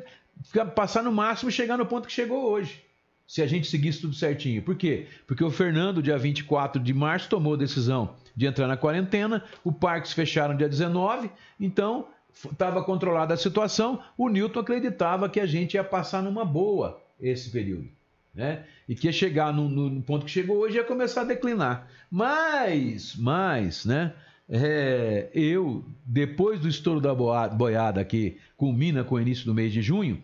[0.74, 2.88] passar no máximo e chegar no ponto que chegou hoje
[3.28, 4.64] se a gente seguisse tudo certinho.
[4.64, 5.08] Por quê?
[5.28, 9.72] Porque o Fernando, dia 24 de março, tomou a decisão de entrar na quarentena, o
[9.72, 11.30] parques fecharam dia 19,
[11.60, 14.02] então estava controlada a situação.
[14.18, 17.90] O Newton acreditava que a gente ia passar numa boa esse período.
[18.34, 18.64] Né?
[18.88, 21.88] E que ia chegar no, no ponto que chegou hoje ia começar a declinar.
[22.12, 24.14] Mas, mas, né?
[24.50, 29.82] É, eu, depois do estouro da boiada que culmina com o início do mês de
[29.82, 30.22] junho,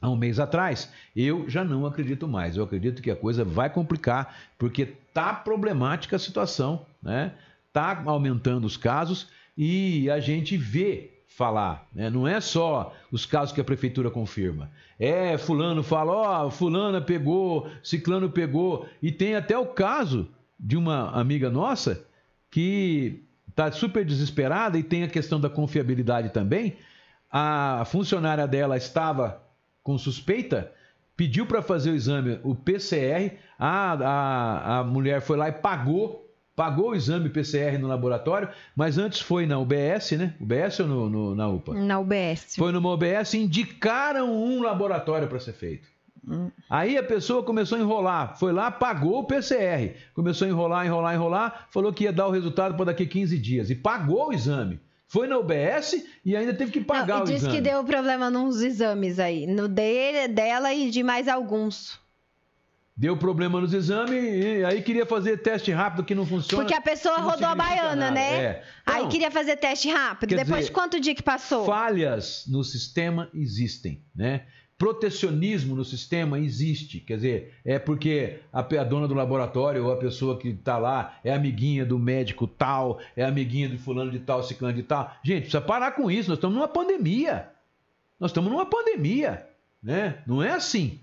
[0.00, 2.56] há um mês atrás, eu já não acredito mais.
[2.56, 7.32] Eu acredito que a coisa vai complicar, porque tá problemática a situação, né?
[7.72, 12.08] Tá aumentando os casos e a gente vê falar, né?
[12.08, 14.70] Não é só os casos que a prefeitura confirma.
[14.98, 20.28] É, fulano fala, ó, oh, fulana pegou, ciclano pegou, e tem até o caso
[20.58, 22.06] de uma amiga nossa
[22.50, 26.76] que está super desesperada e tem a questão da confiabilidade também.
[27.30, 29.42] A funcionária dela estava
[29.82, 30.72] com suspeita,
[31.16, 36.25] pediu para fazer o exame, o PCR, a, a, a mulher foi lá e pagou,
[36.56, 40.34] pagou o exame PCR no laboratório, mas antes foi na UBS, né?
[40.40, 41.74] UBS ou no, no, na UPA?
[41.74, 42.56] Na UBS.
[42.56, 45.86] Foi numa UBS e indicaram um laboratório para ser feito.
[46.26, 46.50] Hum.
[46.68, 51.14] Aí a pessoa começou a enrolar, foi lá, pagou o PCR, começou a enrolar, enrolar,
[51.14, 54.80] enrolar, falou que ia dar o resultado para daqui 15 dias e pagou o exame.
[55.06, 57.38] Foi na UBS e ainda teve que pagar Não, o exame.
[57.38, 62.00] Diz que deu problema nos exames aí, no dele, dela e de mais alguns.
[62.96, 66.62] Deu problema nos exames e aí queria fazer teste rápido que não funciona.
[66.62, 68.10] Porque a pessoa rodou a baiana, nada.
[68.12, 68.42] né?
[68.42, 68.64] É.
[68.82, 70.30] Então, aí queria fazer teste rápido.
[70.30, 71.66] Depois dizer, de quanto dia que passou?
[71.66, 74.46] Falhas no sistema existem, né?
[74.78, 77.00] protecionismo no sistema existe.
[77.00, 81.18] Quer dizer, é porque a, a dona do laboratório ou a pessoa que está lá
[81.24, 85.14] é amiguinha do médico tal, é amiguinha do fulano de tal, ciclano de tal.
[85.22, 86.28] Gente, precisa parar com isso.
[86.28, 87.48] Nós estamos numa pandemia.
[88.20, 89.46] Nós estamos numa pandemia.
[89.82, 90.18] Né?
[90.26, 91.00] Não é assim.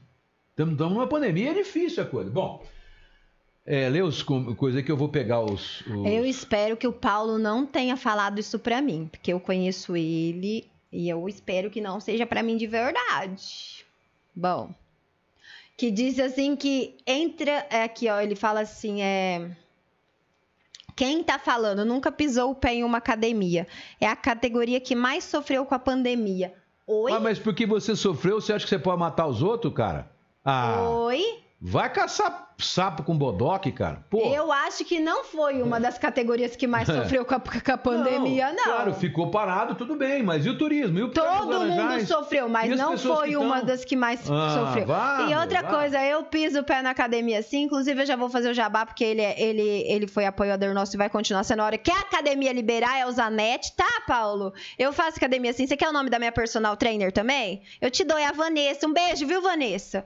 [0.54, 2.30] Estamos, numa pandemia, é difícil a coisa.
[2.30, 2.64] Bom,
[3.66, 7.40] é, lê os coisas que eu vou pegar os, os, Eu espero que o Paulo
[7.40, 12.00] não tenha falado isso para mim, porque eu conheço ele e eu espero que não
[12.00, 13.84] seja para mim de verdade.
[14.36, 14.72] Bom,
[15.76, 19.50] que diz assim que entra é aqui, ó, ele fala assim, é
[20.96, 23.66] quem tá falando nunca pisou o pé em uma academia.
[24.00, 26.54] É a categoria que mais sofreu com a pandemia.
[26.86, 27.12] Oi?
[27.12, 30.13] Ah, mas porque você sofreu, você acha que você pode matar os outros, cara?
[30.44, 30.82] Ah.
[30.90, 31.44] Oi?
[31.66, 34.04] Vai caçar sapo com bodoque, cara.
[34.10, 34.20] Pô.
[34.34, 37.78] Eu acho que não foi uma das categorias que mais sofreu com a, com a
[37.78, 38.64] pandemia, não.
[38.64, 41.00] Claro, ficou parado, tudo bem, mas e o turismo?
[41.00, 43.66] E o Todo mundo sofreu, mas não foi uma tão...
[43.66, 44.86] das que mais ah, sofreu.
[44.86, 45.70] Vá, e outra vá.
[45.70, 48.86] coisa, eu piso o pé na academia sim, inclusive eu já vou fazer o jabá,
[48.86, 51.92] porque ele, é- ele, ele foi apoiador nosso e vai continuar sendo a hora que
[51.92, 54.54] a academia liberar, é o Zanetti, tá, Paulo?
[54.78, 57.62] Eu faço academia assim, você quer o nome da minha personal trainer também?
[57.82, 60.06] Eu te dou, é a Vanessa, um beijo, viu, Vanessa?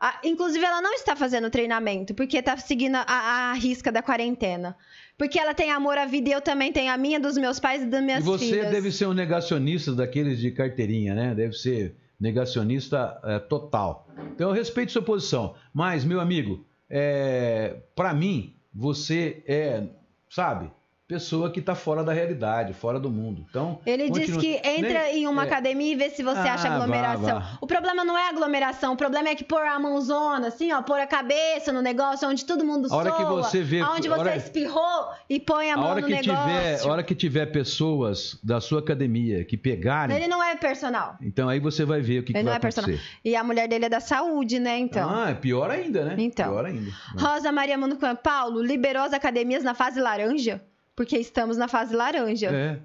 [0.00, 4.76] Ah, inclusive, ela não está fazendo treinamento, porque tá seguindo a, a risca da quarentena.
[5.16, 7.82] Porque ela tem amor à vida e eu também tenho a minha, dos meus pais
[7.82, 8.70] e das minhas E você filhas.
[8.70, 11.34] deve ser um negacionista daqueles de carteirinha, né?
[11.34, 14.08] Deve ser negacionista é, total.
[14.34, 15.56] Então eu respeito sua posição.
[15.74, 19.82] Mas, meu amigo, é, para mim, você é,
[20.30, 20.70] sabe,
[21.12, 23.46] pessoa que tá fora da realidade, fora do mundo.
[23.48, 25.46] Então, Ele diz que entra Nem- em uma é.
[25.46, 27.40] academia e vê se você Ah, acha vá, aglomeração.
[27.40, 27.58] vá.
[27.62, 31.00] O problema não é aglomeração, o problema é que pôr a mãozona, assim, ó, pôr
[31.00, 34.20] a cabeça no negócio onde todo mundo A hora que soa, você vê- onde você
[34.20, 36.42] hora- espirrou e põe a A mão hora no que negócio.
[36.46, 41.16] tiver, a hora que tiver pessoas da sua academia que pegarem, Ele não é personal.
[41.22, 42.90] então aí você vai ver o que, que Ele não vai é personal.
[42.90, 43.10] acontecer.
[43.24, 45.08] E a mulher dele é da saúde, né, então.
[45.08, 46.16] Ah, é pior ainda, né?
[46.18, 46.50] Então.
[46.50, 46.90] Pior ainda.
[47.18, 50.60] Rosa Maria Manucan, Paulo, liberou as academias na fase laranja?
[50.98, 52.48] Porque estamos na fase laranja.
[52.48, 52.78] É.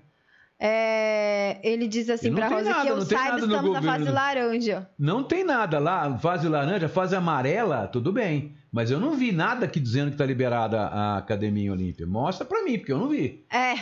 [0.60, 4.88] É, ele diz assim tem Rosa nada, que eu saiba, estamos na fase laranja.
[4.99, 8.56] Não tem nada lá, fase laranja, fase amarela, tudo bem.
[8.72, 12.06] Mas eu não vi nada aqui dizendo que tá liberada a Academia Olímpia.
[12.06, 13.44] Mostra pra mim, porque eu não vi.
[13.52, 13.73] É.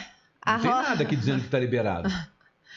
[0.47, 2.09] Não tem nada aqui dizendo que tá liberado.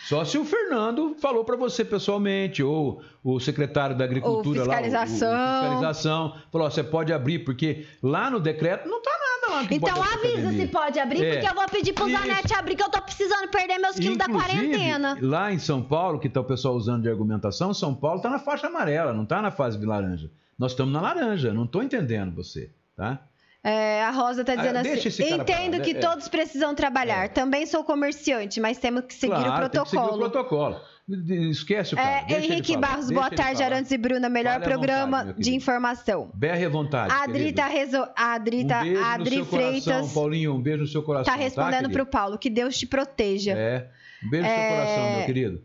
[0.09, 4.75] Só se o Fernando falou pra você pessoalmente, ou o secretário da Agricultura Ou lá,
[4.75, 5.33] o- o- fiscalização.
[5.33, 9.65] o fiscalização, falou, ó, você pode abrir, porque lá no decreto não tá nada lá
[9.71, 11.33] Então avisa se pode abrir, É.
[11.35, 12.19] porque eu vou pedir pro Isso.
[12.19, 15.19] Zanetti abrir, que eu tô precisando perder meus quilos da quarentena.
[15.21, 18.39] Lá em São Paulo, que tá o pessoal usando de argumentação, São Paulo tá na
[18.39, 20.31] faixa amarela, não tá na fase de laranja.
[20.59, 23.21] Nós estamos na laranja, não tô entendendo você, tá?
[23.67, 25.81] É, a Rosa tá dizendo Ah, assim: entendo né?
[25.85, 25.95] que É.
[25.95, 27.31] todos precisam trabalhar.
[27.31, 30.27] Também sou comerciante, mas temos que seguir Claro, o tem que seguir protocolo.
[30.27, 30.81] o protocolo.
[31.07, 32.09] Esquece o cara.
[32.09, 33.63] É, deixa ele Henrique Barros, boa tarde.
[33.63, 36.31] Arantes e Bruna, melhor Fale programa vontade, de informação.
[36.33, 37.13] Berre à vontade.
[37.13, 37.57] A Adri, querido.
[37.57, 38.09] tá reso...
[38.17, 38.81] a Adri, tá...
[38.83, 41.31] um no Adri Freitas coração, Paulinho, um beijo no seu coração.
[41.31, 41.93] tá respondendo querido?
[41.93, 42.39] pro Paulo.
[42.39, 43.53] Que Deus te proteja.
[43.53, 43.91] É.
[44.25, 44.57] Um beijo no É.
[44.69, 45.65] seu coração, meu querido.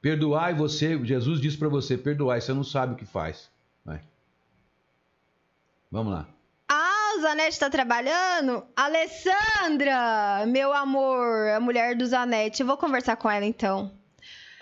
[0.00, 3.50] Perdoai você, Jesus disse pra você, perdoai, você não sabe o que faz.
[3.84, 4.00] Vai.
[5.90, 6.28] Vamos lá.
[6.68, 8.62] Ah, o Zanetti tá trabalhando?
[8.76, 12.60] Alessandra, meu amor, a mulher do Zanetti.
[12.62, 13.90] Eu vou conversar com ela então.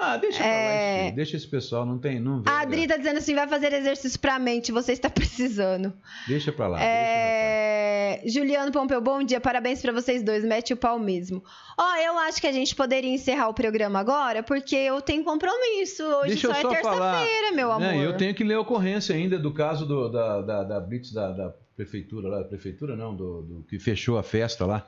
[0.00, 1.04] Ah, deixa pra É.
[1.06, 2.48] lá, deixa esse pessoal, não tem, não vê.
[2.50, 5.92] A Adri tá dizendo assim: vai fazer exercício pra mente, você está precisando.
[6.26, 6.78] Deixa pra lá.
[6.78, 8.22] deixa, É...
[8.26, 11.42] Juliano Pompeu, bom dia, parabéns pra vocês dois, mete o pau mesmo.
[11.76, 16.04] Ó, eu acho que a gente poderia encerrar o programa agora, porque eu tenho compromisso.
[16.04, 17.18] Hoje Deixa só é só falar.
[17.20, 17.80] terça-feira, meu amor.
[17.88, 21.12] Né, eu tenho que ler a ocorrência ainda do caso do- da, da, da Blitz
[21.12, 24.86] da, da prefeitura lá, da prefeitura não, do, do que fechou a festa lá.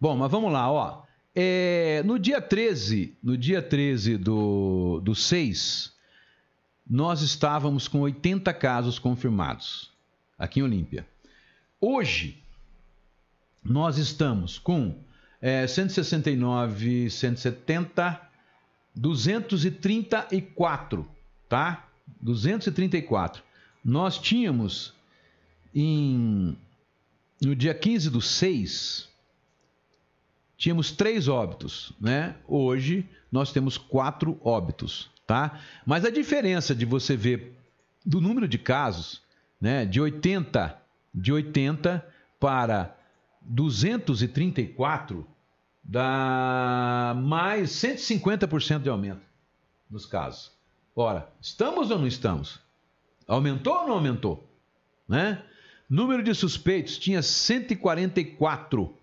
[0.00, 1.02] Bom, mas vamos lá, ó.
[1.34, 5.90] É, no dia 13, no dia 13 do, do 6,
[6.88, 9.90] nós estávamos com 80 casos confirmados
[10.38, 11.08] aqui em Olímpia.
[11.80, 12.42] Hoje,
[13.64, 14.94] nós estamos com
[15.40, 18.20] é, 169, 170,
[18.94, 21.08] 234,
[21.48, 21.88] tá?
[22.20, 23.42] 234.
[23.82, 24.92] Nós tínhamos
[25.74, 26.54] em
[27.40, 29.10] no dia 15 do 6
[30.62, 32.36] tínhamos três óbitos, né?
[32.46, 35.58] Hoje nós temos quatro óbitos, tá?
[35.84, 37.58] Mas a diferença de você ver
[38.06, 39.20] do número de casos,
[39.60, 40.80] né, de 80
[41.12, 42.06] de 80
[42.38, 42.96] para
[43.40, 45.26] 234
[45.82, 49.22] dá mais 150% de aumento
[49.90, 50.52] nos casos.
[50.94, 52.60] Ora, estamos ou não estamos?
[53.26, 54.48] Aumentou ou não aumentou?
[55.08, 55.42] Né?
[55.90, 59.01] Número de suspeitos tinha 144.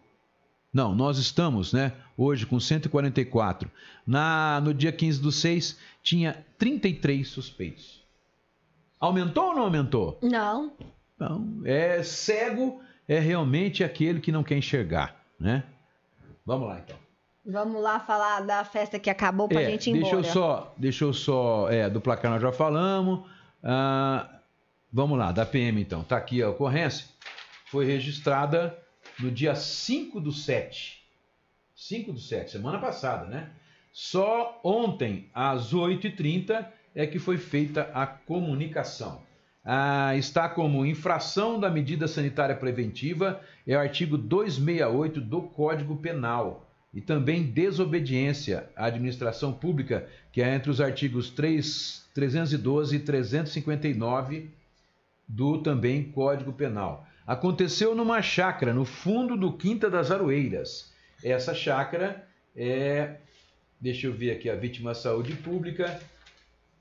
[0.72, 3.70] Não, nós estamos, né, hoje com 144.
[4.06, 8.04] Na no dia 15 do 6 tinha 33 suspeitos.
[9.00, 10.20] Aumentou ou não aumentou?
[10.22, 10.72] Não.
[11.18, 15.64] Não, é cego é realmente aquele que não quer enxergar, né?
[16.46, 16.98] Vamos lá então.
[17.46, 20.28] Vamos lá falar da festa que acabou pra É, gente ir deixa embora.
[20.28, 23.28] eu só, deixa eu só, é, do placar nós já falamos.
[23.64, 24.30] Ah,
[24.94, 26.04] vamos lá, da PM então.
[26.04, 27.08] Tá aqui a ocorrência.
[27.72, 28.78] Foi registrada
[29.20, 31.04] no dia 5 do 7.
[31.76, 33.50] 5 do 7, semana passada, né?
[33.92, 36.66] Só ontem, às 8h30,
[36.96, 39.22] é que foi feita a comunicação.
[39.64, 46.66] Ah, está como infração da medida sanitária preventiva, é o artigo 268 do Código Penal.
[46.94, 54.50] E também desobediência à administração pública, que é entre os artigos 3, 312 e 359
[55.28, 57.06] do também Código Penal.
[57.30, 60.92] Aconteceu numa chácara no fundo do Quinta das Aroeiras.
[61.24, 63.18] Essa chácara é,
[63.80, 66.02] deixa eu ver aqui, a vítima saúde pública.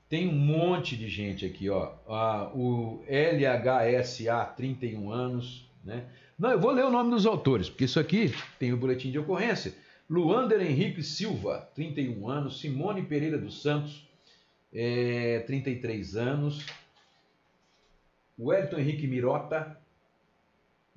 [0.09, 1.91] Tem um monte de gente aqui, ó.
[2.07, 6.05] Ah, o LHSA, 31 anos, né?
[6.39, 9.19] Não, eu vou ler o nome dos autores, porque isso aqui tem o boletim de
[9.19, 9.75] ocorrência.
[10.09, 12.59] Luander Henrique Silva, 31 anos.
[12.59, 14.09] Simone Pereira dos Santos,
[14.73, 16.65] é, 33 anos.
[18.39, 19.78] Wellington Henrique Mirota,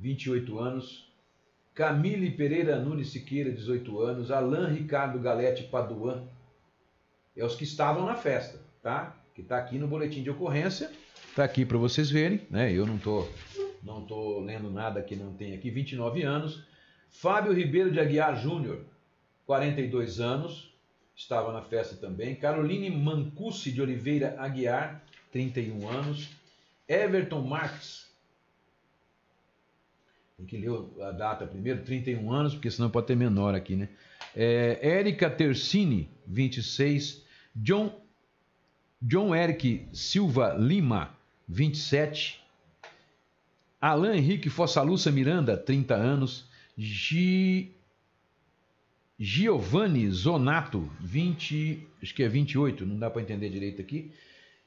[0.02, 1.08] 28 anos.
[1.74, 4.30] Camille Pereira Nunes Siqueira, 18 anos.
[4.30, 6.24] Alain Ricardo Galete Paduan.
[7.36, 9.16] É os que estavam na festa, tá?
[9.34, 10.90] Que está aqui no boletim de ocorrência.
[11.28, 12.70] Está aqui para vocês verem, né?
[12.70, 13.26] Eu não tô,
[13.82, 15.70] não tô lendo nada que não tem aqui.
[15.70, 16.62] 29 anos.
[17.08, 18.80] Fábio Ribeiro de Aguiar Júnior,
[19.46, 20.74] 42 anos.
[21.14, 22.34] Estava na festa também.
[22.34, 26.28] Caroline Mancucci de Oliveira Aguiar, 31 anos.
[26.88, 28.11] Everton Marques,
[30.43, 30.70] tem que ler
[31.02, 33.89] a data primeiro, 31 anos, porque senão pode ter menor aqui, né?
[34.35, 37.24] É, Érica Tercini, 26.
[37.55, 37.93] John,
[39.01, 41.16] John Eric Silva Lima,
[41.48, 42.40] 27.
[43.81, 46.47] Alain Henrique Fossalussa Miranda, 30 anos.
[46.77, 47.73] Gi...
[49.19, 54.10] Giovanni Zonato, 20, acho que é 28, não dá para entender direito aqui.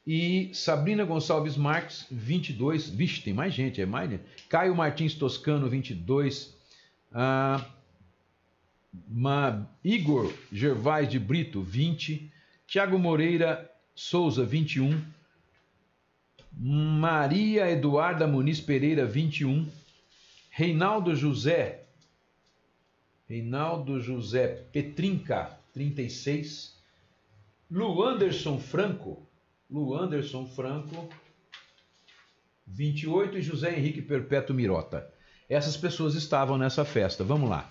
[0.06, 2.90] E Sabrina Gonçalves Marques, 22.
[2.90, 4.20] Vixe, tem mais gente, é mais, né?
[4.48, 6.56] Caio Martins Toscano, 22.
[7.12, 7.66] Ah,
[9.08, 12.32] Ma, Igor Gervais de Brito, 20.
[12.68, 15.02] Tiago Moreira Souza, 21.
[16.58, 19.68] Maria Eduarda Muniz Pereira, 21.
[20.52, 21.84] Reinaldo José.
[23.28, 26.80] Reinaldo José Petrinca, 36.
[27.70, 29.25] Luanderson Franco,
[29.76, 31.10] Lu Anderson Franco,
[32.66, 35.06] 28, e José Henrique Perpétuo Mirota.
[35.50, 37.26] Essas pessoas estavam nessa festa.
[37.26, 37.70] Vamos lá.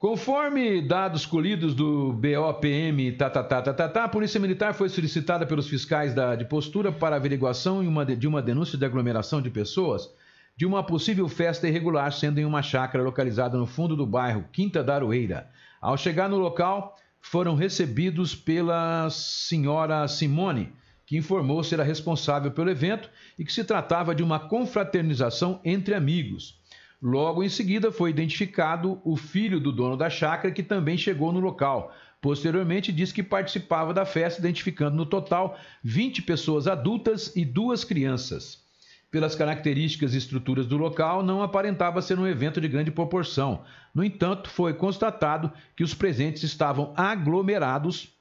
[0.00, 4.88] Conforme dados colhidos do BOPM, tá, tá, tá, tá, tá, tá, a Polícia Militar foi
[4.88, 9.50] solicitada pelos fiscais da, de postura para averiguação uma de, uma denúncia de aglomeração de
[9.50, 10.10] pessoas
[10.56, 14.82] de uma possível festa irregular, sendo em uma chácara localizada no fundo do bairro Quinta
[14.82, 15.48] da Aroeira.
[15.80, 20.72] Ao chegar no local, foram recebidos pela senhora Simone,
[21.04, 25.94] que informou ser a responsável pelo evento e que se tratava de uma confraternização entre
[25.94, 26.60] amigos.
[27.00, 31.40] Logo em seguida foi identificado o filho do dono da chácara, que também chegou no
[31.40, 31.94] local.
[32.20, 38.67] Posteriormente, disse que participava da festa, identificando no total 20 pessoas adultas e duas crianças
[39.10, 43.64] pelas características e estruturas do local, não aparentava ser um evento de grande proporção.
[43.94, 48.14] No entanto, foi constatado que os presentes estavam aglomerados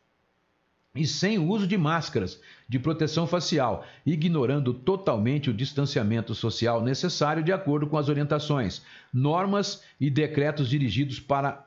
[0.96, 7.52] e sem uso de máscaras de proteção facial, ignorando totalmente o distanciamento social necessário de
[7.52, 8.82] acordo com as orientações,
[9.14, 11.66] normas e decretos dirigidos para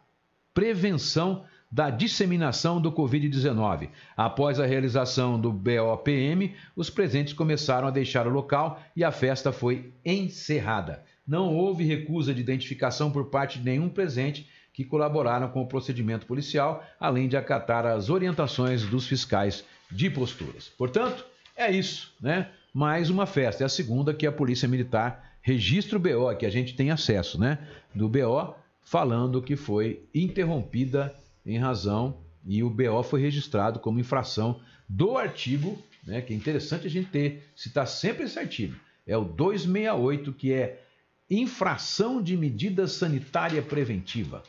[0.53, 3.91] prevenção da disseminação do Covid-19.
[4.17, 9.53] Após a realização do BOPM, os presentes começaram a deixar o local e a festa
[9.53, 11.05] foi encerrada.
[11.27, 16.27] Não houve recusa de identificação por parte de nenhum presente que colaboraram com o procedimento
[16.27, 20.69] policial, além de acatar as orientações dos fiscais de posturas.
[20.77, 21.25] Portanto,
[21.57, 22.49] é isso, né?
[22.73, 23.63] Mais uma festa.
[23.63, 27.39] É a segunda que a Polícia Militar registra o BO, que a gente tem acesso,
[27.39, 27.59] né?
[27.95, 31.15] Do BO, falando que foi interrompida
[31.51, 36.86] em razão e o BO foi registrado como infração do artigo, né, que é interessante
[36.86, 38.74] a gente ter, citar sempre esse artigo,
[39.06, 40.82] é o 268, que é
[41.28, 44.43] infração de medida sanitária preventiva.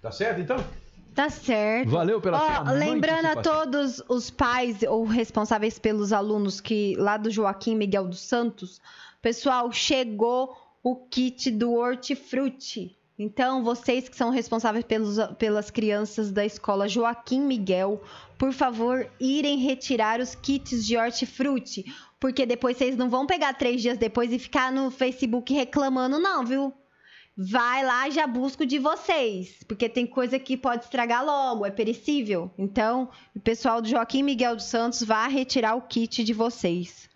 [0.00, 0.64] Tá certo então?
[1.14, 1.90] Tá certo.
[1.90, 7.30] Valeu pela sua Lembrando a todos os pais ou responsáveis pelos alunos que lá do
[7.30, 8.80] Joaquim Miguel dos Santos,
[9.20, 12.96] pessoal, chegou o kit do Hortifruti.
[13.22, 18.02] Então, vocês que são responsáveis pelos, pelas crianças da escola Joaquim Miguel,
[18.36, 21.84] por favor, irem retirar os kits de hortifruti,
[22.18, 26.44] porque depois vocês não vão pegar três dias depois e ficar no Facebook reclamando, não,
[26.44, 26.74] viu?
[27.36, 31.70] Vai lá já busca o de vocês, porque tem coisa que pode estragar logo, é
[31.70, 32.50] perecível.
[32.58, 37.08] Então, o pessoal do Joaquim Miguel dos Santos vá retirar o kit de vocês.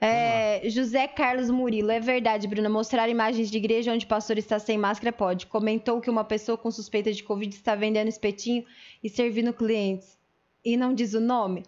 [0.00, 2.68] É, José Carlos Murilo, é verdade, Bruna.
[2.68, 5.46] Mostrar imagens de igreja onde o pastor está sem máscara pode.
[5.46, 8.64] Comentou que uma pessoa com suspeita de Covid está vendendo espetinho
[9.02, 10.16] e servindo clientes.
[10.64, 11.64] E não diz o nome?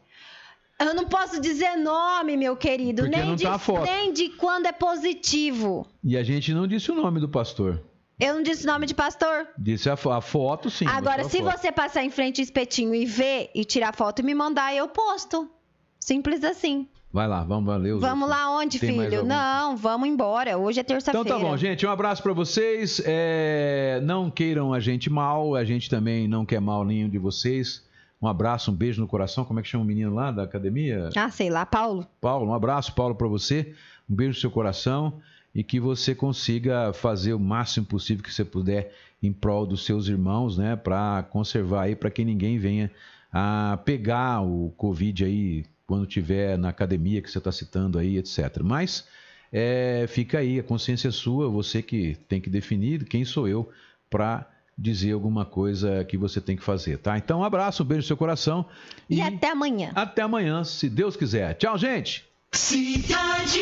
[0.79, 3.03] Eu não posso dizer nome, meu querido.
[3.03, 5.87] Porque Nem de, tá nem de quando é positivo.
[6.03, 7.83] E a gente não disse o nome do pastor.
[8.19, 9.49] Eu não disse nome de pastor.
[9.59, 10.87] Disse a, a foto, sim.
[10.87, 11.59] Agora, se foto.
[11.59, 14.89] você passar em frente ao espetinho e ver e tirar foto e me mandar, eu
[14.89, 15.51] posto.
[15.99, 16.87] Simples assim.
[17.13, 18.29] Vai lá, vamos os Vamos outros.
[18.29, 19.25] lá onde, Tem filho?
[19.25, 20.57] Não, vamos embora.
[20.57, 21.29] Hoje é Então terça-feira.
[21.29, 21.85] tá bom, gente.
[21.85, 23.03] Um abraço pra vocês.
[23.05, 27.85] É, Não queiram a gente mal, a gente também não quer mal nenhum de vocês.
[28.23, 29.45] Um abraço, um beijo no coração.
[29.45, 31.09] Como é que chama o menino lá da academia?
[31.17, 32.07] Ah, sei lá, Paulo.
[32.21, 33.75] Paulo, um abraço, Paulo, pra você.
[34.09, 35.15] Um beijo no seu coração
[35.53, 40.07] e que você consiga fazer o máximo possível que você puder em prol dos seus
[40.07, 42.89] irmãos, né, Pra conservar aí, pra que ninguém venha
[43.33, 48.61] a pegar o Covid aí quando tiver na academia que você está citando aí, etc.
[48.63, 49.09] Mas
[49.53, 53.69] é, fica aí, a consciência é sua, você que tem que definir quem sou eu
[54.09, 54.49] para
[54.79, 57.19] dizer alguma coisa que você tem que fazer, tá?
[57.19, 58.67] Então, um abraço, um beijo no seu coração
[59.11, 59.91] E, até amanhã.
[59.97, 61.55] até amanhã, se Deus quiser.
[61.55, 62.25] Tchau, gente!
[62.53, 63.59] Cidade.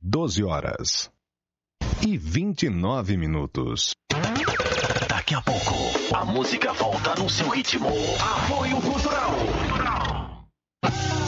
[0.00, 1.10] 12 horas
[2.06, 3.90] e 29 minutos.
[5.28, 5.74] Daqui a pouco,
[6.16, 7.90] a música volta no seu ritmo.
[8.18, 9.58] Apoio Cultural.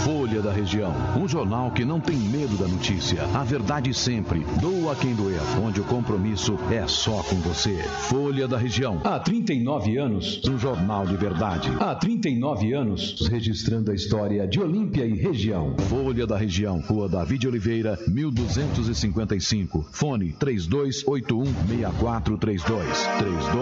[0.05, 3.23] Folha da Região, um jornal que não tem medo da notícia.
[3.35, 4.41] A verdade sempre.
[4.61, 7.77] Doa quem doer, onde o compromisso é só com você.
[8.09, 9.01] Folha da Região.
[9.05, 11.71] Há 39 anos, um jornal de verdade.
[11.79, 15.77] Há 39 anos, registrando a história de Olímpia e região.
[15.89, 19.87] Folha da Região, Rua David Oliveira, 1255.
[19.93, 23.07] Fone 3281 6432.
[23.19, 23.55] 32